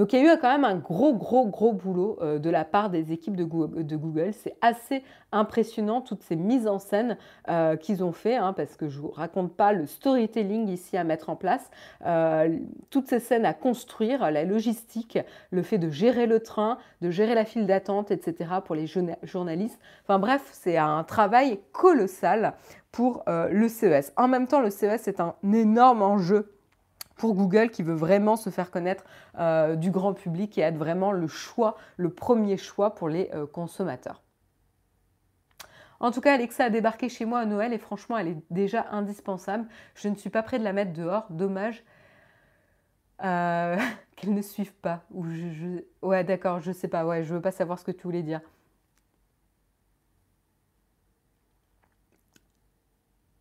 Donc 0.00 0.14
il 0.14 0.24
y 0.24 0.26
a 0.26 0.34
eu 0.34 0.38
quand 0.38 0.50
même 0.50 0.64
un 0.64 0.76
gros, 0.76 1.12
gros, 1.12 1.46
gros 1.46 1.74
boulot 1.74 2.16
euh, 2.22 2.38
de 2.38 2.48
la 2.48 2.64
part 2.64 2.88
des 2.88 3.12
équipes 3.12 3.36
de 3.36 3.44
Google. 3.44 4.32
C'est 4.32 4.56
assez 4.62 5.04
impressionnant 5.30 6.00
toutes 6.00 6.22
ces 6.22 6.36
mises 6.36 6.66
en 6.66 6.78
scène 6.78 7.18
euh, 7.50 7.76
qu'ils 7.76 8.02
ont 8.02 8.12
fait, 8.12 8.34
hein, 8.34 8.54
parce 8.54 8.76
que 8.76 8.88
je 8.88 8.96
ne 8.96 9.02
vous 9.02 9.10
raconte 9.10 9.54
pas 9.54 9.74
le 9.74 9.84
storytelling 9.84 10.70
ici 10.70 10.96
à 10.96 11.04
mettre 11.04 11.28
en 11.28 11.36
place, 11.36 11.70
euh, 12.06 12.48
toutes 12.88 13.08
ces 13.08 13.20
scènes 13.20 13.44
à 13.44 13.52
construire, 13.52 14.30
la 14.30 14.44
logistique, 14.44 15.18
le 15.50 15.62
fait 15.62 15.76
de 15.76 15.90
gérer 15.90 16.24
le 16.24 16.40
train, 16.40 16.78
de 17.02 17.10
gérer 17.10 17.34
la 17.34 17.44
file 17.44 17.66
d'attente, 17.66 18.10
etc. 18.10 18.52
pour 18.64 18.74
les 18.74 18.86
journalistes. 18.86 19.78
Enfin 20.04 20.18
bref, 20.18 20.48
c'est 20.52 20.78
un 20.78 21.04
travail 21.04 21.60
colossal 21.72 22.54
pour 22.90 23.22
le 23.26 23.68
CES. 23.68 24.14
En 24.16 24.28
même 24.28 24.46
temps, 24.46 24.60
le 24.60 24.70
CES 24.70 25.08
est 25.08 25.20
un 25.20 25.34
énorme 25.52 26.00
enjeu 26.00 26.50
pour 27.20 27.34
Google 27.34 27.68
qui 27.68 27.82
veut 27.82 27.94
vraiment 27.94 28.36
se 28.36 28.48
faire 28.48 28.70
connaître 28.70 29.04
euh, 29.38 29.76
du 29.76 29.90
grand 29.90 30.14
public 30.14 30.56
et 30.56 30.62
être 30.62 30.78
vraiment 30.78 31.12
le 31.12 31.26
choix, 31.28 31.76
le 31.98 32.08
premier 32.08 32.56
choix 32.56 32.94
pour 32.94 33.10
les 33.10 33.30
euh, 33.34 33.46
consommateurs. 33.46 34.22
En 36.00 36.12
tout 36.12 36.22
cas, 36.22 36.32
Alexa 36.32 36.64
a 36.64 36.70
débarqué 36.70 37.10
chez 37.10 37.26
moi 37.26 37.40
à 37.40 37.44
Noël 37.44 37.74
et 37.74 37.78
franchement, 37.78 38.16
elle 38.16 38.28
est 38.28 38.38
déjà 38.48 38.86
indispensable. 38.90 39.68
Je 39.94 40.08
ne 40.08 40.14
suis 40.14 40.30
pas 40.30 40.42
prêt 40.42 40.58
de 40.58 40.64
la 40.64 40.72
mettre 40.72 40.94
dehors. 40.94 41.26
Dommage 41.28 41.84
euh, 43.22 43.76
qu'elle 44.16 44.32
ne 44.32 44.40
suive 44.40 44.72
pas. 44.72 45.02
Ouais, 46.00 46.24
d'accord, 46.24 46.60
je 46.60 46.72
sais 46.72 46.88
pas. 46.88 47.04
Ouais, 47.04 47.22
je 47.22 47.34
veux 47.34 47.42
pas 47.42 47.52
savoir 47.52 47.78
ce 47.78 47.84
que 47.84 47.90
tu 47.92 48.04
voulais 48.04 48.22
dire. 48.22 48.40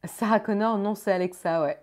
Sarah 0.05 0.41
Connor, 0.41 0.77
non, 0.77 0.93
c'est 0.95 1.13
Alexa, 1.13 1.61
ouais. 1.61 1.79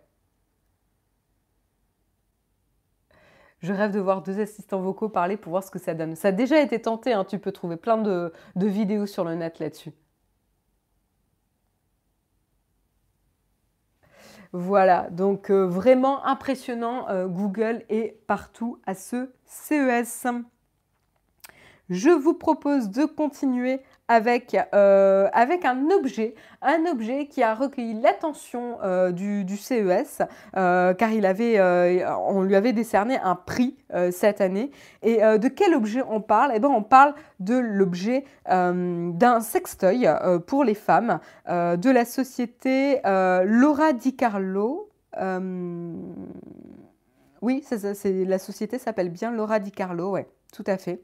Je 3.60 3.72
rêve 3.72 3.92
de 3.92 4.00
voir 4.00 4.22
deux 4.22 4.38
assistants 4.40 4.80
vocaux 4.80 5.08
parler 5.08 5.36
pour 5.36 5.50
voir 5.50 5.64
ce 5.64 5.70
que 5.70 5.78
ça 5.78 5.94
donne. 5.94 6.14
Ça 6.14 6.28
a 6.28 6.32
déjà 6.32 6.60
été 6.60 6.80
tenté, 6.80 7.12
hein. 7.12 7.24
tu 7.24 7.38
peux 7.38 7.52
trouver 7.52 7.76
plein 7.76 7.96
de, 7.96 8.32
vidéos 8.54 9.06
sur 9.06 9.24
le 9.24 9.34
net 9.34 9.58
là-dessus. 9.58 9.92
Voilà, 14.52 15.08
donc 15.10 15.50
euh, 15.50 15.66
vraiment 15.66 16.24
impressionnant, 16.24 17.08
euh, 17.08 17.26
Google 17.26 17.84
est 17.88 18.20
partout 18.26 18.80
à 18.86 18.94
ce 18.94 19.30
CES. 19.44 20.26
Je 21.88 22.10
vous 22.10 22.34
propose 22.34 22.90
de 22.90 23.04
continuer 23.04 23.80
avec, 24.08 24.56
euh, 24.74 25.28
avec 25.32 25.64
un 25.64 25.90
objet, 25.90 26.34
un 26.62 26.86
objet 26.86 27.26
qui 27.26 27.42
a 27.42 27.54
recueilli 27.54 28.00
l'attention 28.00 28.78
euh, 28.82 29.10
du, 29.10 29.56
CES, 29.56 30.22
euh, 30.56 30.94
car 30.94 31.10
il 31.10 31.26
avait, 31.26 31.60
on 32.28 32.42
lui 32.42 32.54
avait 32.54 32.72
décerné 32.72 33.18
un 33.18 33.34
prix 33.34 33.76
cette 34.10 34.40
année. 34.40 34.70
Et 35.02 35.18
de 35.18 35.48
quel 35.48 35.74
objet 35.74 36.02
on 36.08 36.20
parle? 36.20 36.52
Eh 36.54 36.60
bien, 36.60 36.68
on 36.68 36.82
parle 36.82 37.14
de 37.40 37.56
l'objet 37.56 38.24
d'un 38.46 39.40
sextoy 39.40 40.08
pour 40.46 40.64
les 40.64 40.74
femmes 40.74 41.20
de 41.48 41.90
la 41.90 42.04
société 42.04 43.00
Laura 43.04 43.92
Di 43.92 44.14
Carlo. 44.16 44.90
oui, 47.42 47.64
c'est 47.64 48.04
la 48.24 48.38
société 48.38 48.78
s'appelle 48.78 49.10
bien 49.10 49.30
Laura 49.30 49.58
Di 49.58 49.72
Carlo, 49.72 50.10
ouais, 50.10 50.28
tout 50.52 50.64
à 50.66 50.76
fait. 50.76 51.02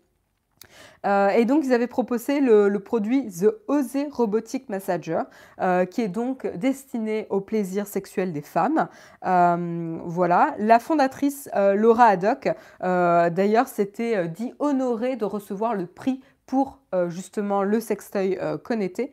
Euh, 1.06 1.30
et 1.30 1.44
donc, 1.44 1.64
ils 1.64 1.72
avaient 1.72 1.86
proposé 1.86 2.40
le, 2.40 2.70
produit 2.78 3.28
The 3.28 3.48
Ose 3.68 3.96
Robotic 4.10 4.68
Massager, 4.68 5.22
euh, 5.60 5.84
qui 5.84 6.02
est 6.02 6.08
donc 6.08 6.46
destiné 6.56 7.26
au 7.30 7.40
plaisir 7.40 7.86
sexuel 7.86 8.32
des 8.32 8.42
femmes. 8.42 8.88
Euh, 9.24 9.98
voilà. 10.04 10.54
La 10.58 10.78
fondatrice 10.78 11.48
Laura 11.74 12.06
Haddock, 12.06 12.48
d'ailleurs, 12.80 13.68
s'était 13.68 14.28
dit 14.28 14.52
honorée 14.58 15.16
de 15.16 15.24
recevoir 15.24 15.74
le 15.74 15.86
prix 15.86 16.20
pour 16.46 16.80
justement 17.08 17.62
le 17.62 17.80
sextoy 17.80 18.38
connecté 18.62 19.12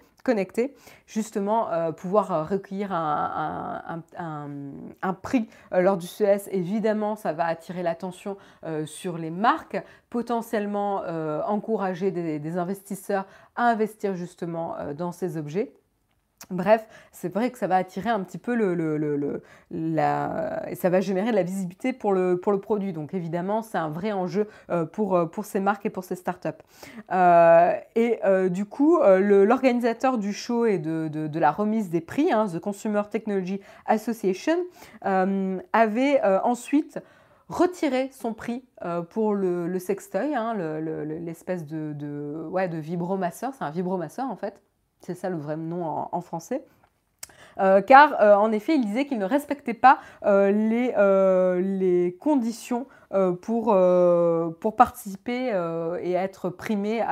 justement 1.06 1.72
euh, 1.72 1.92
pouvoir 1.92 2.32
euh, 2.32 2.44
recueillir 2.44 2.92
un, 2.92 4.02
prix 5.22 5.48
euh, 5.74 5.82
lors 5.82 5.98
du 5.98 6.08
CES. 6.08 6.48
Évidemment, 6.52 7.16
ça 7.16 7.34
va 7.34 7.46
attirer 7.46 7.84
l'attention 7.84 8.38
sur 8.86 9.18
les 9.18 9.30
marques, 9.30 9.82
potentiellement 10.10 11.04
encourager 11.48 12.12
des, 12.12 12.58
investisseurs 12.58 13.26
à 13.56 13.70
investir 13.70 14.16
justement 14.16 14.76
dans 14.96 15.12
ces 15.12 15.38
objets. 15.38 15.74
Bref, 16.52 16.88
c'est 17.12 17.32
vrai 17.32 17.52
que 17.52 17.60
ça 17.60 17.68
va 17.68 17.76
attirer 17.76 18.10
un 18.10 18.22
petit 18.22 18.40
peu 18.40 18.56
le, 18.56 18.74
le, 18.74 19.44
la, 19.70 20.64
et 20.68 20.74
ça 20.74 20.90
va 20.90 21.00
générer 21.00 21.30
de 21.30 21.36
la 21.36 21.44
visibilité 21.44 21.94
pour 21.94 22.12
le, 22.12 22.38
pour 22.38 22.52
le 22.52 22.60
produit. 22.60 22.92
Donc 22.92 23.14
évidemment, 23.14 23.62
c'est 23.62 23.78
un 23.78 23.90
vrai 23.90 24.12
enjeu 24.12 24.48
euh, 24.72 24.84
pour, 24.86 25.16
euh, 25.16 25.26
pour 25.28 25.46
ces 25.46 25.60
marques 25.60 25.86
et 25.86 25.92
pour 25.92 26.04
ces 26.04 26.16
startups. 26.16 26.50
Euh, 27.12 27.74
et 27.96 28.20
du 28.50 28.66
coup, 28.66 29.00
l'organisateur 29.00 30.18
du 30.18 30.34
show 30.34 30.66
et 30.66 30.80
de, 30.80 31.08
de, 31.08 31.40
la 31.40 31.52
remise 31.52 31.90
des 31.90 32.02
prix, 32.02 32.32
hein, 32.32 32.48
The 32.48 32.60
Consumer 32.60 33.04
Technology 33.12 33.62
Association, 33.86 34.58
avait 35.02 36.22
ensuite 36.44 37.00
retiré 37.48 38.10
son 38.12 38.34
prix 38.34 38.64
pour 39.12 39.36
le, 39.36 39.78
sextoy, 39.80 40.34
hein, 40.34 40.56
l'espèce 40.56 41.66
de, 41.66 41.94
de, 41.94 42.48
ouais, 42.50 42.68
de 42.68 42.78
vibromasseur. 42.78 43.54
C'est 43.54 43.64
un 43.64 43.72
vibromasseur 43.72 44.26
en 44.30 44.36
fait. 44.36 44.62
C'est 45.00 45.16
ça 45.16 45.30
le 45.30 45.38
vrai 45.38 45.58
nom 45.58 45.86
en, 46.12 46.22
français. 46.22 46.64
Euh, 47.60 47.82
car 47.82 48.22
euh, 48.22 48.36
en 48.36 48.52
effet, 48.52 48.76
il 48.76 48.86
disait 48.86 49.06
qu'il 49.06 49.18
ne 49.18 49.26
respectait 49.26 49.74
pas 49.74 50.00
euh, 50.26 50.52
les, 50.52 52.18
conditions 52.20 52.88
pour, 53.42 53.76
pour 54.60 54.76
participer 54.76 55.48
et 56.02 56.14
être 56.14 56.50
primé 56.50 57.04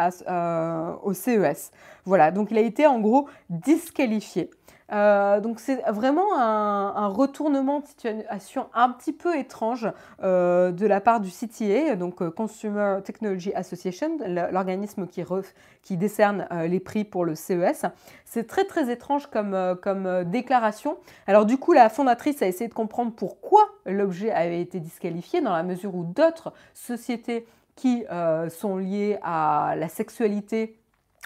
au 1.04 1.14
CES. 1.14 1.72
Voilà, 2.06 2.32
donc 2.32 2.52
il 2.52 2.58
a 2.58 2.62
été 2.62 2.86
en 2.86 3.00
gros 3.00 3.28
disqualifié. 3.50 4.52
Euh, 4.94 5.42
donc 5.42 5.60
c'est 5.60 5.82
vraiment 5.90 6.38
un, 6.38 7.08
retournement 7.08 7.80
de 7.80 7.86
situation 7.86 8.68
un 8.74 8.90
petit 8.90 9.14
peu 9.14 9.38
étrange 9.38 9.88
euh, 10.24 10.72
de 10.72 10.86
la 10.86 11.02
part 11.02 11.20
du 11.20 11.30
CTA, 11.30 11.96
donc 11.96 12.22
euh, 12.22 12.32
Consumer 12.32 13.00
Technology 13.04 13.54
Association, 13.54 14.18
l'organisme 14.52 15.08
qui, 15.08 15.98
décerne 15.98 16.48
les 16.68 16.80
prix 16.80 17.04
pour 17.06 17.26
le 17.26 17.36
CES. 17.36 17.86
C'est 18.26 18.48
très 18.48 18.66
très 18.66 18.92
étrange 18.92 19.28
comme 19.28 20.24
déclaration. 20.26 20.98
Alors 21.28 21.46
du 21.46 21.58
coup, 21.58 21.74
la 21.74 21.90
fondatrice 21.90 22.42
a 22.42 22.48
essayé 22.48 22.68
de 22.68 22.74
comprendre 22.74 23.14
pourquoi 23.16 23.62
l'objet 23.86 24.32
avait 24.32 24.62
été 24.62 24.80
disqualifié 24.80 25.42
dans 25.42 25.54
la 25.54 25.64
mesure 25.64 25.96
où 25.96 26.04
d'autres 26.04 26.54
sociétés 26.74 27.48
qui 27.76 28.04
sont 28.50 28.78
liées 28.78 29.18
à 29.24 29.76
la 29.78 29.88
sexualité 29.88 30.78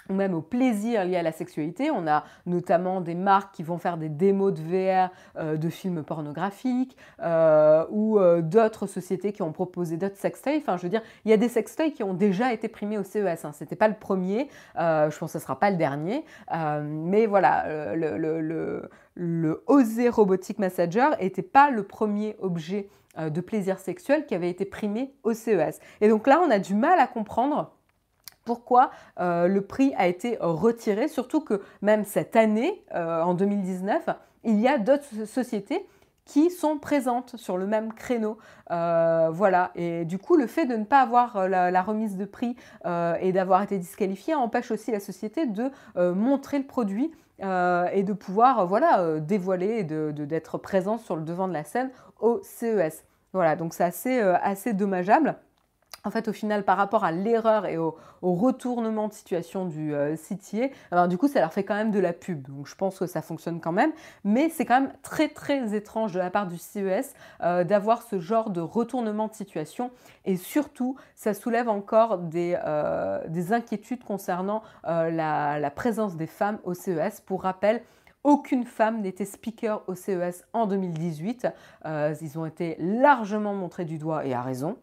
ou 0.08 0.14
même 0.14 0.34
au 0.34 0.42
plaisir 0.42 1.04
lié 1.04 1.16
à 1.16 1.22
la 1.22 1.32
sexualité. 1.32 1.90
On 1.90 2.06
a 2.06 2.24
notamment 2.46 3.00
des 3.00 3.14
marques 3.14 3.54
qui 3.54 3.62
vont 3.62 3.78
faire 3.78 3.96
des 3.96 4.08
démos 4.08 4.52
de 4.52 4.60
VR 4.60 5.10
euh, 5.36 5.56
de 5.56 5.68
films 5.68 6.02
pornographiques 6.02 6.96
euh, 7.22 7.84
ou 7.90 8.18
euh, 8.18 8.42
d'autres 8.42 8.86
sociétés 8.86 9.32
qui 9.32 9.42
ont 9.42 9.52
proposé 9.52 9.96
d'autres 9.96 10.16
sextoys. 10.16 10.58
Enfin, 10.58 10.76
je 10.76 10.82
veux 10.82 10.88
dire, 10.88 11.02
il 11.24 11.30
y 11.30 11.34
a 11.34 11.36
des 11.36 11.48
sextoys 11.48 11.92
qui 11.92 12.02
ont 12.02 12.14
déjà 12.14 12.52
été 12.52 12.68
primés 12.68 12.98
au 12.98 13.04
CES. 13.04 13.44
Hein. 13.44 13.52
Ce 13.52 13.64
n'était 13.64 13.76
pas 13.76 13.88
le 13.88 13.94
premier, 13.94 14.48
je 14.76 15.18
pense 15.18 15.32
que 15.32 15.38
ce 15.38 15.38
ne 15.38 15.42
sera 15.42 15.58
pas 15.58 15.70
le 15.70 15.76
dernier. 15.76 16.24
mais 16.82 17.26
voilà, 17.26 17.94
le, 17.94 18.16
le, 18.16 18.40
le, 18.40 18.90
le 19.14 19.64
OSE 19.66 20.08
Robotic 20.10 20.58
Massager 20.58 21.08
n'était 21.20 21.42
pas 21.42 21.70
le 21.70 21.82
premier 21.84 22.36
objet 22.40 22.88
de 23.18 23.40
plaisir 23.40 23.78
sexuel 23.78 24.26
qui 24.26 24.34
avait 24.34 24.50
été 24.50 24.64
primé 24.64 25.14
au 25.22 25.34
CES. 25.34 25.80
Et 26.00 26.08
donc 26.08 26.26
là, 26.26 26.40
on 26.44 26.50
a 26.50 26.58
du 26.58 26.74
mal 26.74 26.98
à 26.98 27.06
comprendre 27.06 27.72
pourquoi 28.44 28.90
euh, 29.20 29.48
le 29.48 29.62
prix 29.62 29.94
a 29.96 30.06
été 30.06 30.36
retiré, 30.40 31.08
surtout 31.08 31.40
que 31.40 31.62
même 31.80 32.04
cette 32.04 32.36
année, 32.36 32.82
euh, 32.94 33.22
en 33.22 33.34
2019, 33.34 34.08
il 34.44 34.60
y 34.60 34.68
a 34.68 34.78
d'autres 34.78 35.26
sociétés 35.26 35.86
qui 36.24 36.50
sont 36.50 36.78
présentes 36.78 37.36
sur 37.36 37.56
le 37.56 37.66
même 37.66 37.92
créneau. 37.92 38.38
Euh, 38.70 39.28
voilà, 39.32 39.72
et 39.74 40.04
du 40.04 40.18
coup, 40.18 40.36
le 40.36 40.46
fait 40.46 40.66
de 40.66 40.76
ne 40.76 40.84
pas 40.84 41.00
avoir 41.00 41.48
la, 41.48 41.82
remise 41.82 42.16
de 42.16 42.24
prix 42.24 42.56
et 43.20 43.32
d'avoir 43.32 43.62
été 43.62 43.76
disqualifié 43.78 44.34
empêche 44.34 44.70
aussi 44.70 44.92
la 44.92 45.00
société 45.00 45.46
de 45.46 45.70
montrer 45.96 46.58
le 46.58 46.66
produit 46.66 47.10
et 47.40 48.02
de 48.04 48.12
pouvoir 48.12 48.66
voilà, 48.66 49.18
dévoiler 49.18 49.78
et 49.78 49.84
d'être 49.84 50.58
de, 50.58 50.62
présent 50.62 50.96
sur 50.96 51.16
le 51.16 51.22
devant 51.22 51.48
de 51.48 51.52
la 51.52 51.64
scène 51.64 51.90
au 52.20 52.40
CES. 52.44 53.04
Voilà, 53.32 53.56
donc 53.56 53.74
c'est 53.74 53.84
assez, 53.84 54.20
assez 54.20 54.74
dommageable. 54.74 55.36
En 56.04 56.10
fait, 56.10 56.26
au 56.26 56.32
final, 56.32 56.64
par 56.64 56.76
rapport 56.76 57.04
à 57.04 57.12
l'erreur 57.12 57.66
et 57.66 57.78
au, 57.78 57.96
retournement 58.22 59.06
de 59.06 59.12
situation 59.12 59.66
du 59.66 59.94
euh, 59.94 60.16
CTA, 60.16 61.06
du 61.06 61.16
coup, 61.16 61.28
ça 61.28 61.38
leur 61.40 61.52
fait 61.52 61.62
quand 61.62 61.74
même 61.74 61.92
de 61.92 62.00
la 62.00 62.12
pub. 62.12 62.48
Donc, 62.48 62.66
je 62.66 62.74
pense 62.74 62.98
que 62.98 63.06
ça 63.06 63.22
fonctionne 63.22 63.60
quand 63.60 63.72
même. 63.72 63.92
Mais 64.24 64.48
c'est 64.48 64.64
quand 64.64 64.80
même 64.80 64.92
très, 65.02 65.28
très 65.28 65.74
étrange 65.76 66.12
de 66.12 66.18
la 66.18 66.30
part 66.30 66.48
du 66.48 66.58
CES 66.58 67.14
euh, 67.42 67.62
d'avoir 67.62 68.02
ce 68.02 68.18
genre 68.18 68.50
de 68.50 68.60
retournement 68.60 69.28
de 69.28 69.34
situation. 69.34 69.92
Et 70.24 70.36
surtout, 70.36 70.96
ça 71.14 71.34
soulève 71.34 71.68
encore 71.68 72.18
des, 72.18 72.58
euh, 72.64 73.20
inquiétudes 73.50 74.02
concernant 74.02 74.62
euh, 74.86 75.10
la, 75.10 75.60
la 75.60 75.70
présence 75.70 76.16
des 76.16 76.26
femmes 76.26 76.58
au 76.64 76.74
CES. 76.74 77.20
Pour 77.20 77.42
rappel, 77.42 77.82
aucune 78.24 78.64
femme 78.64 79.02
n'était 79.02 79.24
speaker 79.24 79.82
au 79.86 79.94
CES 79.94 80.44
en 80.52 80.66
2018. 80.66 81.46
ils 81.84 82.38
ont 82.38 82.46
été 82.46 82.76
largement 82.78 83.54
montrés 83.54 83.84
du 83.84 83.98
doigt 83.98 84.24
et 84.24 84.34
à 84.34 84.42
raison. 84.42 84.76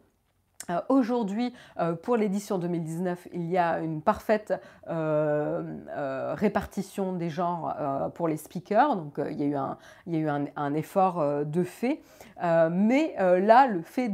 Euh, 0.68 0.80
aujourd'hui, 0.88 1.54
euh, 1.78 1.94
pour 1.94 2.16
l'édition 2.16 2.58
2019, 2.58 3.28
il 3.32 3.50
y 3.50 3.56
a 3.56 3.80
une 3.80 4.02
parfaite 4.02 4.52
euh, 4.88 6.34
répartition 6.36 7.12
des 7.12 7.30
genres 7.30 7.74
pour 8.14 8.28
les 8.28 8.36
speakers, 8.36 8.96
donc 8.96 9.20
il 9.30 9.40
y 9.40 9.42
a 9.42 9.46
eu 9.46 9.54
un, 9.54 9.78
il 10.06 10.14
y 10.14 10.16
a 10.16 10.20
eu 10.20 10.28
un, 10.28 10.74
effort 10.74 11.44
de 11.44 11.64
fait. 11.64 12.00
mais 12.42 13.14
là, 13.18 13.66
le 13.66 13.82
fait 13.82 14.12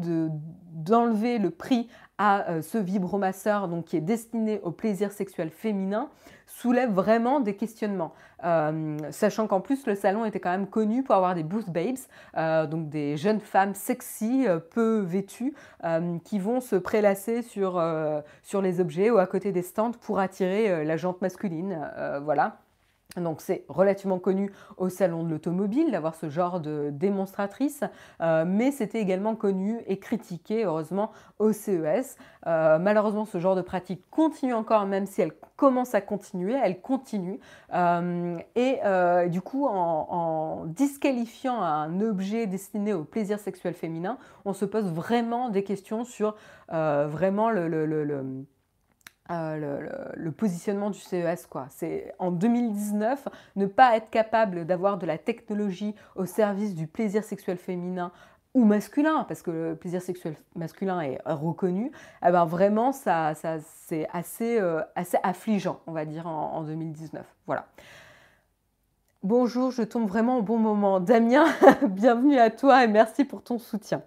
d'enlever 0.72 1.38
le 1.38 1.50
prix 1.50 1.88
à 2.18 2.62
ce 2.62 2.78
vibromasseur 2.78 3.68
donc, 3.68 3.86
qui 3.86 3.96
est 3.96 4.00
destiné 4.00 4.60
au 4.62 4.70
plaisir 4.70 5.12
sexuel 5.12 5.50
féminin, 5.50 6.08
soulève 6.60 6.90
vraiment 6.90 7.40
des 7.40 7.54
questionnements. 7.54 8.12
Euh, 8.44 8.96
sachant 9.10 9.46
qu'en 9.46 9.60
plus, 9.60 9.86
le 9.86 9.94
salon 9.94 10.24
était 10.24 10.40
quand 10.40 10.50
même 10.50 10.68
connu 10.68 11.02
pour 11.02 11.14
avoir 11.14 11.34
des 11.34 11.42
booth 11.42 11.68
babes, 11.70 11.96
euh, 12.36 12.66
donc 12.66 12.88
des 12.88 13.16
jeunes 13.16 13.40
femmes 13.40 13.74
sexy, 13.74 14.46
euh, 14.46 14.58
peu 14.58 15.00
vêtues, 15.00 15.54
qui 16.24 16.38
vont 16.38 16.60
se 16.60 16.76
prélasser 16.76 17.42
sur, 17.42 17.82
sur 18.42 18.60
les 18.60 18.80
objets 18.80 19.10
ou 19.10 19.18
à 19.18 19.26
côté 19.26 19.52
des 19.52 19.62
stands 19.62 19.92
pour 19.92 20.18
attirer 20.18 20.84
la 20.84 20.96
jante 20.96 21.20
masculine. 21.22 21.78
voilà. 22.22 22.58
Donc 23.16 23.40
c'est 23.40 23.64
relativement 23.68 24.18
connu 24.18 24.52
au 24.76 24.88
salon 24.88 25.22
de 25.22 25.30
l'automobile 25.30 25.90
d'avoir 25.90 26.14
ce 26.14 26.28
genre 26.28 26.60
de 26.60 26.90
démonstratrice, 26.92 27.82
euh, 28.20 28.44
mais 28.46 28.70
c'était 28.70 29.00
également 29.00 29.34
connu 29.34 29.80
et 29.86 29.98
critiqué 29.98 30.64
heureusement 30.64 31.10
au 31.38 31.52
CES. 31.52 32.16
Euh, 32.46 32.78
malheureusement 32.78 33.24
ce 33.24 33.38
genre 33.38 33.56
de 33.56 33.62
pratique 33.62 34.02
continue 34.10 34.54
encore 34.54 34.86
même 34.86 35.06
si 35.06 35.22
elle 35.22 35.32
commence 35.56 35.94
à 35.94 36.00
continuer, 36.00 36.54
elle 36.62 36.80
continue. 36.80 37.40
Euh, 37.74 38.38
et 38.54 38.80
du 39.28 39.40
coup 39.40 39.66
en, 39.66 40.64
disqualifiant 40.66 41.60
un 41.62 42.00
objet 42.00 42.46
destiné 42.46 42.92
au 42.92 43.04
plaisir 43.04 43.38
sexuel 43.38 43.74
féminin, 43.74 44.18
on 44.44 44.52
se 44.52 44.64
pose 44.64 44.92
vraiment 44.92 45.48
des 45.48 45.64
questions 45.64 46.04
sur 46.04 46.34
vraiment 46.68 47.50
le 47.50 48.46
euh, 49.30 50.12
le, 50.14 50.30
positionnement 50.32 50.90
du 50.90 50.98
CES. 50.98 51.46
Quoi. 51.46 51.68
En 52.18 52.30
2019, 52.30 53.28
ne 53.56 53.66
pas 53.66 53.96
être 53.96 54.10
capable 54.10 54.64
d'avoir 54.66 54.98
de 54.98 55.06
la 55.06 55.18
technologie 55.18 55.94
au 56.14 56.26
service 56.26 56.74
du 56.74 56.86
plaisir 56.86 57.24
sexuel 57.24 57.56
féminin 57.56 58.12
ou 58.54 58.64
masculin, 58.64 59.24
parce 59.28 59.42
que 59.42 59.50
le 59.50 59.76
plaisir 59.76 60.00
sexuel 60.00 60.34
masculin 60.54 61.00
est 61.02 61.18
reconnu, 61.26 61.92
eh 62.26 62.30
ben 62.30 62.46
vraiment, 62.46 62.92
c'est 62.92 63.10
assez, 63.10 64.58
euh, 64.58 64.80
assez 64.94 65.18
affligeant, 65.22 65.80
on 65.86 65.92
va 65.92 66.06
dire, 66.06 66.26
en, 66.26 66.54
en 66.54 66.62
2019. 66.62 67.26
Voilà. 67.46 67.66
Bonjour, 69.22 69.72
je 69.72 69.82
tombe 69.82 70.08
vraiment 70.08 70.38
au 70.38 70.42
bon 70.42 70.58
moment. 70.58 71.00
Damien, 71.00 71.46
bienvenue 71.88 72.38
à 72.38 72.50
toi 72.50 72.84
et 72.84 72.88
merci 72.88 73.24
pour 73.24 73.42
ton 73.42 73.58
soutien. 73.58 74.02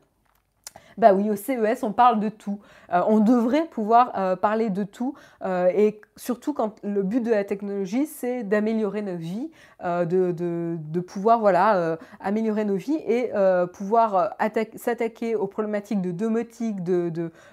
Bah 1.00 1.14
oui, 1.14 1.30
au 1.30 1.38
CES, 1.38 1.84
on 1.84 1.94
parle 1.94 2.20
de 2.20 2.28
tout. 2.28 2.60
Euh, 2.92 3.02
on 3.08 3.22
devrait 3.22 3.68
pouvoir 3.68 4.12
euh, 4.18 4.36
parler 4.36 4.70
de 4.70 4.84
tout. 4.84 5.14
Euh, 5.46 5.72
et 5.74 6.02
surtout 6.18 6.52
quand 6.52 6.76
le 6.84 7.04
but 7.04 7.22
de 7.22 7.32
la 7.32 7.46
technologie, 7.46 8.06
c'est 8.06 8.44
d'améliorer 8.44 9.02
nos 9.02 9.16
vies, 9.16 9.50
de, 9.82 11.00
pouvoir 11.00 11.40
voilà, 11.40 11.98
améliorer 12.20 12.66
nos 12.66 12.76
vies 12.76 13.00
et 13.08 13.32
pouvoir 13.72 14.36
s'attaquer 14.76 15.38
aux 15.38 15.48
problématiques 15.48 16.02
de 16.02 16.12
domotique, 16.12 16.84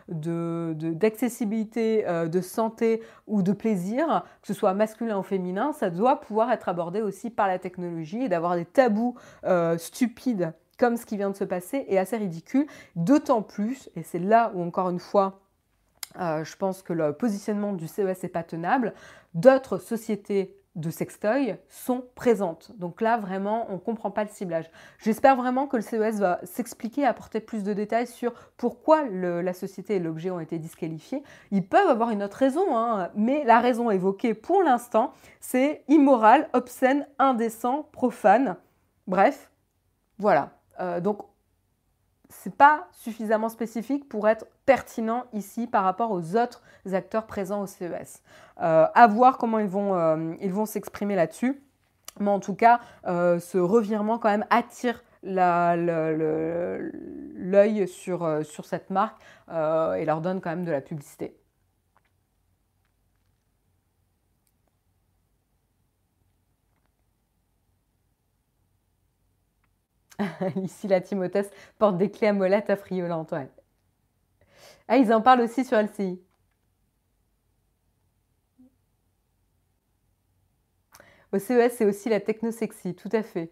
d'accessibilité, 0.09 2.03
de, 2.03 2.27
de 2.27 2.41
santé 2.41 3.01
ou 3.29 3.43
de 3.43 3.53
plaisir, 3.53 4.25
que 4.43 4.49
ce 4.49 4.55
soit 4.55 4.75
masculin 4.75 5.19
ou 5.19 5.23
féminin, 5.23 5.73
ça 5.73 5.89
doit 5.91 6.21
pouvoir 6.21 6.51
être 6.51 6.69
abordé 6.69 7.01
aussi 7.01 7.31
par 7.31 7.47
la 7.47 7.61
technologie 7.61 8.25
et 8.25 8.29
d'avoir 8.29 8.57
des 8.57 8.65
tabous 8.65 9.15
stupides 9.77 10.53
comme 10.79 10.97
ce 10.97 11.07
qui 11.07 11.17
vient 11.17 11.31
de 11.31 11.37
se 11.37 11.45
passer, 11.45 11.85
est 11.89 11.99
assez 11.99 12.17
ridicule, 12.17 12.67
d'autant 12.95 13.43
plus, 13.43 13.89
et 13.97 14.03
c'est 14.03 14.19
là 14.19 14.53
où 14.55 14.63
encore 14.63 14.91
une 14.91 15.01
fois, 15.01 15.41
euh, 16.21 16.45
je 16.45 16.57
pense 16.57 16.83
que 16.83 16.93
le 16.93 17.13
positionnement 17.13 17.73
du 17.73 17.87
CES 17.87 18.23
n'est 18.23 18.29
pas 18.29 18.43
tenable, 18.43 18.95
d'autres 19.35 19.79
sociétés 19.79 20.57
de 20.77 20.91
sextoy 20.91 21.57
sont 21.69 22.05
présentes. 22.15 22.71
Donc 22.77 23.01
là, 23.01 23.17
vraiment, 23.17 23.67
on 23.71 23.75
ne 23.75 23.79
comprend 23.79 24.11
pas 24.11 24.25
le 24.25 24.31
ciblage. 24.31 24.71
J'espère 24.99 25.35
vraiment 25.35 25.67
que 25.67 25.77
le 25.77 25.83
CES 25.83 26.21
va 26.21 26.39
s'expliquer, 26.45 27.07
apporter 27.07 27.41
plus 27.41 27.63
de 27.63 27.73
détails 27.73 28.07
sur 28.07 28.35
pourquoi 28.59 29.05
la 29.07 29.55
société 29.55 29.97
et 29.97 29.99
l'objet 29.99 30.31
ont 30.31 30.41
été 30.41 30.59
disqualifiés. 30.59 31.23
Ils 31.51 31.67
peuvent 31.67 31.89
avoir 31.89 32.11
une 32.11 32.23
autre 32.23 32.37
raison, 32.37 32.77
hein, 32.77 33.11
mais 33.15 33.43
la 33.45 33.59
raison 33.59 33.91
évoquée 33.91 34.35
pour 34.35 34.63
l'instant, 34.63 35.13
c'est 35.41 35.83
immoral, 35.89 36.49
obscène, 36.53 37.07
indécent, 37.19 37.89
profane. 37.91 38.57
Bref, 39.07 39.51
voilà. 40.19 40.56
Euh, 40.81 41.01
donc, 41.01 41.23
c'est 42.29 42.55
pas 42.55 42.89
suffisamment 42.93 43.49
spécifique 43.49 44.09
pour 44.09 44.29
être 44.29 44.47
pertinent 44.65 45.25
ici 45.33 45.67
par 45.67 45.85
rapport 45.85 46.11
aux 46.11 46.37
autres 46.37 46.63
acteurs 46.93 47.27
présents 47.27 47.63
au 47.63 47.67
CES. 47.67 48.23
Euh, 48.61 48.87
à 48.95 49.07
voir 49.07 49.39
comment 49.39 49.59
ils 49.59 49.69
vont 49.69 49.95
euh, 49.95 50.35
ils 50.41 50.53
vont 50.53 50.67
s'exprimer 50.67 51.15
là-dessus. 51.15 51.63
Mais 52.19 52.31
en 52.31 52.41
tout 52.41 52.55
cas, 52.55 52.81
euh, 53.07 53.39
ce 53.39 53.59
revirement 53.59 54.19
quand 54.19 54.31
même 54.31 54.47
attire 54.49 55.03
l'œil 55.23 55.49
sur, 57.89 58.41
sur 58.45 58.65
cette 58.65 58.91
marque 58.91 59.21
et 59.51 60.05
leur 60.05 60.21
donne 60.21 60.41
quand 60.41 60.51
même 60.51 60.65
de 60.65 60.71
la 60.71 60.81
publicité. 60.81 61.37
Ici, 70.63 70.89
la 70.89 71.01
Timothée 71.01 71.43
porte 71.79 71.97
des 71.99 72.11
clés 72.11 72.29
à 72.29 72.33
molette 72.33 72.71
affriolantes. 72.71 73.33
Ouais. 73.33 73.49
Ah, 74.89 74.97
ils 74.99 75.13
en 75.13 75.21
parlent 75.21 75.41
aussi 75.43 75.65
sur 75.65 75.79
LCI. 75.79 76.21
Au 81.33 81.39
CES, 81.41 81.77
c'est 81.77 81.85
aussi 81.85 82.09
la 82.09 82.21
techno 82.21 82.51
sexy, 82.53 82.95
tout 82.95 83.09
à 83.13 83.23
fait. 83.23 83.51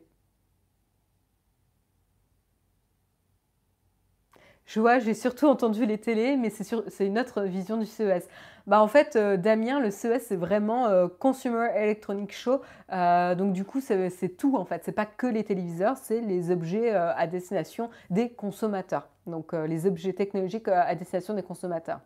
Je 4.67 4.81
vois, 4.81 4.99
j'ai 4.99 5.15
surtout 5.15 5.47
entendu 5.47 5.85
les 5.85 5.99
télés, 5.99 6.37
mais 6.37 6.51
c'est 6.51 7.07
une 7.07 7.19
autre 7.19 7.43
vision 7.43 7.77
du 7.77 7.85
CES. 7.87 8.27
Bah, 8.67 8.81
en 8.81 8.89
fait, 8.89 9.15
euh, 9.15 9.37
Damien, 9.37 9.79
le 9.79 9.91
CES, 9.91 10.25
c'est 10.27 10.37
vraiment 10.37 10.87
euh, 10.87 11.07
Consumer 11.07 11.69
Electronic 11.77 12.33
Show. 12.33 12.63
Euh, 12.91 13.35
donc, 13.35 13.53
du 13.53 13.65
coup, 13.65 13.81
c'est 13.83 14.37
tout, 14.39 14.57
en 14.57 14.65
fait. 14.65 14.83
C'est 14.85 14.93
pas 14.93 15.05
que 15.05 15.27
les 15.27 15.45
téléviseurs, 15.45 15.99
c'est 15.99 16.21
les 16.23 16.51
objets 16.51 16.91
à 16.91 17.27
destination 17.27 17.91
des 18.09 18.31
consommateurs. 18.31 19.09
Donc, 19.27 19.53
les 19.53 19.87
objets 19.87 20.15
technologiques 20.15 20.69
à 20.69 20.95
destination 20.95 21.35
des 21.35 21.43
consommateurs. 21.43 22.01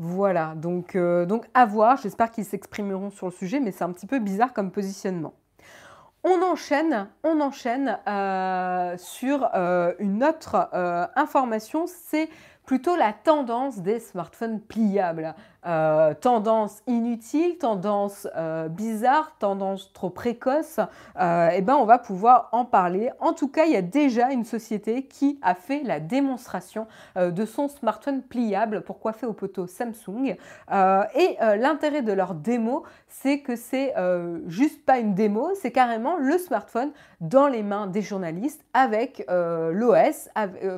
Voilà, 0.00 0.54
donc, 0.56 0.96
donc 0.96 1.46
à 1.54 1.66
voir. 1.66 1.96
J'espère 1.96 2.30
qu'ils 2.30 2.44
s'exprimeront 2.44 3.10
sur 3.10 3.26
le 3.26 3.32
sujet, 3.32 3.60
mais 3.60 3.70
c'est 3.72 3.84
un 3.84 3.92
petit 3.92 4.06
peu 4.06 4.18
bizarre 4.18 4.52
comme 4.52 4.70
positionnement. 4.72 5.34
On 6.30 6.42
enchaîne, 6.42 7.08
on 7.24 7.40
enchaîne 7.40 7.96
sur 8.98 9.48
une 9.98 10.22
autre 10.22 10.68
information, 11.16 11.86
c'est 11.86 12.28
plutôt 12.66 12.96
la 12.96 13.14
tendance 13.14 13.78
des 13.78 13.98
smartphones 13.98 14.60
pliables. 14.60 15.34
Euh, 15.68 16.14
tendance 16.14 16.82
inutile, 16.86 17.58
tendance 17.58 18.26
euh, 18.36 18.68
bizarre, 18.68 19.36
tendance 19.38 19.92
trop 19.92 20.08
précoce, 20.08 20.80
euh, 21.20 21.50
eh 21.52 21.60
ben 21.60 21.74
on 21.74 21.84
va 21.84 21.98
pouvoir 21.98 22.48
en 22.52 22.64
parler. 22.64 23.10
En 23.20 23.34
tout 23.34 23.48
cas, 23.48 23.66
il 23.66 23.72
y 23.72 23.76
a 23.76 23.82
déjà 23.82 24.32
une 24.32 24.44
société 24.44 25.02
qui 25.02 25.38
a 25.42 25.54
fait 25.54 25.82
la 25.82 26.00
démonstration 26.00 26.86
de 27.16 27.44
son 27.44 27.68
smartphone 27.68 28.22
pliable 28.22 28.80
pour 28.80 28.98
coiffer 28.98 29.26
au 29.26 29.32
poteau 29.34 29.66
Samsung. 29.66 30.36
et 31.14 31.36
l'intérêt 31.58 32.02
de 32.02 32.12
leur 32.12 32.34
démo, 32.34 32.84
c'est 33.08 33.40
que 33.40 33.56
c'est 33.56 33.94
juste 34.46 34.84
pas 34.84 34.98
une 34.98 35.14
démo, 35.14 35.50
c'est 35.54 35.72
carrément 35.72 36.16
le 36.16 36.38
smartphone 36.38 36.92
dans 37.20 37.48
les 37.48 37.62
mains 37.62 37.86
des 37.86 38.02
journalistes 38.02 38.64
avec 38.72 39.24
l'OS 39.28 40.28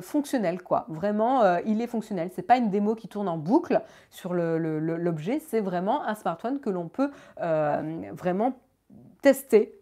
fonctionnel 0.01 0.61
quoi. 0.61 0.85
Vraiment, 0.89 1.57
il 1.65 1.81
est 1.81 1.87
fonctionnel. 1.87 2.29
C'est 2.35 2.41
pas 2.41 2.57
une 2.57 2.69
démo 2.69 2.95
qui 2.95 3.07
tourne 3.07 3.27
en 3.27 3.37
boucle 3.37 3.81
sur 4.09 4.33
le 4.33 4.80
l'objet, 4.81 5.39
c'est 5.39 5.61
vraiment 5.61 6.03
un 6.03 6.15
smartphone 6.15 6.59
que 6.59 6.69
l'on 6.69 6.87
peut 6.87 7.11
euh, 7.41 8.01
vraiment 8.13 8.53
tester 9.21 9.77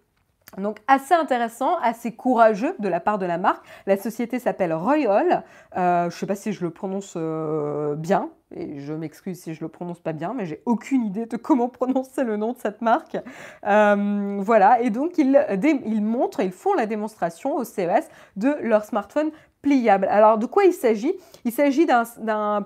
donc 0.58 0.80
assez 0.88 1.14
intéressant, 1.14 1.78
assez 1.78 2.12
courageux 2.12 2.76
de 2.80 2.90
la 2.90 3.00
part 3.00 3.20
de 3.20 3.26
la 3.28 3.38
marque. 3.38 3.64
La 3.86 3.98
société 3.98 4.40
s'appelle 4.40 4.74
Royal. 4.74 5.44
Euh, 5.78 6.02
je 6.10 6.16
ne 6.16 6.20
sais 6.20 6.26
pas 6.26 6.34
si 6.34 6.54
je 6.54 6.64
le 6.64 6.72
prononce 6.72 7.14
euh, 7.16 7.94
bien, 7.94 8.32
et 8.56 8.80
je 8.80 8.94
m'excuse 8.94 9.40
si 9.40 9.54
je 9.54 9.62
le 9.62 9.68
prononce 9.68 10.00
pas 10.00 10.12
bien, 10.12 10.34
mais 10.34 10.48
j'ai 10.48 10.64
aucune 10.66 11.06
idée 11.06 11.28
de 11.28 11.38
comment 11.38 11.70
prononcer 11.70 12.24
le 12.24 12.36
nom 12.36 12.54
de 12.54 12.58
cette 12.58 12.82
marque. 12.82 13.18
voilà, 13.62 14.82
et 14.82 14.90
donc 14.90 15.20
ils, 15.20 16.02
montrent, 16.02 16.40
ils 16.40 16.52
font 16.52 16.74
la 16.74 16.88
démonstration 16.88 17.56
au 17.56 17.64
CES 17.64 18.10
de 18.36 18.58
leur 18.62 18.86
smartphone 18.86 19.30
pliable. 19.62 20.08
Alors 20.10 20.40
de 20.40 20.48
quoi 20.48 20.64
il 20.64 20.74
s'agit? 20.74 21.14
Il 21.46 21.52
s'agit 21.52 21.86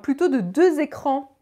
plutôt 0.01 0.29
de 0.29 0.39
deux 0.39 0.79
écrans 0.79 1.32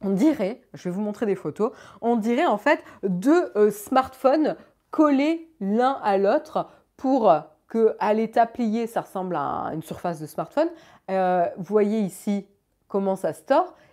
on 0.00 0.10
dirait, 0.10 0.60
je 0.74 0.84
vais 0.84 0.90
vous 0.90 1.00
montrer 1.00 1.26
des 1.26 1.34
photos, 1.34 1.72
on 2.00 2.16
dirait 2.16 2.46
en 2.46 2.58
fait 2.58 2.82
deux 3.02 3.50
euh, 3.56 3.70
smartphones 3.70 4.56
collés 4.90 5.50
l'un 5.60 5.98
à 6.02 6.18
l'autre 6.18 6.68
pour 6.96 7.32
que 7.68 7.96
à 7.98 8.14
l'état 8.14 8.46
plié, 8.46 8.86
ça 8.86 9.02
ressemble 9.02 9.36
à 9.36 9.70
une 9.74 9.82
surface 9.82 10.20
de 10.20 10.26
smartphone. 10.26 10.68
Euh, 11.10 11.46
voyez 11.58 12.00
ici 12.00 12.46
comment 12.86 13.16
ça 13.16 13.32
se. 13.32 13.42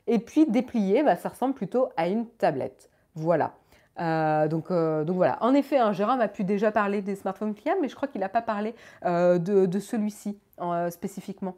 Et 0.08 0.20
puis 0.20 0.46
déplié, 0.46 1.04
bah, 1.04 1.16
ça 1.16 1.30
ressemble 1.30 1.54
plutôt 1.54 1.90
à 1.98 2.08
une 2.08 2.28
tablette. 2.28 2.90
Voilà. 3.16 3.54
Euh, 4.00 4.48
donc, 4.48 4.70
donc, 4.70 5.16
voilà. 5.16 5.38
En 5.42 5.54
effet, 5.54 5.78
hein, 5.78 5.92
Jérôme 5.92 6.22
a 6.22 6.28
pu 6.28 6.44
déjà 6.44 6.72
parler 6.72 7.02
des 7.02 7.16
smartphones 7.16 7.54
pliables, 7.54 7.80
mais 7.82 7.90
je 7.90 7.96
crois 7.96 8.08
qu'il 8.08 8.22
n'a 8.22 8.30
pas 8.30 8.42
parlé 8.42 8.76
de, 9.04 9.80
celui-ci 9.80 10.40
spécifiquement. 10.90 11.56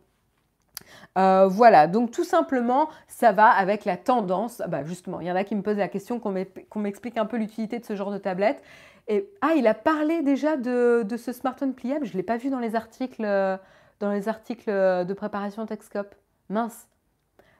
Euh, 1.17 1.47
voilà, 1.47 1.87
donc 1.87 2.11
tout 2.11 2.23
simplement, 2.23 2.89
ça 3.07 3.31
va 3.31 3.47
avec 3.47 3.85
la 3.85 3.97
tendance. 3.97 4.61
Bah 4.67 4.83
justement, 4.83 5.19
il 5.19 5.27
y 5.27 5.31
en 5.31 5.35
a 5.35 5.43
qui 5.43 5.55
me 5.55 5.61
posent 5.61 5.77
la 5.77 5.87
question, 5.87 6.19
qu'on 6.19 6.79
m'explique 6.79 7.17
un 7.17 7.25
peu 7.25 7.37
l'utilité 7.37 7.79
de 7.79 7.85
ce 7.85 7.95
genre 7.95 8.11
de 8.11 8.17
tablette. 8.17 8.61
Et 9.07 9.29
ah, 9.41 9.53
il 9.55 9.67
a 9.67 9.73
parlé 9.73 10.21
déjà 10.21 10.57
de, 10.57 11.05
ce 11.17 11.31
smartphone 11.31 11.73
pliable. 11.73 12.05
Je 12.05 12.11
ne 12.13 12.17
l'ai 12.17 12.23
pas 12.23 12.37
vu 12.37 12.49
dans 12.49 12.59
les 12.59 12.75
articles, 12.75 13.23
dans 13.99 14.11
les 14.11 14.27
articles 14.27 14.69
de 14.69 15.13
préparation 15.13 15.65
Texcope. 15.65 16.13
Mince. 16.49 16.87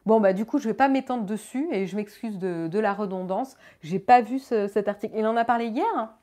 Bon, 0.08 0.22
bah 0.22 0.32
du 0.32 0.46
coup, 0.46 0.58
je 0.58 0.68
ne 0.68 0.72
vais 0.72 0.78
pas 0.78 0.88
m'étendre 0.88 1.26
dessus 1.26 1.68
et 1.70 1.86
je 1.86 1.98
m'excuse 1.98 2.40
de, 2.40 2.80
la 2.80 2.94
redondance. 2.94 3.58
J'ai 3.82 4.00
pas 4.00 4.22
vu 4.22 4.40
cet 4.40 4.88
article. 4.88 5.14
Il 5.18 5.26
en 5.26 5.36
a 5.36 5.44
parlé 5.44 5.66
hier. 5.66 6.14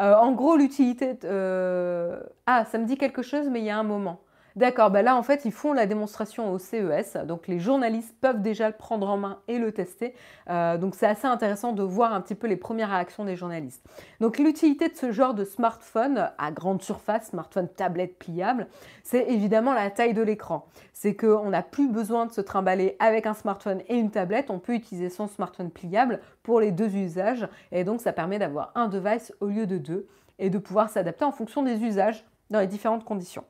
Euh, 0.00 0.14
en 0.14 0.30
gros, 0.30 0.56
l'utilité. 0.56 1.18
Euh, 1.24 2.22
ah, 2.46 2.64
ça 2.64 2.78
me 2.78 2.84
dit 2.84 2.96
quelque 2.96 3.22
chose, 3.22 3.48
mais 3.48 3.58
il 3.58 3.64
y 3.64 3.70
a 3.70 3.78
un 3.78 3.82
moment. 3.82 4.20
D'accord, 4.56 4.92
bah 4.92 5.02
là 5.02 5.16
en 5.16 5.24
fait 5.24 5.44
ils 5.44 5.50
font 5.50 5.72
la 5.72 5.84
démonstration 5.84 6.52
au 6.52 6.60
CES, 6.60 7.16
donc 7.26 7.48
les 7.48 7.58
journalistes 7.58 8.14
peuvent 8.20 8.40
déjà 8.40 8.68
le 8.68 8.76
prendre 8.76 9.08
en 9.10 9.16
main 9.16 9.40
et 9.48 9.58
le 9.58 9.72
tester. 9.72 10.14
Euh, 10.48 10.78
donc 10.78 10.94
c'est 10.94 11.06
assez 11.06 11.26
intéressant 11.26 11.72
de 11.72 11.82
voir 11.82 12.12
un 12.12 12.20
petit 12.20 12.36
peu 12.36 12.46
les 12.46 12.56
premières 12.56 12.90
réactions 12.90 13.24
des 13.24 13.34
journalistes. 13.34 13.84
Donc 14.20 14.38
l'utilité 14.38 14.88
de 14.88 14.94
ce 14.94 15.10
genre 15.10 15.34
de 15.34 15.44
smartphone 15.44 16.30
à 16.38 16.52
grande 16.52 16.82
surface, 16.82 17.30
smartphone 17.30 17.68
tablette 17.68 18.16
pliable, 18.16 18.68
c'est 19.02 19.28
évidemment 19.28 19.72
la 19.72 19.90
taille 19.90 20.14
de 20.14 20.22
l'écran. 20.22 20.66
C'est 20.92 21.16
qu'on 21.16 21.50
n'a 21.50 21.64
plus 21.64 21.88
besoin 21.88 22.26
de 22.26 22.30
se 22.32 22.40
trimballer 22.40 22.94
avec 23.00 23.26
un 23.26 23.34
smartphone 23.34 23.82
et 23.88 23.96
une 23.96 24.12
tablette, 24.12 24.50
on 24.50 24.60
peut 24.60 24.74
utiliser 24.74 25.08
son 25.10 25.26
smartphone 25.26 25.72
pliable 25.72 26.20
pour 26.44 26.60
les 26.60 26.70
deux 26.70 26.94
usages 26.94 27.48
et 27.72 27.82
donc 27.82 28.00
ça 28.00 28.12
permet 28.12 28.38
d'avoir 28.38 28.70
un 28.76 28.86
device 28.86 29.32
au 29.40 29.46
lieu 29.46 29.66
de 29.66 29.78
deux 29.78 30.06
et 30.38 30.48
de 30.48 30.58
pouvoir 30.58 30.90
s'adapter 30.90 31.24
en 31.24 31.32
fonction 31.32 31.64
des 31.64 31.82
usages 31.82 32.24
dans 32.50 32.60
les 32.60 32.68
différentes 32.68 33.04
conditions. 33.04 33.42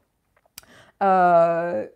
Euh, 1.05 1.87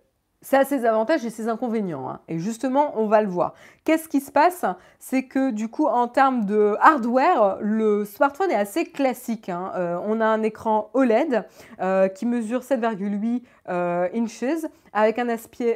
ça 0.40 0.60
a 0.60 0.64
ses 0.64 0.84
avantages 0.84 1.24
et 1.24 1.30
ses 1.30 1.48
inconvénients. 1.48 2.08
Hein. 2.08 2.20
Et 2.28 2.38
justement, 2.38 2.92
on 2.96 3.06
va 3.06 3.22
le 3.22 3.28
voir. 3.28 3.54
Qu'est-ce 3.84 4.08
qui 4.08 4.20
se 4.20 4.30
passe? 4.30 4.64
C'est 5.00 5.24
que 5.24 5.50
du 5.50 5.68
coup, 5.68 5.86
en 5.86 6.06
termes 6.06 6.44
de 6.44 6.76
hardware, 6.80 7.58
le 7.60 8.04
smartphone 8.04 8.50
est 8.52 8.56
assez 8.56 8.84
classique. 8.84 9.48
Hein. 9.48 9.72
Euh, 9.74 9.98
on 10.06 10.20
a 10.20 10.26
un 10.26 10.42
écran 10.42 10.90
OLED 10.94 11.44
euh, 11.80 12.06
qui 12.06 12.24
mesure 12.24 12.60
7,8 12.60 13.42
inches 14.14 14.64
avec 14.92 15.18
un, 15.18 15.28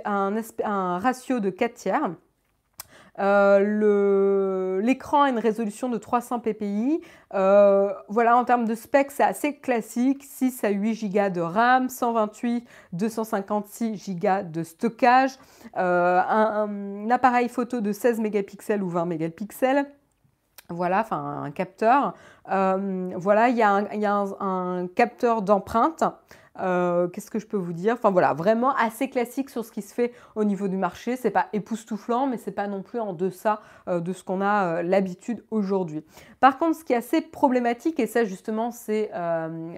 un, 0.04 0.36
un 0.64 0.98
ratio 0.98 1.40
de 1.40 1.50
4 1.50 1.74
tiers. 1.74 2.10
Euh, 3.18 4.80
l'écran 4.80 5.22
a 5.22 5.28
une 5.28 5.38
résolution 5.38 5.88
de 5.88 5.98
300 5.98 6.40
ppi. 6.40 7.00
Euh, 7.34 7.92
voilà, 8.08 8.36
en 8.36 8.44
termes 8.44 8.64
de 8.64 8.74
specs, 8.74 9.10
c'est 9.10 9.22
assez 9.22 9.56
classique. 9.56 10.24
6 10.24 10.64
à 10.64 10.70
8 10.70 11.08
Go 11.10 11.28
de 11.30 11.40
RAM, 11.40 11.88
128, 11.88 12.66
256 12.92 14.16
Go 14.16 14.28
de 14.44 14.62
stockage, 14.62 15.32
euh, 15.76 16.20
un, 16.20 17.10
appareil 17.10 17.48
photo 17.48 17.80
de 17.80 17.92
16 17.92 18.20
mégapixels 18.20 18.82
ou 18.82 18.88
20 18.88 19.04
mégapixels. 19.06 19.86
Voilà, 20.68 21.00
enfin 21.00 21.42
un 21.44 21.50
capteur. 21.50 22.14
voilà, 22.46 23.48
il 23.50 23.56
y 23.56 23.62
a 23.62 24.24
un, 24.40 24.86
capteur 24.88 25.42
d'empreinte 25.42 26.04
Euh, 26.60 27.08
qu'est-ce 27.08 27.30
que 27.30 27.38
je 27.38 27.46
peux 27.46 27.56
vous 27.56 27.72
dire? 27.72 27.94
Enfin 27.94 28.10
voilà, 28.10 28.34
vraiment 28.34 28.74
assez 28.74 29.08
classique 29.08 29.50
sur 29.50 29.64
ce 29.64 29.72
qui 29.72 29.82
se 29.82 29.94
fait 29.94 30.12
au 30.34 30.44
niveau 30.44 30.68
du 30.68 30.76
marché. 30.76 31.16
C'est 31.16 31.30
pas 31.30 31.46
époustouflant, 31.52 32.26
mais 32.26 32.36
c'est 32.36 32.52
pas 32.52 32.66
non 32.66 32.82
plus 32.82 33.00
en 33.00 33.12
deçà 33.12 33.62
euh, 33.88 34.00
de 34.00 34.12
ce 34.12 34.22
qu'on 34.22 34.40
a 34.40 34.82
l'habitude 34.82 35.44
aujourd'hui. 35.50 36.04
Par 36.40 36.58
contre, 36.58 36.78
ce 36.78 36.84
qui 36.84 36.92
est 36.92 36.96
assez 36.96 37.20
problématique, 37.20 37.98
et 38.00 38.06
ça 38.06 38.24
justement 38.24 38.70
c'est 38.70 39.10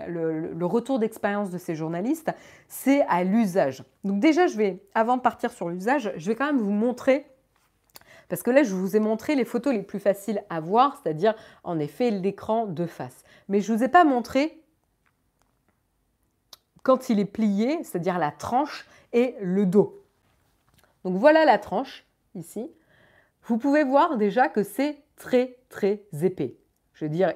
le, 0.08 0.66
retour 0.66 0.98
d'expérience 0.98 1.50
de 1.50 1.58
ces 1.58 1.74
journalistes, 1.74 2.32
c'est 2.68 3.02
à 3.02 3.22
l'usage. 3.22 3.84
Donc 4.02 4.18
déjà, 4.18 4.46
je 4.46 4.56
vais, 4.56 4.82
avant 4.94 5.16
de 5.16 5.22
partir 5.22 5.52
sur 5.52 5.68
l'usage, 5.68 6.12
je 6.16 6.26
vais 6.26 6.34
quand 6.34 6.46
même 6.46 6.58
vous 6.58 6.70
montrer 6.70 7.26
parce 8.28 8.42
que 8.42 8.50
là, 8.50 8.62
je 8.62 8.74
vous 8.74 8.96
ai 8.96 9.00
montré 9.00 9.34
les 9.34 9.44
photos 9.44 9.72
les 9.72 9.82
plus 9.82 9.98
faciles 9.98 10.42
à 10.50 10.60
voir, 10.60 11.00
c'est-à-dire 11.02 11.34
en 11.62 11.78
effet 11.78 12.10
l'écran 12.10 12.66
de 12.66 12.86
face. 12.86 13.22
Mais 13.48 13.60
je 13.60 13.72
ne 13.72 13.78
vous 13.78 13.84
ai 13.84 13.88
pas 13.88 14.04
montré 14.04 14.63
quand 16.84 17.10
il 17.10 17.18
est 17.18 17.24
plié, 17.24 17.82
c'est-à-dire 17.82 18.18
la 18.18 18.30
tranche 18.30 18.86
et 19.12 19.34
le 19.40 19.66
dos. 19.66 20.04
Donc 21.02 21.16
voilà 21.16 21.44
la 21.44 21.58
tranche 21.58 22.06
ici. 22.36 22.70
Vous 23.42 23.58
pouvez 23.58 23.82
voir 23.82 24.16
déjà 24.16 24.48
que 24.48 24.62
c'est 24.62 25.02
très 25.16 25.56
très 25.68 26.04
épais. 26.22 26.56
Je 26.92 27.06
veux 27.06 27.10
dire, 27.10 27.34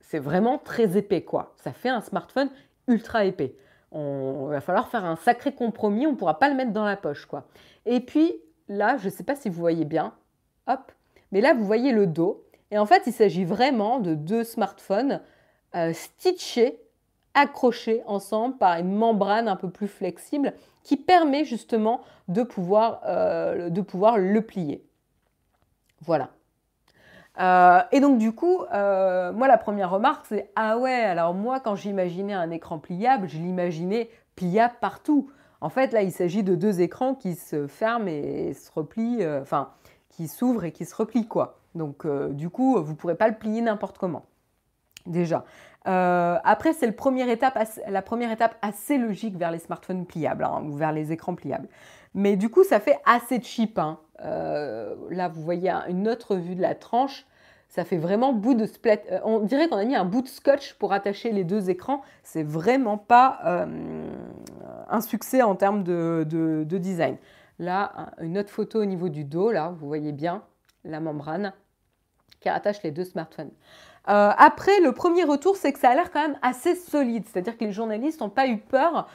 c'est 0.00 0.18
vraiment 0.18 0.58
très 0.58 0.96
épais 0.96 1.22
quoi. 1.22 1.54
Ça 1.58 1.72
fait 1.72 1.88
un 1.88 2.00
smartphone 2.00 2.50
ultra 2.88 3.24
épais. 3.24 3.54
On, 3.92 4.46
il 4.48 4.52
va 4.52 4.60
falloir 4.60 4.88
faire 4.88 5.04
un 5.04 5.16
sacré 5.16 5.54
compromis, 5.54 6.06
on 6.06 6.12
ne 6.12 6.16
pourra 6.16 6.38
pas 6.38 6.48
le 6.48 6.56
mettre 6.56 6.72
dans 6.72 6.84
la 6.84 6.96
poche 6.96 7.26
quoi. 7.26 7.46
Et 7.86 8.00
puis 8.00 8.34
là, 8.68 8.96
je 8.96 9.06
ne 9.06 9.10
sais 9.10 9.24
pas 9.24 9.36
si 9.36 9.48
vous 9.48 9.60
voyez 9.60 9.84
bien, 9.84 10.14
hop, 10.66 10.92
mais 11.32 11.40
là, 11.40 11.54
vous 11.54 11.64
voyez 11.64 11.92
le 11.92 12.06
dos. 12.06 12.44
Et 12.70 12.78
en 12.78 12.86
fait, 12.86 13.02
il 13.06 13.12
s'agit 13.12 13.44
vraiment 13.44 13.98
de 13.98 14.14
deux 14.14 14.44
smartphones 14.44 15.20
euh, 15.74 15.92
stitchés, 15.92 16.80
accrochés 17.34 18.02
ensemble 18.06 18.56
par 18.56 18.78
une 18.78 18.94
membrane 18.94 19.48
un 19.48 19.56
peu 19.56 19.70
plus 19.70 19.88
flexible 19.88 20.52
qui 20.82 20.96
permet 20.96 21.44
justement 21.44 22.00
de 22.28 22.42
pouvoir, 22.42 23.00
euh, 23.06 23.68
le 23.68 24.40
plier. 24.40 24.84
Voilà. 26.02 26.30
Euh, 27.40 27.80
et 27.92 28.00
donc 28.00 28.18
du 28.18 28.32
coup, 28.32 28.58
moi 28.58 29.48
la 29.48 29.58
première 29.58 29.90
remarque 29.90 30.26
c'est 30.26 30.50
ah 30.56 30.78
ouais, 30.78 30.92
alors 30.92 31.32
moi 31.34 31.60
quand 31.60 31.76
j'imaginais 31.76 32.32
un 32.32 32.50
écran 32.50 32.78
pliable, 32.78 33.28
je 33.28 33.38
l'imaginais 33.38 34.10
pliable 34.34 34.74
partout. 34.80 35.30
En 35.60 35.68
fait, 35.68 35.92
là, 35.92 36.02
il 36.02 36.12
s'agit 36.12 36.42
de 36.42 36.54
deux 36.54 36.80
écrans 36.80 37.14
qui 37.14 37.34
se 37.34 37.66
ferment 37.66 38.08
et 38.08 38.54
se 38.54 38.70
replient, 38.72 39.22
euh, 39.22 39.42
enfin, 39.42 39.70
qui 40.08 40.26
s'ouvrent 40.28 40.64
et 40.64 40.72
qui 40.72 40.86
se 40.86 40.94
replient, 40.94 41.26
quoi. 41.26 41.58
Donc, 41.74 42.06
euh, 42.06 42.30
du 42.30 42.48
coup, 42.48 42.82
vous 42.82 42.92
ne 42.92 42.96
pourrez 42.96 43.14
pas 43.14 43.28
le 43.28 43.36
plier 43.36 43.60
n'importe 43.60 43.98
comment. 43.98 44.24
Déjà. 45.06 45.44
Euh, 45.86 46.36
après, 46.44 46.72
c'est 46.72 46.86
la 46.86 46.92
première 46.92 48.30
étape 48.30 48.56
assez 48.62 48.98
logique 48.98 49.36
vers 49.36 49.50
les 49.50 49.58
smartphones 49.58 50.06
pliables 50.06 50.44
hein, 50.44 50.62
ou 50.64 50.72
vers 50.72 50.92
les 50.92 51.12
écrans 51.12 51.34
pliables. 51.34 51.68
Mais 52.14 52.36
du 52.36 52.48
coup, 52.48 52.64
ça 52.64 52.80
fait 52.80 52.98
assez 53.06 53.40
cheap. 53.40 53.78
Hein. 53.78 53.98
là, 54.18 55.28
vous 55.28 55.42
voyez 55.42 55.70
une 55.88 56.08
autre 56.08 56.36
vue 56.36 56.54
de 56.54 56.62
la 56.62 56.74
tranche 56.74 57.26
ça 57.70 57.84
fait 57.84 57.96
vraiment 57.96 58.32
bout 58.32 58.54
de 58.54 58.66
splat. 58.66 58.98
Euh, 59.10 59.20
on 59.24 59.40
dirait 59.40 59.68
qu'on 59.68 59.76
a 59.76 59.84
mis 59.84 59.94
un 59.94 60.04
bout 60.04 60.22
de 60.22 60.28
scotch 60.28 60.74
pour 60.74 60.92
attacher 60.92 61.30
les 61.30 61.44
deux 61.44 61.70
écrans. 61.70 62.02
C'est 62.24 62.42
vraiment 62.42 62.98
pas 62.98 63.38
euh, 63.46 64.10
un 64.88 65.00
succès 65.00 65.40
en 65.42 65.54
termes 65.54 65.84
de, 65.84 66.64
design. 66.68 67.16
Là, 67.60 68.12
une 68.20 68.38
autre 68.38 68.50
photo 68.50 68.82
au 68.82 68.84
niveau 68.84 69.08
du 69.08 69.24
dos, 69.24 69.52
là, 69.52 69.72
vous 69.78 69.86
voyez 69.86 70.12
bien 70.12 70.42
la 70.84 70.98
membrane 70.98 71.52
qui 72.40 72.48
attache 72.48 72.82
les 72.82 72.90
deux 72.90 73.04
smartphones. 73.04 73.50
Euh, 74.08 74.30
après, 74.36 74.80
le 74.80 74.92
premier 74.92 75.24
retour, 75.24 75.56
c'est 75.56 75.72
que 75.72 75.78
ça 75.78 75.90
a 75.90 75.94
l'air 75.94 76.10
quand 76.10 76.22
même 76.22 76.38
assez 76.42 76.74
solide, 76.74 77.24
c'est-à-dire 77.30 77.56
que 77.56 77.64
les 77.64 77.72
journalistes 77.72 78.20
n'ont 78.20 78.30
pas 78.30 78.48
eu 78.48 78.58
peur 78.58 79.08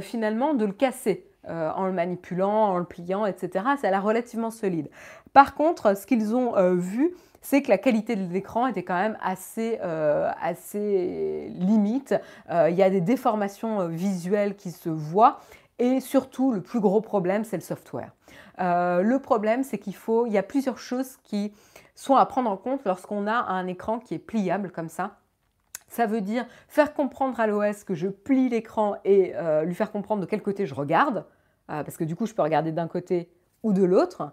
finalement 0.00 0.54
de 0.54 0.64
le 0.64 0.72
casser. 0.72 1.26
en 1.48 1.86
le 1.86 1.92
manipulant, 1.92 2.68
en 2.68 2.78
le 2.78 2.84
pliant, 2.84 3.26
etc. 3.26 3.64
Ça 3.80 3.88
a 3.88 3.90
l'air 3.90 4.02
relativement 4.02 4.50
solide. 4.50 4.90
Par 5.32 5.54
contre, 5.54 5.96
ce 5.96 6.06
qu'ils 6.06 6.34
ont 6.34 6.52
vu, 6.74 7.14
c'est 7.42 7.62
que 7.62 7.70
la 7.70 7.78
qualité 7.78 8.16
de 8.16 8.32
l'écran 8.32 8.66
était 8.66 8.82
quand 8.82 9.00
même 9.00 9.16
assez, 9.22 9.78
euh, 9.82 10.30
assez 10.40 11.50
limite. 11.54 12.14
Euh, 12.50 12.68
il 12.70 12.76
y 12.76 12.82
a 12.82 12.90
des 12.90 13.00
déformations 13.00 13.80
euh, 13.80 13.88
visuelles 13.88 14.56
qui 14.56 14.70
se 14.70 14.88
voient. 14.88 15.40
Et 15.78 16.00
surtout, 16.00 16.52
le 16.52 16.60
plus 16.60 16.80
gros 16.80 17.00
problème, 17.00 17.44
c'est 17.44 17.56
le 17.56 17.62
software. 17.62 18.12
le 18.58 19.18
problème, 19.18 19.64
c'est 19.64 19.78
qu'il 19.78 19.94
faut, 19.94 20.26
il 20.26 20.32
y 20.32 20.38
a 20.38 20.42
plusieurs 20.42 20.76
choses 20.76 21.16
qui 21.24 21.54
sont 22.00 22.16
à 22.16 22.24
prendre 22.26 22.50
en 22.50 22.56
compte 22.56 22.84
lorsqu'on 22.84 23.26
a 23.26 23.34
un 23.34 23.66
écran 23.66 23.98
qui 23.98 24.14
est 24.14 24.18
pliable 24.18 24.70
comme 24.70 24.88
ça. 24.88 25.18
Ça 25.88 26.06
veut 26.06 26.20
dire 26.20 26.46
faire 26.68 26.94
comprendre 26.94 27.40
à 27.40 27.46
l'OS 27.46 27.84
que 27.84 27.94
je 27.94 28.08
plie 28.08 28.48
l'écran 28.48 28.96
et 29.04 29.34
lui 29.64 29.74
faire 29.74 29.90
comprendre 29.90 30.20
de 30.20 30.26
quel 30.26 30.40
côté 30.40 30.64
je 30.64 30.74
regarde, 30.74 31.24
parce 31.66 31.96
que 31.96 32.04
du 32.04 32.14
coup, 32.14 32.26
je 32.26 32.34
peux 32.34 32.42
regarder 32.42 32.70
d'un 32.70 32.86
côté 32.86 33.28
ou 33.64 33.72
de 33.72 33.82
l'autre 33.82 34.32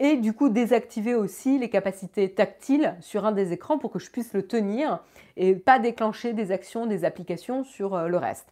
et 0.00 0.16
du 0.16 0.32
coup 0.32 0.48
désactiver 0.48 1.14
aussi 1.14 1.58
les 1.58 1.70
capacités 1.70 2.32
tactiles 2.34 2.96
sur 3.00 3.24
un 3.24 3.32
des 3.32 3.52
écrans 3.52 3.78
pour 3.78 3.90
que 3.90 3.98
je 3.98 4.10
puisse 4.10 4.32
le 4.32 4.46
tenir 4.46 5.00
et 5.36 5.54
pas 5.54 5.78
déclencher 5.78 6.32
des 6.32 6.50
actions, 6.50 6.86
des 6.86 7.04
applications 7.04 7.64
sur 7.64 7.94
euh, 7.94 8.08
le 8.08 8.16
reste. 8.16 8.48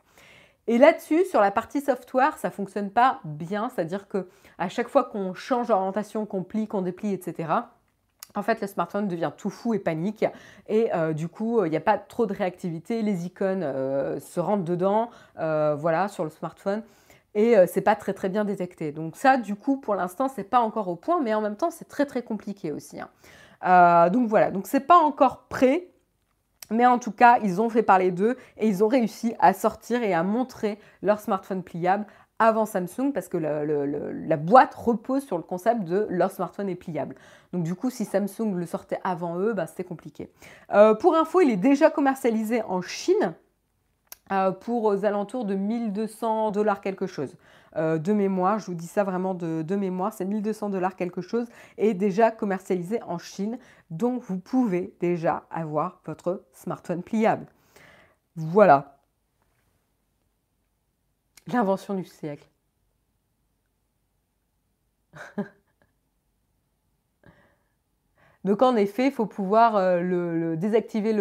Et 0.68 0.78
là-dessus, 0.78 1.24
sur 1.24 1.40
la 1.40 1.50
partie 1.50 1.80
software, 1.80 2.38
ça 2.38 2.50
fonctionne 2.50 2.90
pas 2.90 3.20
bien, 3.24 3.68
c'est-à-dire 3.68 4.06
que 4.06 4.28
à 4.58 4.68
chaque 4.68 4.86
fois 4.86 5.02
qu'on 5.02 5.34
change 5.34 5.68
d'orientation, 5.68 6.24
qu'on 6.24 6.44
plie, 6.44 6.68
qu'on 6.68 6.82
déplie, 6.82 7.12
etc., 7.12 7.48
en 8.34 8.42
fait, 8.42 8.60
le 8.60 8.66
smartphone 8.66 9.08
devient 9.08 9.30
tout 9.36 9.50
fou 9.50 9.74
et 9.74 9.78
panique. 9.78 10.24
Et 10.68 10.92
euh, 10.94 11.12
du 11.12 11.28
coup, 11.28 11.64
il 11.64 11.70
n'y 11.70 11.76
a 11.76 11.80
pas 11.80 11.98
trop 11.98 12.26
de 12.26 12.34
réactivité. 12.34 13.02
Les 13.02 13.26
icônes 13.26 13.62
euh, 13.62 14.20
se 14.20 14.40
rentrent 14.40 14.64
dedans, 14.64 15.10
voilà, 15.36 16.08
sur 16.08 16.24
le 16.24 16.30
smartphone 16.30 16.82
et 17.34 17.56
euh, 17.56 17.66
c'est 17.68 17.80
pas 17.80 17.96
très 17.96 18.12
très 18.12 18.28
bien 18.28 18.44
détecté. 18.44 18.92
Donc 18.92 19.16
ça, 19.16 19.36
du 19.36 19.54
coup, 19.54 19.78
pour 19.78 19.94
l'instant, 19.94 20.28
c'est 20.28 20.44
pas 20.44 20.60
encore 20.60 20.88
au 20.88 20.96
point, 20.96 21.20
mais 21.20 21.34
en 21.34 21.40
même 21.40 21.56
temps, 21.56 21.70
c'est 21.70 21.88
très 21.88 22.06
très 22.06 22.22
compliqué 22.22 22.72
aussi. 22.72 23.00
Hein. 23.00 23.08
Euh, 23.64 24.10
donc 24.10 24.28
voilà, 24.28 24.50
donc 24.50 24.66
c'est 24.66 24.80
pas 24.80 24.98
encore 24.98 25.44
prêt, 25.48 25.88
mais 26.70 26.86
en 26.86 26.98
tout 26.98 27.12
cas, 27.12 27.38
ils 27.42 27.60
ont 27.60 27.68
fait 27.68 27.82
parler 27.82 28.10
d'eux 28.10 28.36
et 28.58 28.66
ils 28.66 28.82
ont 28.82 28.88
réussi 28.88 29.34
à 29.38 29.52
sortir 29.52 30.02
et 30.02 30.14
à 30.14 30.22
montrer 30.22 30.78
leur 31.02 31.20
smartphone 31.20 31.62
pliable 31.62 32.06
avant 32.42 32.66
Samsung 32.66 33.12
parce 33.12 33.28
que 33.28 33.38
la 33.38 34.36
boîte 34.36 34.74
repose 34.74 35.24
sur 35.24 35.36
le 35.36 35.42
concept 35.42 35.84
de 35.84 36.06
leur 36.10 36.30
smartphone 36.30 36.68
est 36.68 36.74
pliable. 36.74 37.16
Donc 37.52 37.62
du 37.62 37.74
coup, 37.74 37.90
si 37.90 38.04
Samsung 38.04 38.54
le 38.54 38.66
sortait 38.66 38.98
avant 39.04 39.38
eux, 39.38 39.52
bah, 39.52 39.66
c'était 39.66 39.84
compliqué. 39.84 40.30
Euh, 40.72 40.94
pour 40.94 41.14
info, 41.16 41.40
il 41.40 41.50
est 41.50 41.56
déjà 41.56 41.90
commercialisé 41.90 42.62
en 42.62 42.80
Chine. 42.82 43.34
Euh, 44.30 44.50
pour 44.50 44.84
aux 44.84 45.04
alentours 45.04 45.44
de 45.44 45.54
1200 45.54 46.52
dollars 46.52 46.80
quelque 46.80 47.06
chose. 47.06 47.34
Euh, 47.76 47.98
de 47.98 48.12
mémoire, 48.12 48.60
je 48.60 48.66
vous 48.66 48.74
dis 48.74 48.86
ça 48.86 49.04
vraiment 49.04 49.34
de, 49.34 49.76
mémoire, 49.76 50.12
c'est 50.14 50.24
1200 50.24 50.70
dollars 50.70 50.96
quelque 50.96 51.20
chose 51.20 51.46
et 51.76 51.92
déjà 51.92 52.30
commercialisé 52.30 53.02
en 53.02 53.18
Chine. 53.18 53.58
Donc 53.90 54.22
vous 54.22 54.38
pouvez 54.38 54.94
déjà 55.00 55.42
avoir 55.50 56.00
votre 56.06 56.44
smartphone 56.52 57.02
pliable. 57.02 57.46
Voilà. 58.36 59.01
L'invention 61.46 61.94
du 61.94 62.04
siècle. 62.04 62.48
Donc 68.44 68.62
en 68.62 68.74
effet, 68.76 69.06
il 69.06 69.12
faut 69.12 69.26
pouvoir 69.26 69.76
euh, 69.76 70.56
désactiver 70.56 71.12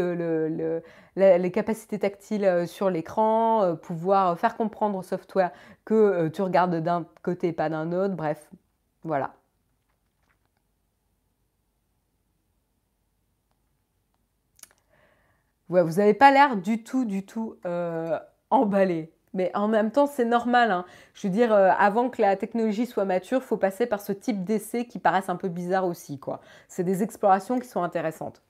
les 1.15 1.51
capacités 1.51 1.99
tactiles 1.99 2.45
euh, 2.45 2.65
sur 2.65 2.89
l'écran, 2.89 3.63
euh, 3.63 3.75
pouvoir 3.75 4.39
faire 4.39 4.57
comprendre 4.57 4.97
au 4.97 5.03
software 5.03 5.51
que 5.85 6.29
tu 6.29 6.41
regardes 6.41 6.75
d'un 6.77 7.05
côté 7.21 7.49
et 7.49 7.53
pas 7.53 7.69
d'un 7.69 7.91
autre, 7.91 8.15
bref, 8.15 8.49
voilà. 9.03 9.33
Vous 15.69 15.77
n'avez 15.97 16.13
pas 16.13 16.31
l'air 16.31 16.57
du 16.57 16.83
tout, 16.83 17.05
du 17.05 17.25
tout 17.25 17.55
emballé. 18.49 19.11
Mais 19.33 19.51
en 19.55 19.67
même 19.67 19.91
temps, 19.91 20.07
c'est 20.07 20.25
normal. 20.25 20.71
Hein. 20.71 20.85
Je 21.13 21.27
veux 21.27 21.33
dire, 21.33 21.53
euh, 21.53 21.71
avant 21.77 22.09
que 22.09 22.21
la 22.21 22.35
technologie 22.35 22.85
soit 22.85 23.05
mature, 23.05 23.39
il 23.41 23.45
faut 23.45 23.57
passer 23.57 23.85
par 23.85 24.01
ce 24.01 24.11
type 24.11 24.43
d'essais 24.43 24.85
qui 24.85 24.99
paraissent 24.99 25.29
un 25.29 25.35
peu 25.37 25.47
bizarres 25.49 25.85
aussi. 25.87 26.19
quoi. 26.19 26.41
C'est 26.67 26.83
des 26.83 27.03
explorations 27.03 27.59
qui 27.59 27.67
sont 27.67 27.83
intéressantes. 27.83 28.41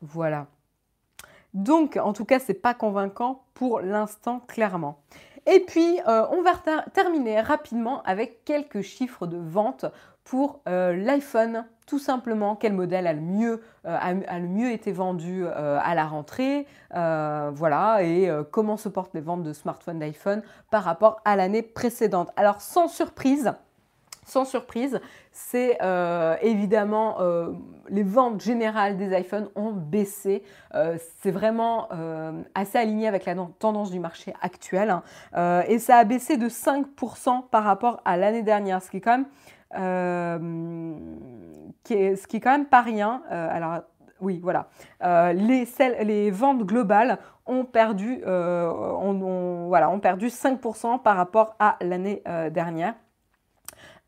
Voilà. 0.00 0.46
Donc, 1.54 1.96
en 1.96 2.12
tout 2.12 2.24
cas, 2.24 2.38
c'est 2.38 2.54
pas 2.54 2.74
convaincant 2.74 3.44
pour 3.54 3.80
l'instant, 3.80 4.40
clairement. 4.40 5.02
Et 5.46 5.60
puis, 5.60 6.00
euh, 6.08 6.26
on 6.30 6.42
va 6.42 6.52
terminer 6.92 7.40
rapidement 7.40 8.02
avec 8.02 8.44
quelques 8.44 8.80
chiffres 8.82 9.26
de 9.26 9.36
vente 9.36 9.84
pour 10.24 10.60
euh, 10.68 10.96
l'iPhone. 10.96 11.66
Tout 11.86 11.98
simplement, 11.98 12.56
quel 12.56 12.72
modèle 12.72 13.06
a 13.06 13.12
le 13.12 13.20
mieux, 13.20 13.62
euh, 13.86 13.98
a, 14.00 14.38
le 14.38 14.48
mieux 14.48 14.72
été 14.72 14.90
vendu 14.90 15.46
à 15.46 15.94
la 15.94 16.06
rentrée, 16.06 16.66
voilà, 16.90 18.02
et 18.02 18.30
comment 18.50 18.78
se 18.78 18.88
portent 18.88 19.12
les 19.12 19.20
ventes 19.20 19.42
de 19.42 19.52
smartphones 19.52 19.98
d'iPhone 19.98 20.42
par 20.70 20.82
rapport 20.82 21.20
à 21.26 21.36
l'année 21.36 21.60
précédente. 21.60 22.30
Alors, 22.36 22.62
sans 22.62 22.88
surprise, 22.88 23.52
sans 24.26 24.44
surprise, 24.44 25.00
c'est 25.32 25.78
euh, 25.82 26.36
évidemment 26.40 27.20
euh, 27.20 27.52
les 27.88 28.02
ventes 28.02 28.40
générales 28.40 28.96
des 28.96 29.16
iPhones 29.18 29.48
ont 29.54 29.72
baissé. 29.72 30.42
Euh, 30.74 30.96
c'est 31.20 31.30
vraiment 31.30 31.88
assez 32.54 32.78
aligné 32.78 33.06
avec 33.06 33.26
la 33.26 33.34
tendance 33.58 33.90
du 33.90 34.00
marché 34.00 34.32
actuel. 34.40 34.90
Hein. 35.34 35.64
et 35.68 35.78
ça 35.78 35.96
a 35.98 36.04
baissé 36.04 36.36
de 36.36 36.48
5% 36.48 37.48
par 37.50 37.64
rapport 37.64 38.00
à 38.04 38.16
l'année 38.16 38.42
dernière, 38.42 38.82
ce 38.82 38.90
qui 38.90 38.98
est 38.98 39.00
quand 39.00 39.18
même, 39.18 39.26
est, 41.94 42.16
ce 42.16 42.26
qui 42.26 42.36
est 42.36 42.40
quand 42.40 42.52
même 42.52 42.66
pas 42.66 42.82
rien. 42.82 43.22
alors, 43.30 43.80
oui, 44.20 44.40
voilà. 44.42 44.68
les, 45.32 45.66
les, 46.02 46.30
ventes 46.30 46.64
globales 46.64 47.18
ont 47.46 47.64
perdu, 47.64 48.20
voilà, 48.24 49.90
ont 49.90 50.00
perdu 50.00 50.28
5% 50.28 51.02
par 51.02 51.16
rapport 51.16 51.56
à 51.58 51.76
l'année 51.80 52.22
dernière. 52.50 52.94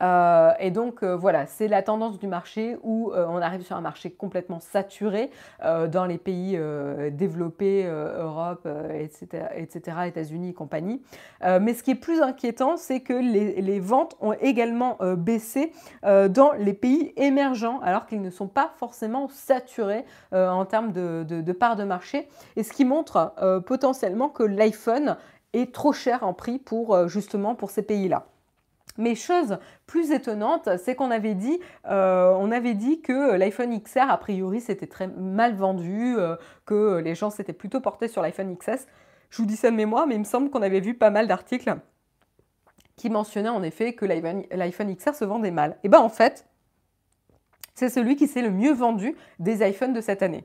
Euh, 0.02 0.52
et 0.60 0.70
donc 0.70 1.02
euh, 1.02 1.16
voilà, 1.16 1.46
c'est 1.46 1.68
la 1.68 1.82
tendance 1.82 2.18
du 2.18 2.26
marché 2.26 2.76
où 2.82 3.12
euh, 3.12 3.26
on 3.28 3.38
arrive 3.38 3.62
sur 3.62 3.76
un 3.76 3.80
marché 3.80 4.10
complètement 4.10 4.60
saturé 4.60 5.30
dans 5.88 6.04
les 6.04 6.18
pays 6.18 6.58
développés, 7.12 7.84
Europe, 7.86 8.68
etc., 8.94 9.46
etc. 9.56 9.98
États-Unis 10.06 10.54
compagnie. 10.54 11.02
mais 11.42 11.74
ce 11.74 11.82
qui 11.82 11.92
est 11.92 11.96
plus 11.96 12.20
inquiétant, 12.20 12.76
c'est 12.76 13.00
que 13.00 13.12
les, 13.12 13.80
ventes 13.80 14.16
ont 14.20 14.32
également 14.32 14.98
baissé 15.16 15.72
dans 16.02 16.52
les 16.58 16.72
pays 16.72 17.12
émergents, 17.16 17.80
alors 17.80 18.06
qu'ils 18.06 18.22
ne 18.22 18.30
sont 18.30 18.48
pas 18.48 18.72
forcément 18.76 19.28
saturés 19.28 20.04
en 20.32 20.64
termes 20.64 20.92
de, 20.92 21.24
de, 21.26 21.40
de 21.40 21.52
part 21.52 21.76
de 21.76 21.84
marché. 21.84 22.28
Et 22.56 22.62
ce 22.62 22.72
qui 22.72 22.84
montre 22.84 23.34
potentiellement 23.66 24.28
que 24.28 24.42
l'iPhone 24.42 25.16
est 25.52 25.72
trop 25.72 25.92
cher 25.92 26.22
en 26.22 26.34
prix 26.34 26.58
pour 26.58 27.08
justement 27.08 27.54
pour 27.54 27.70
ces 27.70 27.82
pays-là. 27.82 28.26
Mais 28.98 29.14
chose 29.14 29.58
plus 29.86 30.10
étonnante, 30.10 30.68
c'est 30.78 30.94
qu'on 30.94 31.10
avait 31.10 31.34
dit, 31.34 31.60
euh, 31.88 32.34
on 32.38 32.50
avait 32.50 32.74
dit 32.74 33.00
que 33.00 33.34
l'iPhone 33.36 33.78
XR, 33.80 34.10
a 34.10 34.18
priori, 34.18 34.60
c'était 34.60 34.86
très 34.86 35.06
mal 35.08 35.54
vendu, 35.54 36.16
euh, 36.16 36.36
que 36.64 36.98
les 36.98 37.14
gens 37.14 37.30
s'étaient 37.30 37.52
plutôt 37.52 37.80
portés 37.80 38.08
sur 38.08 38.22
l'iPhone 38.22 38.56
XS. 38.56 38.86
Je 39.30 39.42
vous 39.42 39.46
dis 39.46 39.56
ça 39.56 39.70
de 39.70 39.76
mémoire, 39.76 40.06
mais 40.06 40.14
il 40.14 40.20
me 40.20 40.24
semble 40.24 40.50
qu'on 40.50 40.62
avait 40.62 40.80
vu 40.80 40.94
pas 40.94 41.10
mal 41.10 41.26
d'articles 41.26 41.76
qui 42.96 43.10
mentionnaient 43.10 43.50
en 43.50 43.62
effet 43.62 43.92
que 43.92 44.06
l'iPhone 44.06 44.94
XR 44.94 45.14
se 45.14 45.24
vendait 45.24 45.50
mal. 45.50 45.76
Et 45.84 45.88
bien 45.88 46.00
en 46.00 46.08
fait, 46.08 46.46
c'est 47.74 47.90
celui 47.90 48.16
qui 48.16 48.26
s'est 48.26 48.42
le 48.42 48.50
mieux 48.50 48.72
vendu 48.72 49.14
des 49.38 49.66
iPhones 49.68 49.92
de 49.92 50.00
cette 50.00 50.22
année. 50.22 50.44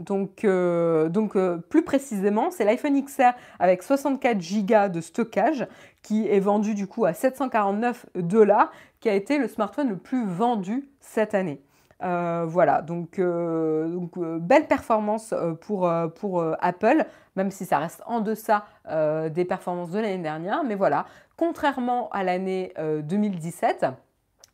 Donc, 0.00 0.44
euh, 0.44 1.10
euh, 1.36 1.58
plus 1.58 1.82
précisément, 1.82 2.50
c'est 2.50 2.64
l'iPhone 2.64 3.00
XR 3.04 3.32
avec 3.58 3.82
64 3.82 4.38
Go 4.38 4.88
de 4.88 5.00
stockage 5.00 5.66
qui 6.02 6.26
est 6.26 6.40
vendu 6.40 6.74
du 6.74 6.86
coup 6.86 7.04
à 7.04 7.12
749 7.12 8.06
dollars, 8.16 8.72
qui 9.00 9.08
a 9.08 9.14
été 9.14 9.38
le 9.38 9.48
smartphone 9.48 9.90
le 9.90 9.96
plus 9.96 10.26
vendu 10.26 10.88
cette 11.00 11.34
année. 11.34 11.62
Euh, 12.02 12.46
voilà, 12.48 12.80
donc, 12.80 13.20
belle 13.20 14.66
performance 14.66 15.34
pour 15.60 15.86
Apple, 15.86 17.04
même 17.36 17.50
si 17.50 17.66
ça 17.66 17.78
reste 17.78 18.02
en 18.06 18.20
deçà 18.20 18.64
des 18.88 19.44
performances 19.44 19.90
de 19.90 20.00
l'année 20.00 20.22
dernière. 20.22 20.64
Mais 20.64 20.74
voilà, 20.74 21.04
contrairement 21.36 22.08
à 22.10 22.24
l'année 22.24 22.72
2017, 22.78 23.84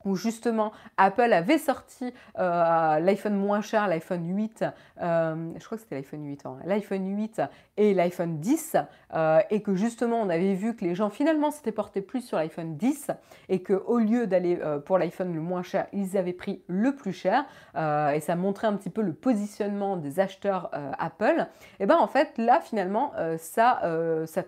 où 0.07 0.15
justement 0.15 0.73
Apple 0.97 1.33
avait 1.33 1.59
sorti 1.59 2.15
euh, 2.39 2.99
l'iPhone 3.01 3.35
moins 3.35 3.61
cher, 3.61 3.89
l'iPhone 3.89 4.35
8, 4.35 4.65
euh, 5.03 5.53
je 5.59 5.65
crois 5.65 5.77
que 5.77 5.83
c'était 5.83 5.97
l'iPhone 5.97 6.25
8, 6.25 6.47
hein, 6.47 6.57
l'iPhone 6.65 7.17
8 7.17 7.43
et 7.77 7.93
l'iPhone 7.93 8.39
10, 8.39 8.77
euh, 9.15 9.41
et 9.51 9.63
que 9.63 9.75
justement 9.75 10.21
on 10.21 10.31
avait 10.31 10.55
vu 10.55 10.77
que 10.77 10.85
les 10.85 10.95
gens 10.95 11.11
finalement 11.11 11.51
s'étaient 11.51 11.73
portés 11.73 12.01
plus 12.01 12.23
sur 12.23 12.39
l'iPhone 12.39 12.77
10 12.77 13.11
et 13.49 13.63
qu'au 13.63 13.99
lieu 13.99 14.27
d'aller 14.27 14.59
pour 14.87 14.99
l'iPhone 14.99 15.35
le 15.35 15.41
moins 15.41 15.63
cher, 15.63 15.89
ils 15.93 16.17
avaient 16.17 16.33
pris 16.33 16.63
le 16.69 16.95
plus 16.95 17.13
cher, 17.13 17.45
et 17.75 18.21
ça 18.21 18.37
montrait 18.37 18.69
un 18.69 18.75
petit 18.75 18.91
peu 18.91 19.03
le 19.03 19.13
positionnement 19.13 19.97
des 19.97 20.21
acheteurs 20.21 20.71
Apple, 20.99 21.47
et 21.81 21.87
bien 21.87 21.99
en 21.99 22.07
fait 22.07 22.39
là 22.39 22.61
finalement 22.61 23.13
ça, 23.39 23.83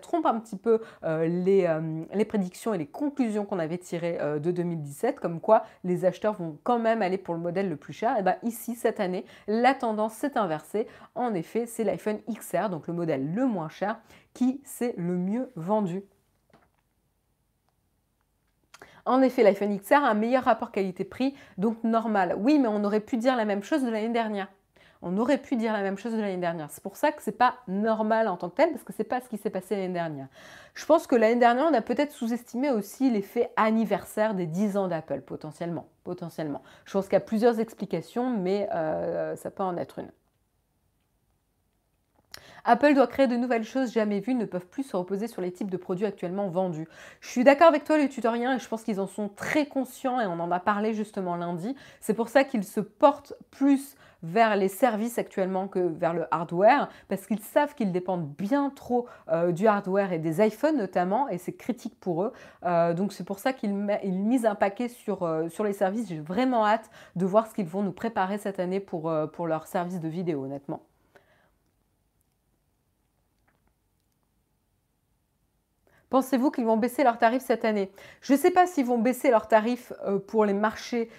trompe 0.01 0.25
un 0.25 0.39
petit 0.39 0.55
peu 0.55 0.79
les, 1.03 1.69
les 2.13 2.25
prédictions 2.25 2.73
et 2.73 2.77
les 2.77 2.87
conclusions 2.87 3.45
qu'on 3.45 3.59
avait 3.59 3.77
tirées 3.77 4.17
de 4.39 4.51
2017, 4.51 5.19
comme 5.19 5.41
quoi 5.41 5.48
les 5.83 6.05
acheteurs 6.05 6.33
vont 6.33 6.57
quand 6.63 6.79
même 6.79 7.01
aller 7.01 7.17
pour 7.17 7.33
le 7.33 7.39
modèle 7.39 7.69
le 7.69 7.75
plus 7.75 7.93
cher. 7.93 8.17
Et 8.17 8.23
bien 8.23 8.37
ici, 8.43 8.75
cette 8.75 8.99
année, 8.99 9.25
la 9.47 9.73
tendance 9.73 10.13
s'est 10.13 10.37
inversée. 10.37 10.87
En 11.15 11.33
effet, 11.33 11.65
c'est 11.65 11.83
l'iPhone 11.83 12.19
XR, 12.29 12.69
donc 12.69 12.87
le 12.87 12.93
modèle 12.93 13.33
le 13.33 13.45
moins 13.45 13.69
cher, 13.69 13.99
qui 14.33 14.61
s'est 14.63 14.93
le 14.97 15.15
mieux 15.15 15.51
vendu. 15.55 16.03
En 19.05 19.21
effet, 19.21 19.43
l'iPhone 19.43 19.75
XR 19.77 19.95
a 19.95 20.09
un 20.09 20.13
meilleur 20.13 20.43
rapport 20.43 20.71
qualité-prix, 20.71 21.33
donc 21.57 21.83
normal. 21.83 22.35
Oui, 22.37 22.59
mais 22.59 22.67
on 22.67 22.83
aurait 22.83 22.99
pu 22.99 23.17
dire 23.17 23.35
la 23.35 23.45
même 23.45 23.63
chose 23.63 23.83
de 23.83 23.89
l'année 23.89 24.09
dernière 24.09 24.49
on 25.01 25.17
aurait 25.17 25.37
pu 25.37 25.55
dire 25.55 25.73
la 25.73 25.81
même 25.81 25.97
chose 25.97 26.13
de 26.13 26.19
l'année 26.19 26.37
dernière. 26.37 26.69
C'est 26.71 26.83
pour 26.83 26.97
ça 26.97 27.11
que 27.11 27.23
c'est 27.23 27.31
pas 27.31 27.55
normal 27.67 28.27
en 28.27 28.37
tant 28.37 28.49
que 28.49 28.55
tel, 28.55 28.71
parce 28.71 28.83
que 28.83 28.93
c'est 28.93 29.03
pas 29.03 29.21
ce 29.21 29.29
qui 29.29 29.37
s'est 29.37 29.49
passé 29.49 29.75
l'année 29.75 29.93
dernière. 29.93 30.27
Je 30.73 30.85
pense 30.85 31.07
que 31.07 31.15
l'année 31.15 31.39
dernière, 31.39 31.67
on 31.69 31.73
a 31.73 31.81
peut-être 31.81 32.11
sous-estimé 32.11 32.69
aussi 32.71 33.09
l'effet 33.09 33.51
anniversaire 33.55 34.33
des 34.33 34.45
10 34.45 34.77
ans 34.77 34.87
d'Apple, 34.87 35.21
potentiellement. 35.21 35.87
potentiellement. 36.03 36.61
Je 36.85 36.93
pense 36.93 37.05
qu'il 37.05 37.13
y 37.13 37.17
a 37.17 37.21
plusieurs 37.21 37.59
explications, 37.59 38.29
mais 38.29 38.67
euh, 38.73 39.35
ça 39.35 39.51
peut 39.51 39.63
en 39.63 39.77
être 39.77 39.99
une. 39.99 40.11
Apple 42.65 42.93
doit 42.93 43.07
créer 43.07 43.27
de 43.27 43.35
nouvelles 43.35 43.63
choses 43.63 43.91
jamais 43.91 44.19
vues, 44.19 44.35
ne 44.35 44.45
peuvent 44.45 44.67
plus 44.67 44.83
se 44.83 44.95
reposer 44.95 45.27
sur 45.27 45.41
les 45.41 45.51
types 45.51 45.71
de 45.71 45.77
produits 45.77 46.05
actuellement 46.05 46.47
vendus. 46.49 46.87
Je 47.21 47.29
suis 47.29 47.43
d'accord 47.43 47.67
avec 47.67 47.83
toi 47.83 47.97
les 47.97 48.09
tutoriens 48.09 48.55
et 48.55 48.59
je 48.59 48.67
pense 48.67 48.83
qu'ils 48.83 48.99
en 48.99 49.07
sont 49.07 49.29
très 49.29 49.65
conscients 49.65 50.19
et 50.19 50.25
on 50.25 50.39
en 50.39 50.51
a 50.51 50.59
parlé 50.59 50.93
justement 50.93 51.35
lundi. 51.35 51.75
C'est 51.99 52.13
pour 52.13 52.29
ça 52.29 52.43
qu'ils 52.43 52.63
se 52.63 52.79
portent 52.79 53.33
plus 53.51 53.95
vers 54.23 54.55
les 54.55 54.67
services 54.67 55.17
actuellement 55.17 55.67
que 55.67 55.79
vers 55.79 56.13
le 56.13 56.25
hardware, 56.31 56.89
parce 57.07 57.25
qu'ils 57.25 57.39
savent 57.39 57.73
qu'ils 57.73 57.91
dépendent 57.91 58.27
bien 58.27 58.69
trop 58.69 59.07
euh, 59.29 59.51
du 59.51 59.67
hardware 59.67 60.11
et 60.11 60.19
des 60.19 60.45
iPhones 60.45 60.77
notamment, 60.77 61.29
et 61.29 61.37
c'est 61.37 61.53
critique 61.53 61.97
pour 61.99 62.23
eux. 62.23 62.33
Euh, 62.65 62.93
donc 62.93 63.13
c'est 63.13 63.23
pour 63.23 63.39
ça 63.39 63.53
qu'ils 63.53 63.73
misent 63.73 64.45
un 64.45 64.55
paquet 64.55 64.89
sur, 64.89 65.23
euh, 65.23 65.47
sur 65.49 65.63
les 65.63 65.73
services. 65.73 66.09
J'ai 66.09 66.19
vraiment 66.19 66.65
hâte 66.65 66.89
de 67.15 67.25
voir 67.25 67.47
ce 67.47 67.53
qu'ils 67.53 67.67
vont 67.67 67.83
nous 67.83 67.91
préparer 67.91 68.37
cette 68.37 68.59
année 68.59 68.79
pour, 68.79 69.11
pour 69.33 69.47
leur 69.47 69.67
service 69.67 69.99
de 69.99 70.09
vidéo, 70.09 70.43
honnêtement. 70.43 70.88
Pensez-vous 76.09 76.51
qu'ils 76.51 76.65
vont 76.65 76.77
baisser 76.77 77.03
leurs 77.03 77.17
tarifs 77.17 77.43
cette 77.43 77.65
année? 77.65 77.91
Je 78.21 78.33
ne 78.33 78.37
sais 78.37 78.51
pas 78.51 78.65
s'ils 78.65 78.85
vont 78.85 78.97
baisser 78.97 79.29
leurs 79.29 79.47
tarifs 79.47 79.93
pour 80.27 80.45
les 80.45 80.53
marchés 80.53 81.09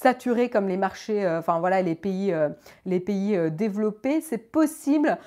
saturés 0.00 0.48
comme 0.48 0.68
les 0.68 0.76
marchés, 0.76 1.24
euh, 1.24 1.40
voilà, 1.40 1.82
les 1.82 1.94
pays, 1.94 2.32
euh, 2.32 2.48
les 2.86 3.04
euh, 3.10 3.50
développés, 3.50 4.20
c'est 4.20 4.38
possible. 4.38 5.18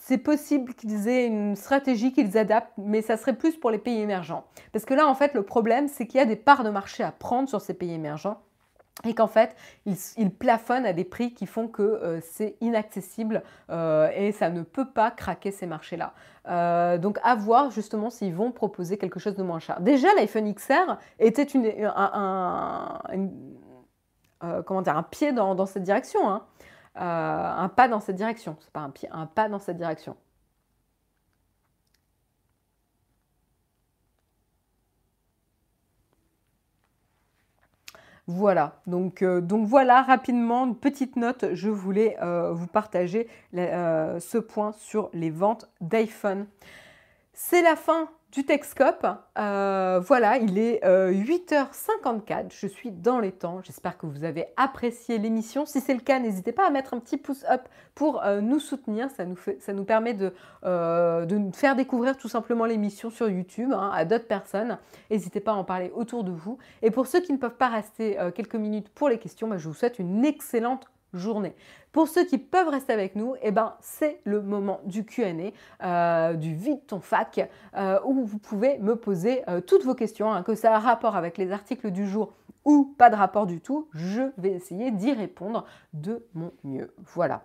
C'est 0.00 0.18
possible 0.18 0.74
qu'ils 0.74 1.08
aient 1.08 1.26
une 1.26 1.56
stratégie 1.56 2.12
qu'ils 2.12 2.36
adaptent, 2.36 2.72
mais 2.76 3.00
ça 3.00 3.16
serait 3.16 3.36
plus 3.36 3.56
pour 3.56 3.70
les 3.70 3.78
pays 3.78 4.00
émergents. 4.00 4.44
Parce 4.72 4.84
que 4.84 4.92
là, 4.92 5.06
en 5.06 5.14
fait, 5.14 5.32
le 5.34 5.42
problème, 5.42 5.88
c'est 5.88 6.06
qu'il 6.06 6.18
y 6.18 6.22
a 6.22 6.26
des 6.26 6.36
parts 6.36 6.62
de 6.62 6.70
marché 6.70 7.02
à 7.02 7.10
prendre 7.10 7.48
sur 7.48 7.60
ces 7.60 7.74
pays 7.74 7.92
émergents 7.92 8.40
et 9.02 9.14
qu'en 9.14 9.26
fait, 9.26 9.56
ils, 9.86 10.30
plafonnent 10.30 10.86
à 10.86 10.92
des 10.92 11.04
prix 11.04 11.34
qui 11.34 11.46
font 11.46 11.66
que 11.68 11.82
euh, 11.82 12.20
c'est 12.22 12.56
inaccessible 12.60 13.42
euh, 13.70 14.08
et 14.14 14.32
ça 14.32 14.50
ne 14.50 14.62
peut 14.62 14.88
pas 14.88 15.10
craquer 15.10 15.50
ces 15.50 15.66
marchés-là. 15.66 16.12
Euh, 16.48 16.98
donc 16.98 17.18
à 17.22 17.34
voir 17.34 17.70
justement 17.70 18.10
s'ils 18.10 18.34
vont 18.34 18.52
proposer 18.52 18.96
quelque 18.96 19.18
chose 19.18 19.34
de 19.34 19.42
moins 19.42 19.58
cher. 19.58 19.80
Déjà, 19.80 20.08
l'iPhone 20.14 20.52
XR 20.54 20.96
était 21.18 21.46
un, 21.84 23.00
comment 24.64 24.82
dire, 24.82 24.96
un 24.96 25.02
pied 25.02 25.32
dans, 25.32 25.66
cette 25.66 25.82
direction, 25.82 26.28
hein. 26.28 26.42
un 26.94 27.68
pas 27.68 27.88
dans 27.88 28.00
cette 28.00 28.16
direction. 28.16 28.56
C'est 28.60 28.72
pas 28.72 28.80
un 28.80 28.90
pied, 28.90 29.08
un 29.10 29.26
pas 29.26 29.48
dans 29.48 29.58
cette 29.58 29.76
direction. 29.76 30.16
Voilà, 38.26 38.80
donc, 38.86 39.20
euh, 39.20 39.42
donc 39.42 39.66
voilà 39.66 40.00
rapidement 40.00 40.64
une 40.64 40.76
petite 40.76 41.16
note, 41.16 41.44
je 41.52 41.68
voulais 41.68 42.16
euh, 42.22 42.52
vous 42.54 42.66
partager 42.66 43.28
euh, 43.54 44.18
ce 44.18 44.38
point 44.38 44.72
sur 44.72 45.10
les 45.12 45.28
ventes 45.28 45.68
d'iPhone. 45.82 46.46
C'est 47.34 47.60
la 47.60 47.76
fin 47.76 48.08
du 48.34 48.44
Techscope. 48.44 49.06
Euh, 49.38 50.00
voilà, 50.04 50.38
il 50.38 50.58
est 50.58 50.84
8h54. 50.84 52.32
Euh, 52.32 52.42
je 52.50 52.66
suis 52.66 52.90
dans 52.90 53.20
les 53.20 53.30
temps. 53.30 53.60
J'espère 53.62 53.96
que 53.96 54.06
vous 54.06 54.24
avez 54.24 54.46
apprécié 54.56 55.18
l'émission. 55.18 55.66
Si 55.66 55.80
c'est 55.80 55.94
le 55.94 56.00
cas, 56.00 56.18
n'hésitez 56.18 56.50
pas 56.50 56.66
à 56.66 56.70
mettre 56.70 56.94
un 56.94 56.98
petit 56.98 57.16
pouce 57.16 57.44
up 57.48 57.62
pour 57.94 58.24
euh, 58.24 58.40
nous 58.40 58.58
soutenir. 58.58 59.08
Ça 59.16 59.24
nous, 59.24 59.36
fait, 59.36 59.62
ça 59.62 59.72
nous 59.72 59.84
permet 59.84 60.14
de, 60.14 60.32
de 60.64 61.54
faire 61.54 61.76
découvrir 61.76 62.16
tout 62.16 62.28
simplement 62.28 62.64
l'émission 62.64 63.08
sur 63.08 63.30
YouTube 63.30 63.72
hein, 63.72 63.92
à 63.94 64.04
d'autres 64.04 64.26
personnes. 64.26 64.78
N'hésitez 65.10 65.38
pas 65.38 65.52
à 65.52 65.54
en 65.54 65.64
parler 65.64 65.92
autour 65.94 66.24
de 66.24 66.32
vous. 66.32 66.58
Et 66.82 66.90
pour 66.90 67.06
ceux 67.06 67.20
qui 67.20 67.32
ne 67.32 67.38
peuvent 67.38 67.56
pas 67.56 67.68
rester 67.68 68.18
quelques 68.34 68.56
minutes 68.56 68.88
pour 68.88 69.08
les 69.08 69.18
questions, 69.18 69.46
bah, 69.46 69.58
je 69.58 69.68
vous 69.68 69.74
souhaite 69.74 70.00
une 70.00 70.24
excellente 70.24 70.88
journée. 71.16 71.54
Pour 71.92 72.08
ceux 72.08 72.24
qui 72.24 72.38
peuvent 72.38 72.68
rester 72.68 72.92
avec 72.92 73.14
nous, 73.14 73.34
eh 73.42 73.50
ben, 73.50 73.74
c'est 73.80 74.20
le 74.24 74.42
moment 74.42 74.80
du 74.84 75.04
Q&A, 75.04 75.52
euh, 75.84 76.34
du 76.34 76.54
vide 76.54 76.84
ton 76.86 77.00
fac, 77.00 77.48
euh, 77.76 78.00
où 78.04 78.24
vous 78.24 78.38
pouvez 78.38 78.78
me 78.78 78.96
poser 78.96 79.48
euh, 79.48 79.60
toutes 79.60 79.84
vos 79.84 79.94
questions, 79.94 80.32
hein, 80.32 80.42
que 80.42 80.54
ça 80.54 80.74
a 80.74 80.78
rapport 80.78 81.16
avec 81.16 81.38
les 81.38 81.52
articles 81.52 81.90
du 81.90 82.06
jour 82.06 82.32
ou 82.64 82.94
pas 82.98 83.10
de 83.10 83.16
rapport 83.16 83.46
du 83.46 83.60
tout, 83.60 83.88
je 83.92 84.22
vais 84.38 84.50
essayer 84.50 84.90
d'y 84.90 85.12
répondre 85.12 85.66
de 85.92 86.26
mon 86.34 86.52
mieux. 86.64 86.94
Voilà. 86.98 87.44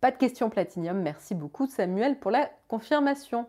Pas 0.00 0.10
de 0.10 0.16
questions 0.16 0.50
platinium, 0.50 1.00
merci 1.00 1.34
beaucoup 1.34 1.66
Samuel 1.66 2.18
pour 2.18 2.30
la 2.30 2.50
confirmation. 2.68 3.46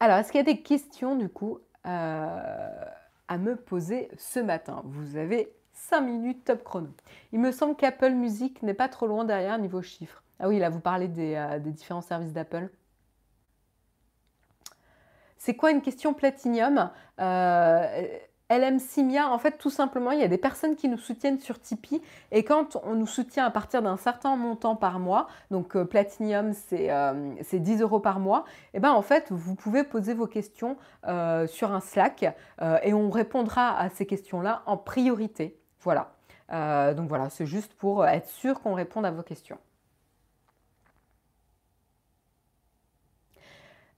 Alors, 0.00 0.18
est-ce 0.18 0.32
qu'il 0.32 0.38
y 0.38 0.42
a 0.42 0.52
des 0.52 0.60
questions 0.60 1.16
du 1.16 1.28
coup 1.28 1.58
euh, 1.86 2.84
à 3.28 3.38
me 3.38 3.56
poser 3.56 4.08
ce 4.18 4.40
matin? 4.40 4.82
Vous 4.84 5.16
avez 5.16 5.52
5 5.72 6.00
minutes 6.02 6.44
top 6.44 6.64
chrono. 6.64 6.88
Il 7.32 7.40
me 7.40 7.52
semble 7.52 7.76
qu'Apple 7.76 8.12
Music 8.12 8.62
n'est 8.62 8.74
pas 8.74 8.88
trop 8.88 9.06
loin 9.06 9.24
derrière 9.24 9.58
niveau 9.58 9.82
chiffres. 9.82 10.22
Ah 10.40 10.48
oui, 10.48 10.58
là 10.58 10.68
vous 10.68 10.80
parlez 10.80 11.08
des, 11.08 11.34
euh, 11.34 11.58
différents 11.58 12.00
services 12.00 12.32
d'Apple. 12.32 12.68
C'est 15.36 15.54
quoi 15.54 15.70
une 15.70 15.82
question 15.82 16.14
platinium 16.14 16.90
euh, 17.20 18.18
LM 18.50 18.78
Simia, 18.78 19.30
en 19.30 19.38
fait, 19.38 19.56
tout 19.58 19.70
simplement, 19.70 20.10
il 20.10 20.20
y 20.20 20.22
a 20.22 20.28
des 20.28 20.38
personnes 20.38 20.76
qui 20.76 20.88
nous 20.88 20.98
soutiennent 20.98 21.40
sur 21.40 21.58
Tipeee 21.60 22.02
et 22.30 22.44
quand 22.44 22.76
on 22.84 22.94
nous 22.94 23.06
soutient 23.06 23.46
à 23.46 23.50
partir 23.50 23.80
d'un 23.80 23.96
certain 23.96 24.36
montant 24.36 24.76
par 24.76 24.98
mois, 24.98 25.28
donc 25.50 25.76
euh, 25.76 25.84
Platinum, 25.84 26.52
c'est 26.52 26.90
10 27.52 27.80
euros 27.80 28.00
par 28.00 28.20
mois, 28.20 28.44
et 28.74 28.76
eh 28.76 28.80
ben 28.80 28.92
en 28.92 29.02
fait, 29.02 29.26
vous 29.30 29.54
pouvez 29.54 29.82
poser 29.82 30.14
vos 30.14 30.26
questions 30.26 30.76
sur 31.46 31.72
un 31.72 31.80
Slack 31.80 32.34
et 32.82 32.94
on 32.94 33.10
répondra 33.10 33.78
à 33.78 33.88
ces 33.88 34.06
questions-là 34.06 34.62
en 34.66 34.76
priorité. 34.76 35.58
Voilà. 35.80 36.14
donc 36.94 37.08
voilà, 37.08 37.30
c'est 37.30 37.46
juste 37.46 37.74
pour 37.74 38.06
être 38.06 38.28
sûr 38.28 38.60
qu'on 38.60 38.74
réponde 38.74 39.06
à 39.06 39.10
vos 39.10 39.22
questions. 39.22 39.58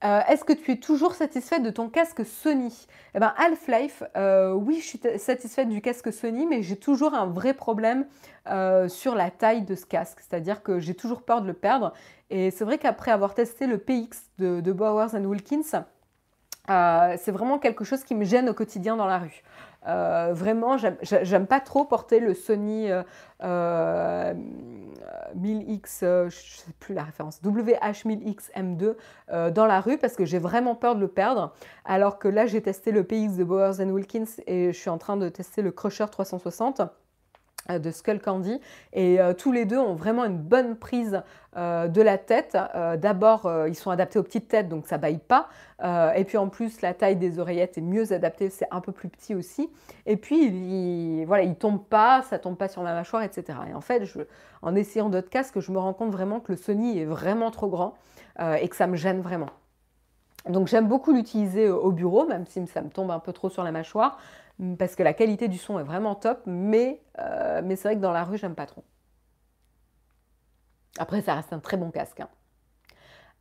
Euh, 0.03 0.21
est-ce 0.27 0.43
que 0.43 0.53
tu 0.53 0.71
es 0.71 0.75
toujours 0.75 1.15
satisfaite 1.15 1.63
de 1.63 1.71
ton 1.71 1.89
casque 1.89 2.23
Sony? 2.25 2.87
Eh 3.15 3.19
bien, 3.19 3.33
Half-Life, 3.37 4.03
euh, 4.15 4.53
oui, 4.53 4.79
je 4.79 4.85
suis 4.85 5.01
satisfaite 5.17 5.69
du 5.69 5.81
casque 5.81 6.13
Sony, 6.13 6.45
mais 6.45 6.61
j'ai 6.61 6.75
toujours 6.75 7.15
un 7.15 7.25
vrai 7.25 7.53
problème 7.53 8.05
euh, 8.47 8.87
sur 8.89 9.15
la 9.15 9.31
taille 9.31 9.63
de 9.63 9.73
ce 9.75 9.85
casque. 9.85 10.19
C'est-à-dire 10.19 10.61
que 10.61 10.79
j'ai 10.79 10.93
toujours 10.93 11.23
peur 11.23 11.41
de 11.41 11.47
le 11.47 11.53
perdre. 11.53 11.93
Et 12.29 12.51
c'est 12.51 12.63
vrai 12.63 12.77
qu'après 12.77 13.11
avoir 13.11 13.33
testé 13.33 13.65
le 13.65 13.79
PX 13.79 14.29
de, 14.37 14.61
de 14.61 14.71
Bowers 14.71 15.15
Wilkins, 15.15 15.83
c'est 16.67 17.31
vraiment 17.31 17.57
quelque 17.57 17.83
chose 17.83 18.03
qui 18.03 18.13
me 18.13 18.25
gêne 18.25 18.49
au 18.49 18.53
quotidien 18.53 18.97
dans 18.97 19.07
la 19.07 19.19
rue. 19.19 19.41
Euh, 19.87 20.31
vraiment, 20.33 20.77
j'aime 20.77 21.47
pas 21.47 21.59
trop 21.59 21.85
porter 21.85 22.19
le 22.19 22.33
Sony 22.33 22.89
1000X, 22.89 22.93
euh, 23.43 24.35
euh, 26.03 26.29
je 26.29 26.35
sais 26.35 26.73
plus 26.79 26.93
la 26.93 27.03
référence, 27.03 27.41
WH1000X 27.43 28.51
M2 28.55 29.51
dans 29.51 29.65
la 29.65 29.79
rue 29.79 29.97
parce 29.97 30.15
que 30.15 30.25
j'ai 30.25 30.39
vraiment 30.39 30.75
peur 30.75 30.95
de 30.95 31.01
le 31.01 31.07
perdre. 31.07 31.53
Alors 31.85 32.19
que 32.19 32.27
là, 32.27 32.45
j'ai 32.45 32.61
testé 32.61 32.91
le 32.91 33.03
PX 33.03 33.37
de 33.37 33.43
Bowers 33.43 33.79
Wilkins 33.79 34.25
et 34.45 34.73
je 34.73 34.77
suis 34.77 34.89
en 34.89 34.97
train 34.97 35.17
de 35.17 35.29
tester 35.29 35.61
le 35.61 35.71
Crusher 35.71 36.05
360 36.11 36.81
de 37.69 37.91
Skull 37.91 38.19
Candy 38.19 38.59
et 38.93 39.19
tous 39.37 39.51
les 39.51 39.65
deux 39.65 39.77
ont 39.77 39.95
vraiment 39.95 40.25
une 40.25 40.37
bonne 40.37 40.75
prise 40.75 41.21
euh, 41.57 41.87
de 41.87 42.03
la 42.03 42.19
tête. 42.19 42.55
Euh, 42.75 42.97
d'abord, 42.97 43.47
euh, 43.47 43.67
ils 43.67 43.73
sont 43.73 43.89
adaptés 43.89 44.19
aux 44.19 44.23
petites 44.23 44.47
têtes, 44.47 44.69
donc 44.69 44.85
ça 44.85 44.99
baille 44.99 45.17
pas. 45.17 45.47
et 46.15 46.23
puis 46.23 46.37
en 46.37 46.49
plus, 46.49 46.81
la 46.81 46.93
taille 46.93 47.15
des 47.15 47.39
oreillettes 47.39 47.79
est 47.79 47.81
mieux 47.81 48.13
adaptée, 48.13 48.51
c'est 48.51 48.67
un 48.69 48.79
peu 48.79 48.91
plus 48.91 49.09
petit 49.09 49.33
aussi. 49.33 49.67
Et 50.05 50.17
puis, 50.17 50.45
il, 50.45 51.25
voilà, 51.25 51.43
il 51.43 51.55
tombe 51.55 51.83
pas, 51.83 52.21
ça 52.23 52.37
tombe 52.37 52.57
pas 52.57 52.67
sur 52.67 52.83
ma 52.83 52.93
mâchoire, 52.93 53.23
etc. 53.23 53.57
Et 53.71 53.73
en 53.73 53.81
fait, 53.81 54.03
en 54.61 54.75
essayant 54.75 55.09
d'autres 55.09 55.29
casques, 55.29 55.59
je 55.59 55.71
me 55.71 55.79
rends 55.79 55.93
compte 55.93 56.11
vraiment 56.11 56.39
que 56.39 56.51
le 56.51 56.57
Sony 56.57 56.99
est 56.99 57.05
vraiment 57.05 57.49
trop 57.49 57.67
grand 57.67 57.95
et 58.39 58.67
que 58.67 58.75
ça 58.75 58.85
me 58.85 58.95
gêne 58.95 59.21
vraiment. 59.21 59.49
Donc 60.47 60.67
j'aime 60.67 60.87
beaucoup 60.87 61.11
l'utiliser 61.11 61.69
au 61.69 61.91
bureau, 61.91 62.27
même 62.27 62.45
si 62.45 62.65
ça 62.67 62.81
me 62.81 62.89
tombe 62.89 63.09
un 63.09 63.19
peu 63.19 63.33
trop 63.33 63.49
sur 63.49 63.63
la 63.63 63.71
mâchoire, 63.71 64.17
parce 64.79 64.95
que 64.95 65.03
la 65.03 65.13
qualité 65.13 65.47
du 65.47 65.57
son 65.57 65.79
est 65.79 65.83
vraiment 65.83 66.15
top, 66.15 66.41
mais, 66.45 67.01
mais 67.63 67.75
c'est 67.75 67.89
vrai 67.89 67.95
que 67.95 68.01
dans 68.01 68.13
la 68.13 68.23
rue, 68.23 68.37
j'aime 68.37 68.55
pas 68.55 68.65
trop. 68.65 68.83
Après, 70.97 71.21
ça 71.21 71.35
reste 71.35 71.53
un 71.53 71.59
très 71.59 71.77
bon 71.77 71.91
casque. 71.91 72.21
Hein. 72.21 72.29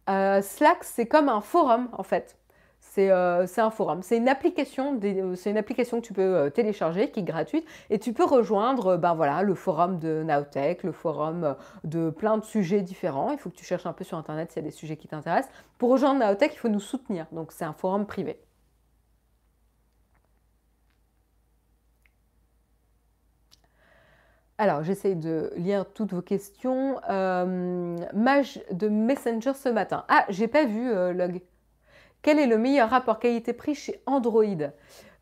Euh, 0.08 0.42
Slack, 0.42 0.84
c'est 0.84 1.06
comme 1.06 1.28
un 1.28 1.40
forum 1.40 1.88
en 1.92 2.02
fait. 2.02 2.36
C'est 2.80 3.10
euh, 3.10 3.46
un 3.56 3.70
forum. 3.70 4.02
C'est 4.02 4.16
une, 4.16 4.28
application, 4.28 4.98
euh, 5.02 5.62
que 5.62 6.00
tu 6.00 6.12
peux 6.12 6.50
télécharger 6.50 7.10
qui 7.10 7.20
est 7.20 7.24
gratuite 7.24 7.66
et 7.90 7.98
tu 7.98 8.12
peux 8.12 8.24
rejoindre 8.24 8.96
ben 8.96 9.42
le 9.42 9.54
forum 9.54 9.98
de 9.98 10.22
Nowtech, 10.22 10.82
le 10.82 10.92
forum 10.92 11.56
de 11.84 12.10
plein 12.10 12.38
de 12.38 12.44
sujets 12.44 12.80
différents. 12.80 13.32
Il 13.32 13.38
faut 13.38 13.50
que 13.50 13.56
tu 13.56 13.64
cherches 13.64 13.86
un 13.86 13.92
peu 13.92 14.04
sur 14.04 14.16
Internet 14.16 14.52
s'il 14.52 14.62
y 14.62 14.64
a 14.66 14.68
des 14.68 14.74
sujets 14.74 14.96
qui 14.96 15.08
t'intéressent. 15.08 15.52
Pour 15.78 15.90
rejoindre 15.90 16.20
Nowtech, 16.20 16.54
il 16.54 16.58
faut 16.58 16.68
nous 16.68 16.80
soutenir. 16.80 17.26
Donc 17.32 17.52
c'est 17.52 17.64
un 17.64 17.74
forum 17.74 18.06
privé. 18.06 18.38
Alors, 24.58 24.82
j'essaye 24.82 25.16
de 25.16 25.52
lire 25.56 25.84
toutes 25.92 26.14
vos 26.14 26.22
questions. 26.22 26.98
Euh, 27.10 27.96
mage 28.14 28.60
de 28.72 28.88
Messenger 28.88 29.52
ce 29.54 29.68
matin. 29.68 30.04
Ah, 30.08 30.24
j'ai 30.30 30.48
pas 30.48 30.64
vu 30.64 30.90
euh, 30.90 31.12
Log. 31.12 31.42
Quel 32.22 32.38
est 32.38 32.46
le 32.46 32.56
meilleur 32.56 32.88
rapport 32.88 33.18
qualité-prix 33.18 33.74
chez 33.74 34.00
Android? 34.06 34.44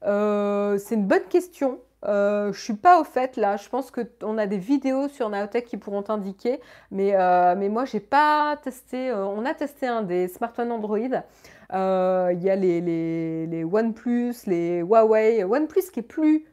Euh, 0.05 0.79
C'est 0.79 0.95
une 0.95 1.07
bonne 1.07 1.25
question. 1.29 1.81
je 2.05 2.53
suis 2.55 2.75
pas 2.75 3.01
au 3.01 3.05
fait 3.05 3.37
là. 3.37 3.57
Je 3.57 3.69
pense 3.69 3.91
qu'on 3.91 4.39
a 4.39 4.47
des 4.47 4.59
vidéos 4.59 5.09
sur 5.09 5.29
Naotech 5.29 5.65
qui 5.65 5.79
pourront 5.79 6.03
t'indiquer. 6.03 6.61
Mais, 6.93 7.15
mais 7.57 7.69
moi, 7.69 7.85
j'ai 7.87 8.01
pas 8.01 8.57
testé. 8.63 9.13
on 9.13 9.45
a 9.45 9.53
testé 9.55 9.89
un 9.89 10.03
des 10.03 10.29
smartphones 10.29 10.71
Android. 10.71 10.99
Il 10.99 12.43
y 12.43 12.51
a 12.51 12.57
les, 12.57 12.81
les, 12.81 13.47
les 13.49 13.65
OnePlus, 13.65 14.35
les 14.47 14.79
Huawei. 14.79 15.43
OnePlus 15.43 15.91
qui 15.93 16.01
est 16.01 16.03
plus 16.03 16.47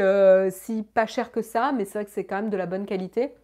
euh, 0.00 0.50
si, 0.50 0.82
pas 0.82 1.06
cher 1.06 1.32
que 1.32 1.42
ça, 1.42 1.72
mais 1.72 1.84
c'est 1.84 1.98
vrai 1.98 2.04
que 2.04 2.10
c'est 2.10 2.24
quand 2.24 2.36
même 2.36 2.50
de 2.50 2.56
la 2.56 2.66
bonne 2.66 2.86
qualité. 2.86 3.34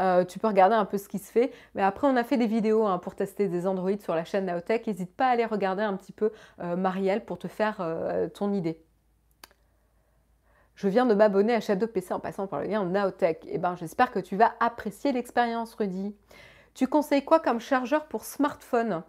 Euh, 0.00 0.24
tu 0.24 0.40
peux 0.40 0.48
regarder 0.48 0.74
un 0.74 0.84
peu 0.84 0.98
ce 0.98 1.08
qui 1.08 1.18
se 1.18 1.30
fait. 1.30 1.52
Mais 1.74 1.82
après, 1.82 2.06
on 2.06 2.16
a 2.16 2.24
fait 2.24 2.36
des 2.36 2.46
vidéos 2.46 2.86
hein, 2.86 2.98
pour 2.98 3.14
tester 3.14 3.48
des 3.48 3.66
Android 3.66 3.96
sur 4.00 4.14
la 4.14 4.24
chaîne 4.24 4.46
Naotech. 4.46 4.86
N'hésite 4.86 5.14
pas 5.14 5.26
à 5.26 5.30
aller 5.30 5.44
regarder 5.44 5.82
un 5.82 5.96
petit 5.96 6.12
peu 6.12 6.32
euh, 6.60 6.76
Marielle 6.76 7.24
pour 7.24 7.38
te 7.38 7.48
faire 7.48 7.76
ton 8.34 8.52
idée. 8.52 8.80
Je 10.74 10.88
viens 10.88 11.06
de 11.06 11.14
m'abonner 11.14 11.54
à 11.54 11.60
Shadow 11.60 11.86
PC 11.86 12.12
en 12.12 12.18
passant 12.18 12.48
par 12.48 12.60
le 12.60 12.66
lien 12.66 12.84
Naotech. 12.84 13.44
Eh 13.46 13.58
ben, 13.58 13.76
j'espère 13.76 14.10
que 14.10 14.18
tu 14.18 14.36
vas 14.36 14.54
apprécier 14.58 15.12
l'expérience, 15.12 15.74
Rudy. 15.74 16.14
Tu 16.74 16.88
conseilles 16.88 17.24
quoi 17.24 17.38
comme 17.38 17.60
chargeur 17.60 18.06
pour 18.06 18.24
smartphone? 18.24 19.02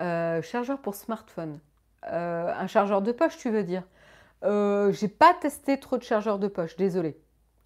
Chargeur 0.00 0.78
pour 0.82 0.94
smartphone. 0.94 1.60
un 2.02 2.66
chargeur 2.66 3.00
de 3.00 3.12
poche, 3.12 3.38
tu 3.38 3.48
veux 3.48 3.64
dire? 3.64 3.84
Euh, 4.44 4.92
j'ai 4.92 5.08
pas 5.08 5.34
testé 5.34 5.78
trop 5.78 5.96
de 5.96 6.02
chargeurs 6.02 6.38
de 6.38 6.48
poche, 6.48 6.76
désolé. 6.76 7.16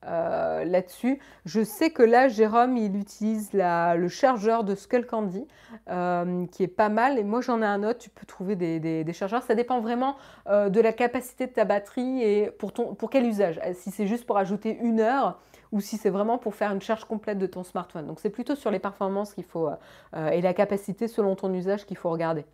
Euh, 0.07 0.65
là-dessus. 0.65 1.19
Je 1.45 1.65
sais 1.65 1.91
que 1.91 2.05
là, 2.05 2.29
Jérôme, 2.29 2.77
il 2.77 2.97
utilise 2.97 3.51
le 3.53 4.09
chargeur 4.09 4.63
de 4.63 4.77
Skull 4.77 5.05
Candy, 5.05 5.45
euh, 5.91 6.47
qui 6.47 6.63
est 6.63 6.69
pas 6.69 6.89
mal. 6.89 7.19
Et 7.19 7.25
moi, 7.25 7.41
j'en 7.41 7.63
ai 7.63 7.67
un 7.67 7.83
autre. 7.83 7.99
Tu 7.99 8.09
peux 8.09 8.25
trouver 8.25 8.55
des, 8.55 9.13
chargeurs. 9.13 9.43
Ça 9.43 9.57
dépend 9.57 9.81
vraiment 9.81 10.17
de 10.47 10.81
la 10.81 10.93
capacité 10.93 11.49
de 11.49 11.53
ta 11.53 11.65
batterie 11.65 12.23
et 12.23 12.51
pour, 12.53 12.73
ton, 12.73 12.95
pour 12.95 13.11
quel 13.11 13.27
usage. 13.27 13.61
Si 13.75 13.91
c'est 13.91 14.07
juste 14.07 14.25
pour 14.25 14.39
ajouter 14.39 14.79
une 14.81 15.01
heure 15.01 15.41
ou 15.73 15.81
si 15.81 15.97
c'est 15.97 16.11
vraiment 16.11 16.39
pour 16.39 16.55
faire 16.55 16.73
une 16.73 16.81
charge 16.81 17.05
complète 17.05 17.39
de 17.39 17.47
ton 17.47 17.65
smartphone. 17.65 18.07
Donc, 18.07 18.21
c'est 18.21 18.31
plutôt 18.31 18.55
sur 18.55 18.71
les 18.71 18.79
performances 18.79 19.35
qu'il 19.35 19.45
faut 19.45 19.69
et 20.15 20.41
la 20.41 20.55
capacité 20.55 21.09
selon 21.09 21.35
ton 21.35 21.53
usage 21.53 21.87
qu'il 21.87 21.97
faut 21.97 22.11
regarder. 22.11 22.45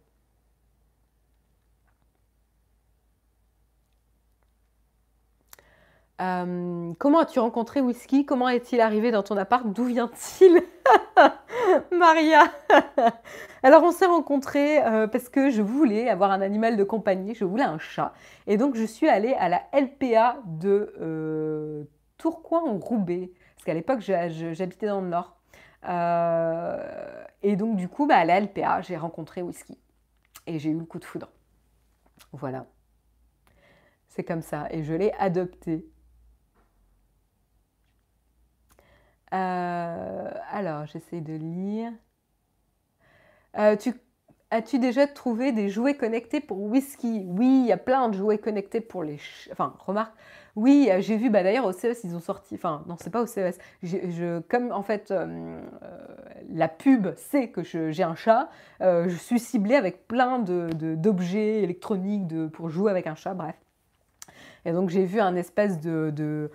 Euh, 6.20 6.92
comment 6.98 7.20
as-tu 7.20 7.40
rencontré 7.40 7.80
Whisky? 7.80 8.24
Comment 8.24 8.48
est-il 8.48 8.80
arrivé 8.80 9.10
dans 9.10 9.22
ton 9.22 9.36
appart? 9.36 9.66
D'où 9.66 9.84
vient-il? 9.84 10.62
Maria 11.92 12.44
Alors 13.64 13.82
on 13.82 13.90
s'est 13.90 14.06
rencontrés 14.06 14.84
euh, 14.84 15.08
parce 15.08 15.28
que 15.28 15.50
je 15.50 15.62
voulais 15.62 16.08
avoir 16.08 16.30
un 16.30 16.40
animal 16.40 16.76
de 16.76 16.84
compagnie, 16.84 17.34
je 17.34 17.44
voulais 17.44 17.64
un 17.64 17.78
chat. 17.78 18.12
Et 18.46 18.56
donc 18.56 18.76
je 18.76 18.84
suis 18.84 19.08
allée 19.08 19.34
à 19.34 19.48
la 19.48 19.62
LPA 19.72 20.38
de 20.46 20.94
euh, 21.00 21.84
Tourcoing 22.18 22.70
ou 22.70 22.78
Roubaix, 22.78 23.32
parce 23.56 23.64
qu'à 23.64 23.74
l'époque 23.74 24.00
j'habitais 24.00 24.86
dans 24.86 25.00
le 25.00 25.08
nord. 25.08 25.36
et 27.42 27.56
donc 27.56 27.76
du 27.76 27.88
coup, 27.88 28.06
bah, 28.06 28.18
à 28.18 28.24
la 28.24 28.40
LPA, 28.40 28.82
j'ai 28.82 28.96
rencontré 28.96 29.42
Whisky. 29.42 29.78
Et 30.46 30.58
j'ai 30.58 30.70
eu 30.70 30.78
le 30.78 30.84
coup 30.84 30.98
de 30.98 31.04
foudre. 31.04 31.30
Voilà. 32.32 32.66
C'est 34.08 34.24
comme 34.24 34.42
ça. 34.42 34.68
Et 34.70 34.84
je 34.84 34.92
l'ai 34.92 35.12
adopté. 35.18 35.88
Euh, 39.34 40.30
alors, 40.50 40.86
j'essaie 40.86 41.20
de 41.20 41.34
lire. 41.34 41.92
tu 43.80 43.92
As-tu 44.50 44.78
déjà 44.78 45.08
trouvé 45.08 45.50
des 45.50 45.68
jouets 45.68 45.96
connectés 45.96 46.38
pour 46.38 46.62
whisky? 46.62 47.24
Oui, 47.26 47.62
il 47.64 47.66
y 47.66 47.72
a 47.72 47.76
plein 47.76 48.08
de 48.08 48.16
jouets 48.16 48.38
connectés 48.38 48.80
pour 48.80 49.02
les... 49.02 49.18
Enfin, 49.50 49.74
remarque, 49.80 50.14
oui, 50.54 50.88
euh, 50.90 51.00
j'ai 51.00 51.16
vu, 51.16 51.28
bah, 51.28 51.42
d'ailleurs 51.42 51.64
au 51.64 51.72
CES, 51.72 52.04
ils 52.04 52.14
ont 52.14 52.20
sorti, 52.20 52.54
enfin 52.54 52.84
non, 52.86 52.96
c'est 53.00 53.10
pas 53.10 53.22
au 53.22 53.26
CES, 53.26 53.58
comme 54.48 54.70
en 54.70 54.82
fait 54.82 55.10
euh, 55.10 55.60
euh, 55.82 56.06
la 56.50 56.68
pub 56.68 57.08
sait 57.16 57.48
que 57.48 57.64
j'ai 57.64 58.02
un 58.04 58.14
chat, 58.14 58.48
je 58.80 59.16
suis 59.18 59.40
ciblée 59.40 59.74
avec 59.74 60.06
plein 60.06 60.38
d'objets 60.38 61.58
de, 61.58 61.64
électroniques 61.64 62.50
pour 62.52 62.68
jouer 62.68 62.90
avec 62.92 63.08
un 63.08 63.16
chat, 63.16 63.34
bref. 63.34 63.56
Et 64.64 64.72
donc 64.72 64.88
j'ai 64.88 65.04
vu 65.04 65.18
un 65.18 65.34
espèce 65.34 65.80
de 65.80 66.50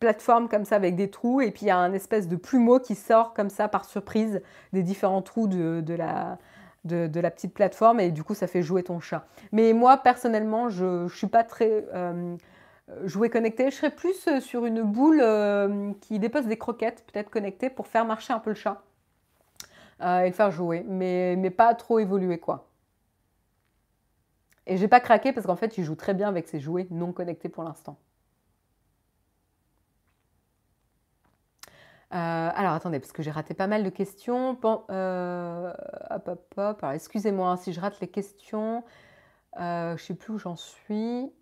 plateforme 0.00 0.48
comme 0.48 0.64
ça 0.64 0.76
avec 0.76 0.96
des 0.96 1.10
trous 1.10 1.40
et 1.42 1.50
puis 1.50 1.66
il 1.66 1.68
y 1.68 1.70
a 1.70 1.76
un 1.76 1.92
espèce 1.92 2.26
de 2.26 2.36
plumeau 2.36 2.80
qui 2.80 2.94
sort 2.94 3.34
comme 3.34 3.50
ça 3.50 3.68
par 3.68 3.84
surprise 3.84 4.40
des 4.72 4.82
différents 4.82 5.22
trous 5.22 5.46
de, 5.46 5.94
la, 5.94 6.38
petite 7.30 7.54
plateforme 7.54 8.00
et 8.00 8.10
du 8.10 8.24
coup 8.24 8.34
ça 8.34 8.46
fait 8.46 8.62
jouer 8.62 8.82
ton 8.82 8.98
chat. 8.98 9.26
Mais 9.52 9.72
moi 9.74 9.98
personnellement 9.98 10.70
je 10.70 11.04
ne 11.04 11.08
suis 11.08 11.26
pas 11.26 11.44
très 11.44 11.84
euh, 11.94 12.36
jouet 13.04 13.28
connecté, 13.28 13.70
je 13.70 13.76
serais 13.76 13.90
plus 13.90 14.26
euh, 14.26 14.40
sur 14.40 14.64
une 14.64 14.82
boule 14.82 15.20
euh, 15.22 15.92
qui 16.00 16.18
dépose 16.18 16.46
des 16.46 16.56
croquettes 16.56 17.04
peut-être 17.12 17.30
connectées 17.30 17.68
pour 17.70 17.86
faire 17.86 18.06
marcher 18.06 18.32
un 18.32 18.40
peu 18.40 18.50
le 18.50 18.56
chat 18.56 18.82
et 20.02 20.28
le 20.28 20.32
faire 20.32 20.50
jouer, 20.50 20.82
mais, 20.88 21.36
mais 21.36 21.50
pas 21.50 21.74
trop 21.74 21.98
évoluer 21.98 22.38
quoi. 22.38 22.70
Et 24.66 24.78
j'ai 24.78 24.88
pas 24.88 25.00
craqué 25.00 25.34
parce 25.34 25.46
qu'en 25.46 25.56
fait 25.56 25.76
il 25.76 25.84
joue 25.84 25.94
très 25.94 26.14
bien 26.14 26.28
avec 26.28 26.48
ses 26.48 26.58
jouets 26.58 26.86
non 26.90 27.12
connectés 27.12 27.50
pour 27.50 27.64
l'instant. 27.64 27.98
Euh, 32.12 32.50
alors 32.54 32.72
attendez, 32.72 32.98
parce 32.98 33.12
que 33.12 33.22
j'ai 33.22 33.30
raté 33.30 33.54
pas 33.54 33.66
mal 33.66 33.84
de 33.84 33.90
questions. 33.90 34.58
Euh, 34.90 35.72
hop, 36.10 36.28
hop, 36.28 36.54
hop. 36.56 36.84
Excusez-moi 36.92 37.50
hein, 37.50 37.56
si 37.56 37.72
je 37.72 37.80
rate 37.80 38.00
les 38.00 38.08
questions. 38.08 38.84
Euh, 39.58 39.96
je 39.96 40.02
ne 40.02 40.06
sais 40.06 40.14
plus 40.14 40.34
où 40.34 40.38
j'en 40.38 40.56
suis. 40.56 41.32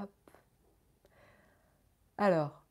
Hop. 0.00 0.10
Alors, 2.18 2.62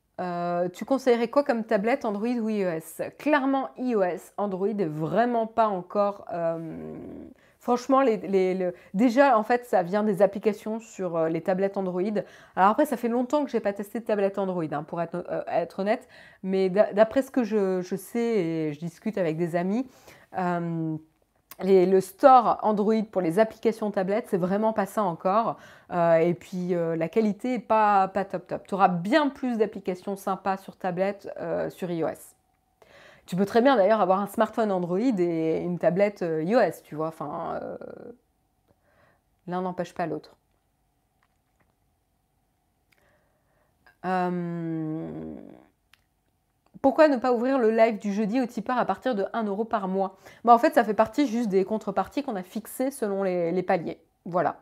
tu 0.72 0.84
conseillerais 0.84 1.28
quoi 1.28 1.44
comme 1.44 1.64
tablette 1.64 2.04
Android 2.04 2.28
ou 2.28 2.48
iOS? 2.48 3.10
Clairement 3.18 3.70
iOS. 3.76 4.32
Android 4.36 4.68
est 4.68 4.84
vraiment 4.84 5.46
pas 5.46 5.68
encore 5.68 6.26
Franchement, 7.66 8.04
déjà, 8.94 9.36
en 9.36 9.42
fait, 9.42 9.64
ça 9.64 9.82
vient 9.82 10.04
des 10.04 10.22
applications 10.22 10.78
sur 10.78 11.16
euh, 11.16 11.28
les 11.28 11.40
tablettes 11.40 11.76
Android. 11.76 12.00
Alors 12.54 12.70
après, 12.70 12.86
ça 12.86 12.96
fait 12.96 13.08
longtemps 13.08 13.44
que 13.44 13.50
je 13.50 13.56
n'ai 13.56 13.60
pas 13.60 13.72
testé 13.72 13.98
de 13.98 14.04
tablette 14.04 14.38
Android, 14.38 14.62
hein, 14.70 14.84
pour 14.84 15.02
être, 15.02 15.26
euh, 15.28 15.66
honnête. 15.76 16.06
Mais 16.44 16.70
d'après 16.70 17.22
ce 17.22 17.32
que 17.32 17.42
je, 17.42 17.82
sais 17.96 18.20
et 18.20 18.72
je 18.72 18.78
discute 18.78 19.18
avec 19.18 19.36
des 19.36 19.56
amis, 19.56 19.84
euh, 20.38 20.96
le 21.64 22.00
store 22.00 22.60
Android 22.62 23.02
pour 23.10 23.20
les 23.20 23.40
applications 23.40 23.90
tablettes, 23.90 24.28
c'est 24.28 24.38
vraiment 24.38 24.72
pas 24.72 24.86
ça 24.86 25.02
encore. 25.02 25.56
et 25.92 26.34
puis 26.38 26.72
la 26.72 27.08
qualité 27.08 27.48
n'est 27.48 27.58
pas, 27.58 28.06
pas 28.06 28.24
top 28.24 28.46
top. 28.46 28.68
Tu 28.68 28.74
auras 28.74 28.86
bien 28.86 29.28
plus 29.28 29.58
d'applications 29.58 30.14
sympas 30.14 30.56
sur 30.56 30.76
tablette 30.76 31.28
sur 31.70 31.90
iOS. 31.90 32.35
Tu 33.26 33.34
peux 33.34 33.44
très 33.44 33.60
bien 33.60 33.76
d'ailleurs 33.76 34.00
avoir 34.00 34.20
un 34.20 34.28
smartphone 34.28 34.70
Android 34.70 34.98
et 35.00 35.60
une 35.60 35.78
tablette 35.78 36.22
euh, 36.22 36.44
iOS, 36.44 36.82
tu 36.84 36.94
vois. 36.94 37.08
Enfin, 37.08 37.58
euh, 37.60 37.76
l'un 39.48 39.62
n'empêche 39.62 39.92
pas 39.94 40.06
l'autre. 40.06 40.36
Euh, 44.04 45.34
pourquoi 46.80 47.08
ne 47.08 47.16
pas 47.16 47.32
ouvrir 47.32 47.58
le 47.58 47.72
live 47.72 47.98
du 47.98 48.12
jeudi 48.12 48.40
au 48.40 48.46
tipeur 48.46 48.78
à 48.78 48.84
partir 48.84 49.16
de 49.16 49.26
1 49.32 49.42
euro 49.44 49.64
par 49.64 49.88
mois? 49.88 50.16
Bah, 50.44 50.54
En 50.54 50.58
fait, 50.58 50.74
ça 50.74 50.84
fait 50.84 50.94
partie 50.94 51.26
juste 51.26 51.48
des 51.48 51.64
contreparties 51.64 52.22
qu'on 52.22 52.36
a 52.36 52.44
fixées 52.44 52.92
selon 52.92 53.24
les, 53.24 53.62
paliers. 53.64 53.98
Voilà. 54.24 54.60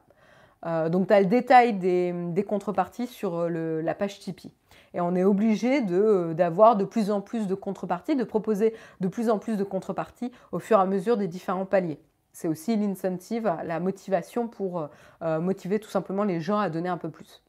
donc, 0.89 1.09
tu 1.09 1.13
as 1.13 1.21
le 1.21 1.27
détail 1.27 1.75
des, 1.75 2.45
contreparties 2.49 3.09
sur 3.09 3.51
la 3.51 3.95
page 3.95 4.21
Tipeee. 4.21 4.53
Et 4.95 5.01
on 5.01 5.15
est 5.17 5.25
obligé 5.25 5.85
euh, 5.91 6.35
d'avoir 6.35 6.77
de, 6.77 6.85
plus 6.85 7.11
en 7.11 7.21
plus 7.21 7.49
de 7.49 7.55
contreparties, 7.55 8.15
de 8.15 8.25
proposer 8.25 8.75
de 9.01 9.09
plus 9.09 9.29
en 9.29 9.39
plus 9.39 9.57
de 9.57 9.65
contreparties 9.65 10.33
au 10.53 10.61
fur 10.61 10.79
et 10.79 10.83
à 10.83 10.87
mesure 10.87 11.17
des 11.17 11.27
différents 11.27 11.67
paliers. 11.67 12.01
C'est 12.33 12.49
aussi 12.49 12.77
l'incentive, 12.77 13.53
la 13.65 13.81
motivation 13.81 14.49
pour 14.49 14.81
euh, 14.81 14.87
euh, 15.23 15.41
motiver 15.41 15.81
tout 15.81 15.91
simplement 15.91 16.23
les 16.23 16.41
gens 16.41 16.59
à 16.59 16.71
donner 16.71 16.89
un 16.89 16.97
peu 16.97 17.11
plus. 17.11 17.43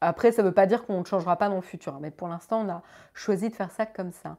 Après, 0.00 0.32
ça 0.32 0.42
ne 0.42 0.48
veut 0.48 0.54
pas 0.54 0.66
dire 0.66 0.84
qu'on 0.84 1.00
ne 1.00 1.04
changera 1.04 1.36
pas 1.36 1.48
dans 1.48 1.56
le 1.56 1.60
futur, 1.60 2.00
mais 2.00 2.10
pour 2.10 2.26
l'instant, 2.26 2.66
on 2.66 2.68
a 2.68 2.82
choisi 3.14 3.48
de 3.48 3.54
faire 3.54 3.70
ça 3.70 3.86
comme 3.86 4.12
ça. 4.12 4.38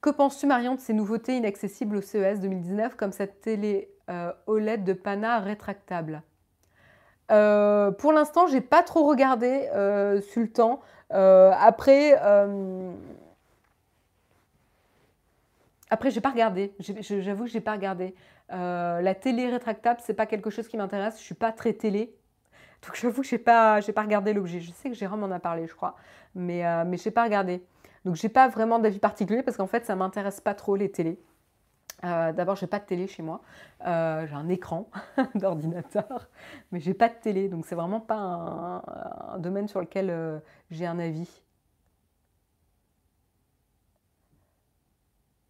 Que 0.00 0.10
penses-tu, 0.10 0.46
Marion, 0.46 0.74
de 0.74 0.80
ces 0.80 0.92
nouveautés 0.92 1.36
inaccessibles 1.36 1.96
au 1.96 2.00
CES 2.00 2.40
2019, 2.40 2.96
comme 2.96 3.12
cette 3.12 3.40
télé 3.40 3.94
OLED 4.46 4.82
de 4.82 4.92
Pana 4.92 5.38
rétractable? 5.38 6.22
Euh, 7.32 7.90
pour 7.90 8.12
l'instant, 8.12 8.46
j'ai 8.46 8.60
pas 8.60 8.82
trop 8.82 9.04
regardé 9.04 9.68
euh, 9.74 10.20
Sultan. 10.20 10.80
Euh, 11.12 11.52
après, 11.58 12.12
après, 15.90 16.10
j'ai 16.10 16.20
pas 16.20 16.30
regardé. 16.30 16.74
J'avoue 16.80 17.44
que 17.44 17.50
j'ai 17.50 17.60
pas 17.60 17.72
regardé. 17.72 18.14
la 18.50 19.14
télé 19.14 19.48
rétractable, 19.48 20.00
c'est 20.02 20.14
pas 20.14 20.26
quelque 20.26 20.50
chose 20.50 20.68
qui 20.68 20.76
m'intéresse. 20.76 21.18
Je 21.18 21.24
suis 21.24 21.34
pas 21.34 21.52
très 21.52 21.72
télé. 21.72 22.14
Donc 22.82 22.96
j'avoue 22.96 23.22
que 23.22 23.28
j'ai 23.28 23.38
pas, 23.38 23.80
pas 23.94 24.02
regardé 24.02 24.32
l'objet. 24.32 24.60
Je 24.60 24.72
sais 24.72 24.90
que 24.90 24.96
Jérôme 24.96 25.22
en 25.22 25.30
a 25.30 25.38
parlé, 25.38 25.68
je 25.68 25.74
crois, 25.74 25.96
mais 26.34 26.64
mais 26.84 26.96
j'ai 26.96 27.12
pas 27.12 27.24
regardé. 27.24 27.62
Donc 28.04 28.16
j'ai 28.16 28.28
pas 28.28 28.48
vraiment 28.48 28.80
d'avis 28.80 28.98
particulier 28.98 29.42
parce 29.44 29.56
qu'en 29.56 29.68
fait 29.68 29.86
ça 29.86 29.94
m'intéresse 29.94 30.40
pas 30.40 30.54
trop 30.54 30.74
les 30.76 30.90
télés. 30.90 31.20
Euh, 32.04 32.32
D'abord, 32.32 32.56
j'ai 32.56 32.66
pas 32.66 32.80
de 32.80 32.84
télé 32.84 33.06
chez 33.06 33.22
moi. 33.22 33.40
Euh, 33.86 34.26
j'ai 34.26 34.34
un 34.34 34.48
écran 34.48 34.90
d'ordinateur, 35.36 36.28
mais 36.72 36.80
j'ai 36.80 36.94
pas 36.94 37.08
de 37.08 37.14
télé, 37.14 37.48
donc 37.48 37.64
c'est 37.66 37.74
vraiment 37.76 38.00
pas 38.00 38.82
un, 39.34 39.38
domaine 39.38 39.68
sur 39.68 39.80
lequel 39.80 40.10
euh, 40.10 40.38
j'ai 40.70 40.86
un 40.86 40.98
avis. 40.98 41.42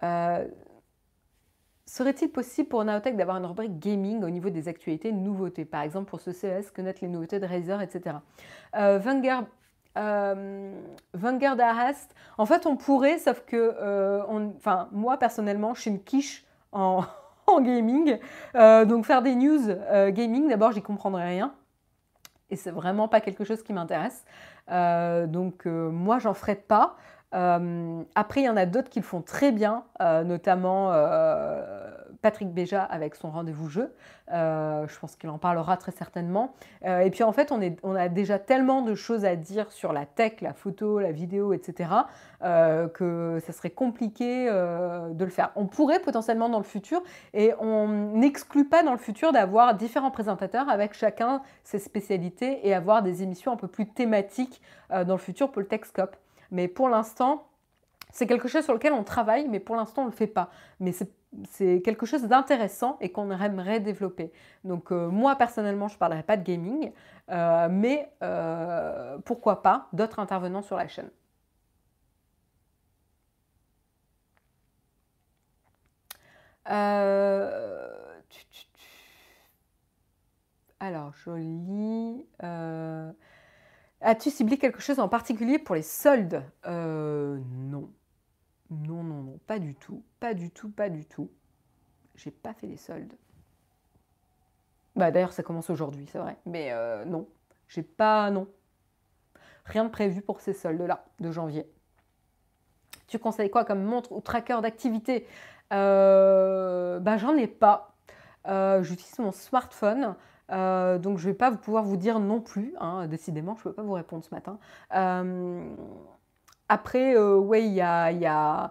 Euh, 0.03 0.47
serait-il 1.87 2.29
possible 2.29 2.69
pour 2.69 2.85
Naotech 2.85 3.17
d'avoir 3.17 3.37
une 3.37 3.47
rubrique 3.47 3.79
gaming 3.79 4.23
au 4.25 4.31
niveau 4.31 4.51
des 4.51 4.69
actualités 4.69 5.13
nouveautés 5.13 5.65
Par 5.65 5.83
exemple, 5.83 6.11
pour 6.11 6.21
ce 6.21 6.33
CES, 6.33 6.71
connaître 6.71 7.01
les 7.03 7.09
nouveautés 7.09 7.41
de 7.41 7.47
Razer, 7.47 7.81
etc. 7.81 8.17
Vanguard, 8.75 9.45
euh, 9.99 10.73
Vanguard 11.15 11.61
Arrest, 11.61 12.15
en 12.39 12.47
fait, 12.47 12.67
on 12.67 12.77
pourrait, 12.77 13.19
sauf 13.19 13.43
que, 13.45 13.75
euh, 13.79 14.23
enfin, 14.57 14.89
moi 14.93 15.19
personnellement, 15.19 15.75
je 15.75 15.83
suis 15.83 15.91
une 15.91 16.03
quiche 16.03 16.45
en, 16.73 17.05
gaming. 17.61 18.19
Euh, 18.55 18.85
donc, 18.85 19.05
faire 19.05 19.23
des 19.23 19.35
news 19.35 19.75
gaming, 20.11 20.49
d'abord, 20.49 20.73
j'y 20.73 20.83
comprendrais 20.83 21.29
rien. 21.29 21.53
Et 22.51 22.57
c'est 22.57 22.71
vraiment 22.71 23.09
pas 23.09 23.21
quelque 23.21 23.45
chose 23.45 23.63
qui 23.63 23.73
m'intéresse. 23.73 24.25
donc, 24.69 25.67
moi, 25.67 26.19
j'en 26.19 26.35
ferai 26.35 26.55
pas. 26.55 26.97
après, 27.33 28.41
il 28.41 28.45
y 28.45 28.49
en 28.49 28.57
a 28.57 28.67
d'autres 28.67 28.91
qui 28.91 29.01
le 29.01 29.05
font 29.05 29.23
très 29.23 29.53
bien, 29.53 29.85
notamment 30.01 30.93
Patrick 32.23 32.53
Béja 32.53 32.83
avec 32.85 33.17
son 33.17 33.31
rendez-vous 33.31 33.69
jeu. 33.69 33.93
Euh, 34.33 34.87
je 34.89 34.99
pense 34.99 35.17
qu'il 35.17 35.29
en 35.29 35.39
parlera 35.39 35.77
très 35.77 35.93
certainement. 35.93 36.55
Euh, 36.85 37.01
et 37.01 37.11
puis 37.11 37.25
en 37.25 37.33
fait, 37.33 37.53
on, 37.53 37.95
a 37.95 38.09
déjà 38.09 38.39
tellement 38.39 38.83
de 38.83 38.95
choses 38.95 39.25
à 39.25 39.37
dire 39.37 39.71
sur 39.73 39.93
la 39.93 40.07
tech, 40.07 40.41
la 40.41 40.55
photo, 40.55 41.01
la 41.01 41.13
vidéo, 41.13 41.53
etc., 41.53 41.91
euh, 42.43 42.89
que 42.89 43.39
ça 43.45 43.53
serait 43.53 43.71
compliqué 43.71 44.47
de 44.47 45.25
le 45.25 45.31
faire. 45.31 45.51
On 45.57 45.67
pourrait 45.67 46.01
potentiellement 46.01 46.49
dans 46.49 46.59
le 46.59 46.65
futur, 46.65 47.03
et 47.35 47.53
on 47.59 47.89
n'exclut 47.89 48.69
pas 48.69 48.83
dans 48.83 48.93
le 48.93 48.99
futur 48.99 49.33
d'avoir 49.33 49.75
différents 49.75 50.11
présentateurs 50.11 50.69
avec 50.69 50.95
chacun 50.95 51.43
ses 51.65 51.79
spécialités 51.79 52.67
et 52.67 52.73
avoir 52.73 53.03
des 53.03 53.23
émissions 53.23 53.53
un 53.53 53.57
peu 53.57 53.69
plus 53.69 53.87
thématiques 53.87 54.63
dans 54.91 55.15
le 55.15 55.19
futur 55.19 55.51
pour 55.51 55.61
le 55.61 55.67
Techscope. 55.67 56.17
Mais 56.51 56.69
pour 56.69 56.89
l'instant, 56.89 57.47
c'est 58.13 58.27
quelque 58.27 58.49
chose 58.49 58.65
sur 58.65 58.75
lequel 58.75 58.93
on 58.93 59.05
travaille, 59.05 59.49
mais 59.49 59.59
pour 59.61 59.75
l'instant, 59.77 60.03
on 60.03 60.05
ne 60.07 60.11
le 60.11 60.17
fait 60.17 60.27
pas. 60.27 60.51
Mais 60.81 60.93
c'est 61.51 61.81
quelque 61.83 62.07
chose 62.07 62.25
d'intéressant 62.25 62.99
et 63.01 63.11
qu'on 63.11 63.31
aimerait 63.31 63.81
développer. 63.81 64.33
Donc 64.65 64.93
euh, 64.93 65.09
moi 65.09 65.37
personnellement, 65.37 65.89
je 65.89 65.95
ne 65.95 65.99
parlerai 65.99 66.23
pas 66.23 66.37
de 66.37 66.43
gaming, 66.45 66.93
euh, 67.31 67.69
mais 67.71 68.13
euh, 68.23 69.19
pourquoi 69.25 69.63
pas 69.63 69.89
d'autres 69.93 70.19
intervenants 70.21 70.63
sur 70.63 70.77
la 70.77 70.89
chaîne. 70.89 71.11
Alors, 80.81 81.13
je. 81.15 81.31
As-tu 84.01 84.31
ciblé 84.31 84.59
quelque 84.59 84.81
chose 84.81 84.99
en 84.99 85.09
particulier 85.09 85.59
pour 85.59 85.77
les 85.77 85.83
soldes? 85.83 86.45
Non. 86.67 87.89
Non, 88.73 89.03
non, 89.03 89.23
non, 89.23 89.39
pas 89.47 89.59
du 89.59 89.75
tout, 89.75 90.03
pas 90.19 90.33
du 90.33 90.51
tout, 90.51 90.71
pas 90.71 90.89
du 90.89 91.05
tout. 91.05 91.31
J'ai 92.15 92.31
pas 92.31 92.55
fait 92.55 92.67
les 92.67 92.79
soldes. 92.79 93.13
Bah 94.97 95.11
d'ailleurs 95.11 95.33
ça 95.33 95.43
commence 95.43 95.71
aujourd'hui, 95.71 96.07
c'est 96.11 96.19
vrai, 96.19 96.37
mais 96.45 96.71
euh, 96.73 97.05
non, 97.07 97.27
j'ai 97.69 97.83
pas, 97.83 98.31
non, 98.31 98.47
rien 99.65 99.85
de 99.85 99.91
prévu 99.91 100.21
pour 100.21 100.41
ces 100.41 100.53
soldes 100.53 100.83
là 100.83 101.05
de 101.21 101.31
janvier. 101.31 101.67
Tu 103.09 103.19
conseilles 103.19 103.51
quoi 103.51 103.65
comme 103.65 103.83
montre 103.83 104.13
ou 104.13 104.21
tracker 104.21 104.61
d'activité? 104.63 105.27
Euh, 105.73 106.99
ben, 107.01 107.19
J'en 107.19 107.37
ai 107.37 107.47
pas. 107.47 107.95
Euh, 108.49 108.83
j'utilise 108.83 109.19
mon 109.19 109.33
smartphone. 109.33 110.15
Donc 110.49 111.19
je 111.19 111.27
ne 111.27 111.33
vais 111.33 111.35
pas 111.35 111.51
pouvoir 111.53 111.85
vous 111.85 111.97
dire 111.97 112.19
non 112.21 112.41
plus, 112.41 112.75
hein, 112.79 113.07
décidément, 113.07 113.55
je 113.55 113.61
ne 113.61 113.65
peux 113.65 113.73
pas 113.73 113.83
vous 113.83 113.93
répondre 113.93 114.25
ce 114.25 114.35
matin. 114.35 114.59
Après, 116.73 117.17
oui, 117.19 117.67
il 117.67 117.75
y 117.75 117.81
a, 117.81 118.71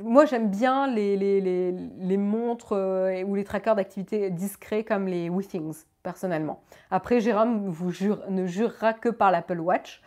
Moi 0.00 0.26
j'aime 0.26 0.48
bien 0.48 0.86
les, 0.86 2.16
montres 2.16 2.72
ou 3.26 3.34
les 3.34 3.44
trackers 3.44 3.74
d'activité 3.74 4.30
discrets 4.30 4.84
comme 4.84 5.06
les 5.06 5.28
WeThings, 5.28 5.84
personnellement. 6.02 6.62
Après, 6.90 7.20
Jérôme 7.20 7.74
ne 8.28 8.46
jurera 8.46 8.92
que 8.92 9.08
par 9.08 9.30
l'Apple 9.30 9.60
Watch. 9.60 10.02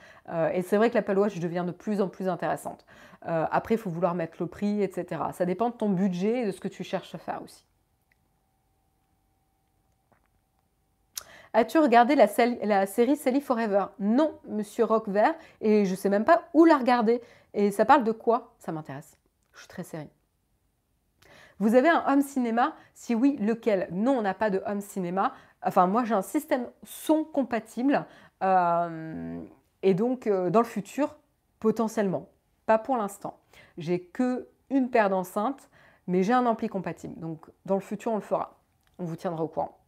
et 0.54 0.62
c'est 0.62 0.78
vrai 0.78 0.90
que 0.90 0.96
l'Apple 0.96 1.18
Watch 1.18 1.40
devient 1.40 1.64
de 1.66 1.72
plus 1.72 2.02
en 2.02 2.08
plus 2.08 2.30
intéressante. 2.30 2.86
après, 3.22 3.76
il 3.76 3.78
faut 3.78 3.90
vouloir 3.90 4.16
mettre 4.16 4.38
le 4.40 4.48
prix, 4.48 4.82
etc. 4.82 5.22
Ça 5.34 5.46
dépend 5.46 5.70
de 5.70 5.76
ton 5.76 5.90
budget 5.90 6.42
et 6.42 6.46
de 6.46 6.52
ce 6.52 6.62
que 6.62 6.70
tu 6.70 6.84
cherches 6.84 7.14
à 7.16 7.18
faire 7.18 7.42
aussi. 7.44 7.66
As-tu 11.58 11.80
regardé 11.80 12.16
la, 12.16 12.28
série 12.86 13.16
Sally 13.16 13.40
Forever? 13.40 13.86
Non, 14.00 14.38
monsieur 14.46 14.84
Roquevert, 14.84 15.36
et 15.62 15.86
je 15.86 15.92
ne 15.92 15.96
sais 15.96 16.10
même 16.10 16.26
pas 16.26 16.50
où 16.54 16.66
la 16.66 16.78
regarder. 16.78 17.22
Et 17.54 17.72
ça 17.72 17.86
parle 17.86 18.04
de 18.04 18.12
quoi? 18.12 18.54
Ça 18.60 18.74
m'intéresse. 18.74 19.18
Je 19.54 19.60
suis 19.60 19.68
très 19.70 19.86
série. 19.86 20.10
Vous 21.60 21.76
avez 21.76 21.88
un 21.88 22.04
home 22.10 22.20
cinéma? 22.20 22.76
Si 22.94 23.16
oui, 23.16 23.38
lequel? 23.40 23.88
Non, 23.94 24.18
on 24.18 24.22
n'a 24.24 24.34
pas 24.34 24.50
de 24.50 24.62
home 24.66 24.82
cinéma. 24.82 25.34
Enfin, 25.64 25.88
moi, 25.88 26.04
j'ai 26.04 26.14
un 26.14 26.22
système 26.22 26.68
son 26.84 27.24
compatible. 27.24 28.06
Euh, 28.44 29.42
et 29.82 29.94
donc, 29.94 30.28
euh, 30.28 30.50
dans 30.50 30.60
le 30.60 30.66
futur, 30.66 31.16
potentiellement. 31.62 32.28
Pas 32.66 32.80
pour 32.80 32.98
l'instant. 32.98 33.40
J'ai 33.78 34.02
que 34.02 34.50
une 34.70 34.90
paire 34.90 35.10
d'enceintes, 35.10 35.70
mais 36.08 36.22
j'ai 36.22 36.34
un 36.34 36.48
ampli 36.48 36.68
compatible. 36.68 37.18
Donc, 37.18 37.46
dans 37.64 37.76
le 37.76 37.82
futur, 37.82 38.12
on 38.12 38.16
le 38.16 38.22
fera. 38.22 38.60
On 39.00 39.06
vous 39.06 39.16
tiendra 39.16 39.42
au 39.42 39.48
courant. 39.48 39.85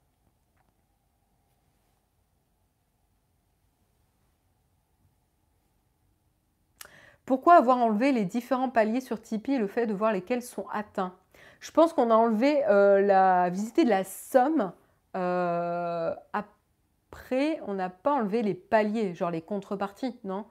Pourquoi 7.27 7.55
avoir 7.55 7.77
enlevé 7.79 8.13
les 8.13 8.23
différents 8.23 8.69
paliers 8.69 9.01
sur 9.01 9.21
Tipeee 9.21 9.55
et 9.55 9.57
le 9.57 9.67
fait 9.67 9.85
de 9.85 9.93
voir 9.93 10.13
lesquels 10.13 10.41
sont 10.41 10.65
atteints? 10.71 11.13
Je 11.59 11.71
pense 11.71 11.91
qu'on 11.91 12.09
a 12.09 12.15
enlevé 12.15 12.63
euh, 12.69 13.01
la 13.01 13.49
visite 13.49 13.83
de 13.83 13.89
la 13.89 14.05
somme. 14.05 14.71
Euh, 15.17 16.15
après, 16.31 17.59
on 17.67 17.73
n'a 17.73 17.89
pas 17.89 18.13
enlevé 18.13 18.43
les 18.43 18.53
paliers, 18.53 19.13
genre 19.13 19.29
les 19.29 19.41
contreparties, 19.41 20.17
non? 20.23 20.45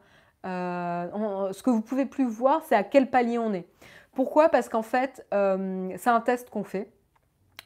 Euh, 0.45 1.51
Ce 1.55 1.63
que 1.63 1.71
vous 1.71 1.81
pouvez 1.81 2.05
plus 2.05 2.27
voir, 2.27 2.61
c'est 2.67 2.77
à 2.77 2.85
quel 2.85 3.09
palier 3.09 3.39
on 3.39 3.55
est. 3.55 3.67
Pourquoi? 4.13 4.51
Parce 4.51 4.69
qu'en 4.69 4.83
fait, 4.83 5.27
c'est 5.31 6.11
un 6.11 6.21
test 6.21 6.51
qu'on 6.51 6.65
fait 6.65 6.93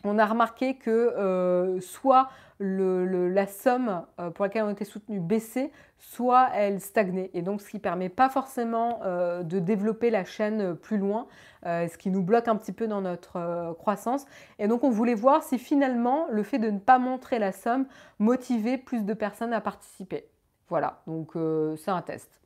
on 0.05 0.18
a 0.18 0.26
remarqué 0.26 0.76
que 0.76 0.90
euh, 0.90 1.80
soit 1.80 2.30
la 2.59 3.46
somme 3.46 4.05
euh, 4.18 4.30
pour 4.30 4.44
laquelle 4.44 4.64
on 4.64 4.70
était 4.70 4.84
soutenu 4.84 5.18
baissait, 5.18 5.72
soit 5.98 6.51
elle 6.55 6.80
stagnait. 6.80 7.30
Et 7.32 7.42
donc, 7.42 7.62
ce 7.62 7.68
qui 7.70 7.76
ne 7.76 7.82
permet 7.82 8.09
pas 8.09 8.28
forcément 8.28 9.01
euh, 9.05 9.42
de 9.42 9.59
développer 9.59 10.11
la 10.11 10.24
chaîne 10.24 10.74
plus 10.74 10.98
loin, 10.98 11.26
ce 11.64 11.96
qui 11.98 12.11
nous 12.11 12.22
bloque 12.22 12.48
un 12.48 12.57
petit 12.57 12.72
peu 12.72 12.86
dans 12.86 13.01
notre 13.03 13.74
croissance. 13.78 14.26
Et 14.59 14.68
donc, 14.68 14.84
on 14.84 14.90
voulait 14.90 15.14
voir 15.14 15.42
si 15.42 15.59
finalement, 15.59 16.26
le 16.30 16.42
fait 16.42 16.59
de 16.59 16.70
ne 16.70 16.78
pas 16.78 16.98
montrer 16.98 17.38
la 17.38 17.53
somme 17.53 17.86
motivait 18.18 18.78
plus 18.78 19.05
de 19.05 19.14
personnes 19.14 19.53
à 19.53 19.61
participer. 19.61 20.26
Voilà, 20.68 21.03
donc 21.07 21.32
c'est 21.76 21.90
un 21.90 22.03
test. 22.03 22.40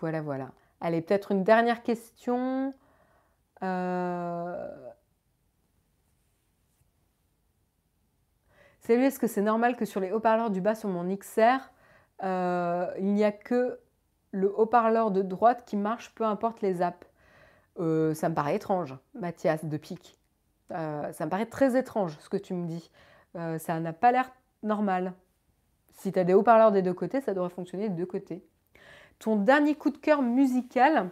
Voilà, 0.00 0.20
voilà. 0.20 0.50
Allez, 0.80 1.00
peut-être 1.00 1.32
une 1.32 1.44
dernière 1.44 1.82
question. 1.82 2.74
Euh... 3.64 4.84
Salut, 8.80 9.04
est-ce 9.04 9.18
que 9.18 9.26
c'est 9.26 9.40
normal 9.40 9.76
que 9.76 9.86
sur 9.86 9.98
les 9.98 10.12
haut-parleurs 10.12 10.50
du 10.50 10.60
bas 10.60 10.74
sur 10.74 10.90
mon 10.90 11.04
XR, 11.16 11.70
euh, 12.22 12.86
il 12.98 13.14
n'y 13.14 13.24
a 13.24 13.32
que 13.32 13.80
le 14.30 14.52
haut-parleur 14.54 15.10
de 15.10 15.22
droite 15.22 15.64
qui 15.64 15.76
marche, 15.76 16.14
peu 16.14 16.24
importe 16.24 16.60
les 16.60 16.82
apps? 16.82 17.06
Euh, 17.80 18.12
Ça 18.12 18.28
me 18.28 18.34
paraît 18.34 18.56
étrange, 18.56 18.94
Mathias 19.14 19.64
de 19.64 19.76
Pic. 19.78 20.18
Euh, 20.70 21.10
ça 21.12 21.24
me 21.24 21.30
paraît 21.30 21.46
très 21.46 21.78
étrange 21.78 22.18
ce 22.20 22.28
que 22.28 22.36
tu 22.36 22.52
me 22.52 22.66
dis. 22.66 22.90
ça 23.58 23.80
n'a 23.80 23.92
pas 23.94 24.12
l'air 24.12 24.30
normal. 24.62 25.14
Si 25.94 26.12
tu 26.12 26.18
as 26.18 26.24
des 26.24 26.34
haut-parleurs 26.34 26.70
des 26.70 26.82
deux 26.82 26.92
côtés, 26.92 27.22
ça 27.22 27.32
devrait 27.32 27.48
fonctionner 27.48 27.88
des 27.88 27.94
deux 27.94 28.06
côtés. 28.06 28.44
Ton 29.18 29.36
dernier 29.36 29.76
coup 29.76 29.90
de 29.90 29.96
cœur 29.96 30.20
musical, 30.20 31.10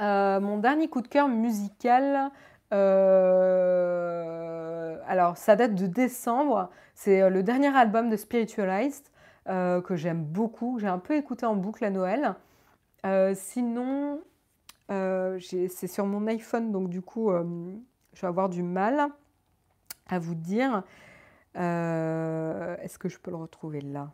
euh, 0.00 0.40
mon 0.40 0.56
dernier 0.58 0.88
coup 0.88 1.02
de 1.02 1.08
cœur 1.08 1.28
musical, 1.28 2.30
euh, 2.72 4.16
alors 5.06 5.36
ça 5.36 5.56
date 5.56 5.74
de 5.74 5.86
décembre, 5.86 6.70
c'est 6.94 7.20
euh, 7.20 7.28
le 7.28 7.42
dernier 7.42 7.76
album 7.76 8.08
de 8.08 8.16
Spiritualized 8.16 9.04
que 9.46 9.96
j'aime 9.96 10.22
beaucoup, 10.22 10.78
j'ai 10.78 10.86
un 10.86 11.00
peu 11.00 11.16
écouté 11.16 11.44
en 11.44 11.56
boucle 11.56 11.84
à 11.84 11.90
Noël. 11.90 12.36
sinon, 13.34 14.20
c'est 14.88 15.88
sur 15.88 16.06
mon 16.06 16.28
iPhone, 16.28 16.70
donc 16.70 16.88
du 16.88 17.02
coup, 17.02 17.32
je 17.32 18.20
vais 18.20 18.28
avoir 18.28 18.48
du 18.48 18.62
mal 18.62 19.08
à 20.08 20.20
vous 20.20 20.36
dire. 20.36 20.84
Est-ce 21.56 22.96
que 22.96 23.08
je 23.08 23.18
peux 23.18 23.32
le 23.32 23.38
retrouver 23.38 23.80
là? 23.80 24.12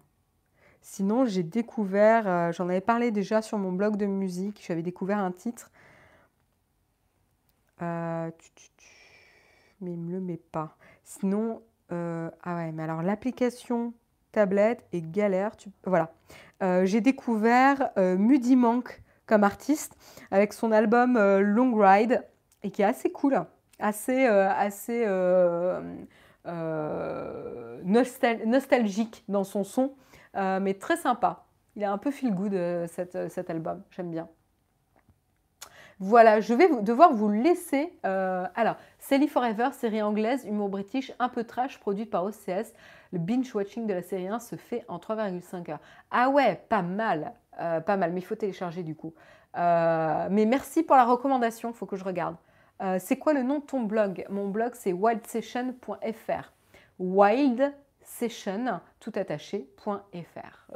Sinon, 0.81 1.27
j'ai 1.27 1.43
découvert, 1.43 2.51
j'en 2.55 2.71
avais 2.71 2.81
parlé 2.81 3.11
déjà 3.11 3.43
sur 3.43 3.59
mon 3.59 3.73
blog 3.73 3.99
de 3.99 4.07
musique, 4.07 4.65
j'avais 4.67 4.81
découvert 4.81 5.19
un 5.19 5.33
titre 5.33 5.71
euh, 7.83 8.31
mais 9.81 9.93
il 9.93 9.99
me 9.99 10.13
le 10.13 10.21
met 10.21 10.39
pas. 10.39 10.77
Sinon, 11.05 11.63
euh, 11.93 12.31
ah 12.43 12.57
ouais, 12.57 12.73
mais 12.73 12.83
alors 12.83 13.03
l'application 13.03 13.95
tablette 14.33 14.85
est 14.93 15.03
galère. 15.03 15.53
Voilà. 15.85 16.13
Euh, 16.63 16.87
j'ai 16.87 17.01
découvert 17.01 17.91
Mudi 17.97 18.57
Monk 18.57 19.03
comme 19.27 19.45
artiste 19.45 19.97
avec 20.31 20.53
son 20.53 20.73
album 20.73 21.19
Long 21.39 21.75
Ride 21.75 22.25
et 22.63 22.71
qui 22.71 22.83
est 22.83 22.87
assez 22.87 23.11
cool, 23.11 23.45
assez, 23.79 24.25
assez 24.27 25.07
nostalgique 27.85 29.25
dans 29.29 29.45
son 29.45 29.65
son, 29.65 29.95
mais 30.35 30.75
très 30.75 30.97
sympa. 30.97 31.47
Il 31.75 31.83
est 31.83 31.87
un 31.87 31.99
peu 31.99 32.11
feel 32.11 32.35
good 32.35 32.55
cet 32.89 33.51
album, 33.51 33.83
j'aime 33.91 34.11
bien. 34.11 34.29
Voilà, 35.99 36.41
je 36.41 36.53
vais 36.53 36.69
devoir 36.83 37.15
vous 37.15 37.31
laisser. 37.31 37.91
Euh, 38.05 38.47
alors, 38.55 38.77
Sally 38.99 39.29
Forever, 39.29 39.71
série 39.73 40.03
anglaise, 40.03 40.45
humour 40.45 40.69
british, 40.69 41.11
un 41.19 41.31
peu 41.31 41.45
trash, 41.45 41.81
produite 41.81 42.11
par 42.11 42.25
OCS. 42.25 42.75
Le 43.13 43.19
binge-watching 43.19 43.87
de 43.87 43.95
la 43.95 44.03
série 44.03 44.29
1 44.29 44.39
se 44.39 44.57
fait 44.57 44.85
en 44.89 44.99
3,5 44.99 45.71
heures. 45.71 45.81
Ah 46.11 46.29
ouais, 46.29 46.61
pas 46.69 46.83
mal, 46.83 47.33
euh, 47.61 47.81
pas 47.81 47.97
mal, 47.97 48.13
mais 48.13 48.21
il 48.21 48.25
faut 48.25 48.35
télécharger 48.35 48.83
du 48.83 48.95
coup. 48.95 49.15
Euh, 49.57 50.29
mais 50.31 50.45
merci 50.45 50.83
pour 50.83 50.97
la 50.97 51.05
recommandation, 51.07 51.71
il 51.71 51.75
faut 51.75 51.87
que 51.87 51.97
je 51.97 52.05
regarde. 52.05 52.37
c'est 52.99 53.17
quoi 53.17 53.33
le 53.33 53.43
nom 53.43 53.61
de 53.61 53.65
ton 53.65 53.81
blog? 53.81 54.27
Mon 54.29 54.49
blog, 54.49 54.73
c'est 54.75 54.93
wildsession.fr. 54.93 56.53
Wild 56.99 57.73
session 58.07 58.81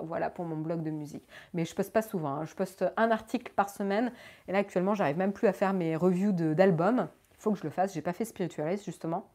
Voilà 0.02 0.30
pour 0.30 0.44
mon 0.44 0.56
blog 0.56 0.82
de 0.82 0.90
musique. 0.90 1.26
Mais 1.54 1.64
je 1.64 1.74
poste 1.74 1.92
pas 1.92 2.02
souvent. 2.02 2.34
Hein. 2.34 2.44
Je 2.44 2.54
poste 2.54 2.84
un 2.96 3.10
article 3.10 3.52
par 3.54 3.70
semaine. 3.70 4.12
Et 4.48 4.52
là, 4.52 4.58
actuellement, 4.58 4.94
j'arrive 4.94 5.16
même 5.16 5.32
plus 5.32 5.48
à 5.48 5.52
faire 5.52 5.72
mes 5.72 5.96
reviews 5.96 6.32
d'albums. 6.32 7.08
Il 7.32 7.42
faut 7.42 7.52
que 7.52 7.58
je 7.58 7.64
le 7.64 7.70
fasse. 7.70 7.94
J'ai 7.94 8.02
pas 8.02 8.12
fait 8.12 8.24
Spiritualist 8.24 8.84
justement, 8.84 9.30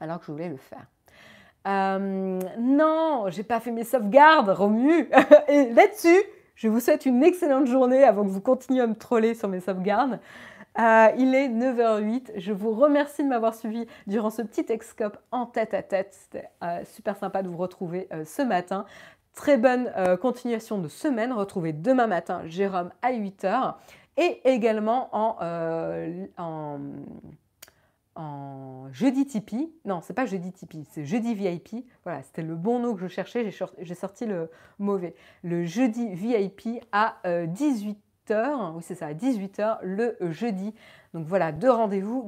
alors 0.00 0.20
que 0.20 0.26
je 0.26 0.32
voulais 0.32 0.48
le 0.48 0.56
faire. 0.56 0.86
Euh, 1.66 2.38
non, 2.58 3.24
j'ai 3.28 3.42
pas 3.42 3.58
fait 3.58 3.70
mes 3.70 3.84
sauvegardes, 3.84 4.50
Romu. 4.50 5.08
et 5.48 5.72
là-dessus, 5.72 6.22
je 6.54 6.68
vous 6.68 6.78
souhaite 6.78 7.06
une 7.06 7.22
excellente 7.24 7.66
journée 7.66 8.04
avant 8.04 8.22
que 8.22 8.28
vous 8.28 8.40
continuiez 8.40 8.82
à 8.82 8.86
me 8.86 8.94
troller 8.94 9.34
sur 9.34 9.48
mes 9.48 9.60
sauvegardes. 9.60 10.20
Euh, 10.78 11.08
il 11.18 11.34
est 11.34 11.48
9h08. 11.48 12.32
Je 12.36 12.52
vous 12.52 12.72
remercie 12.72 13.22
de 13.22 13.28
m'avoir 13.28 13.54
suivi 13.54 13.86
durant 14.06 14.30
ce 14.30 14.42
petit 14.42 14.64
Excope 14.72 15.18
en 15.30 15.46
tête 15.46 15.72
à 15.72 15.82
tête. 15.82 16.12
C'était 16.12 16.48
euh, 16.62 16.82
super 16.84 17.16
sympa 17.16 17.42
de 17.42 17.48
vous 17.48 17.56
retrouver 17.56 18.08
euh, 18.12 18.24
ce 18.24 18.42
matin. 18.42 18.84
Très 19.34 19.56
bonne 19.56 19.90
continuation 20.20 20.78
de 20.78 20.86
semaine. 20.86 21.32
Retrouvez 21.32 21.72
demain 21.72 22.06
matin 22.06 22.42
Jérôme 22.46 22.92
à 23.02 23.12
8h 23.12 23.74
et 24.16 24.40
également 24.44 25.08
en, 25.12 26.78
jeudi 28.92 29.26
Tipeee. 29.26 29.72
Non, 29.84 30.02
c'est 30.02 30.14
pas 30.14 30.24
jeudi 30.24 30.52
Tipeee, 30.52 30.86
c'est 30.92 31.04
jeudi 31.04 31.34
VIP. 31.34 31.84
Voilà, 32.04 32.22
c'était 32.22 32.42
le 32.42 32.54
bon 32.54 32.78
nom 32.78 32.94
que 32.94 33.00
je 33.00 33.08
cherchais. 33.08 33.50
J'ai 33.80 33.94
sorti 33.96 34.24
le 34.24 34.52
mauvais. 34.78 35.16
Le 35.42 35.64
jeudi 35.64 36.14
VIP 36.14 36.80
à 36.92 37.16
18h 37.24 37.96
oui 38.30 38.82
c'est 38.82 38.94
ça, 38.94 39.06
à 39.06 39.14
18h 39.14 39.78
le 39.82 40.16
jeudi. 40.30 40.74
Donc 41.12 41.26
voilà, 41.26 41.52
deux 41.52 41.70
rendez-vous 41.70 42.22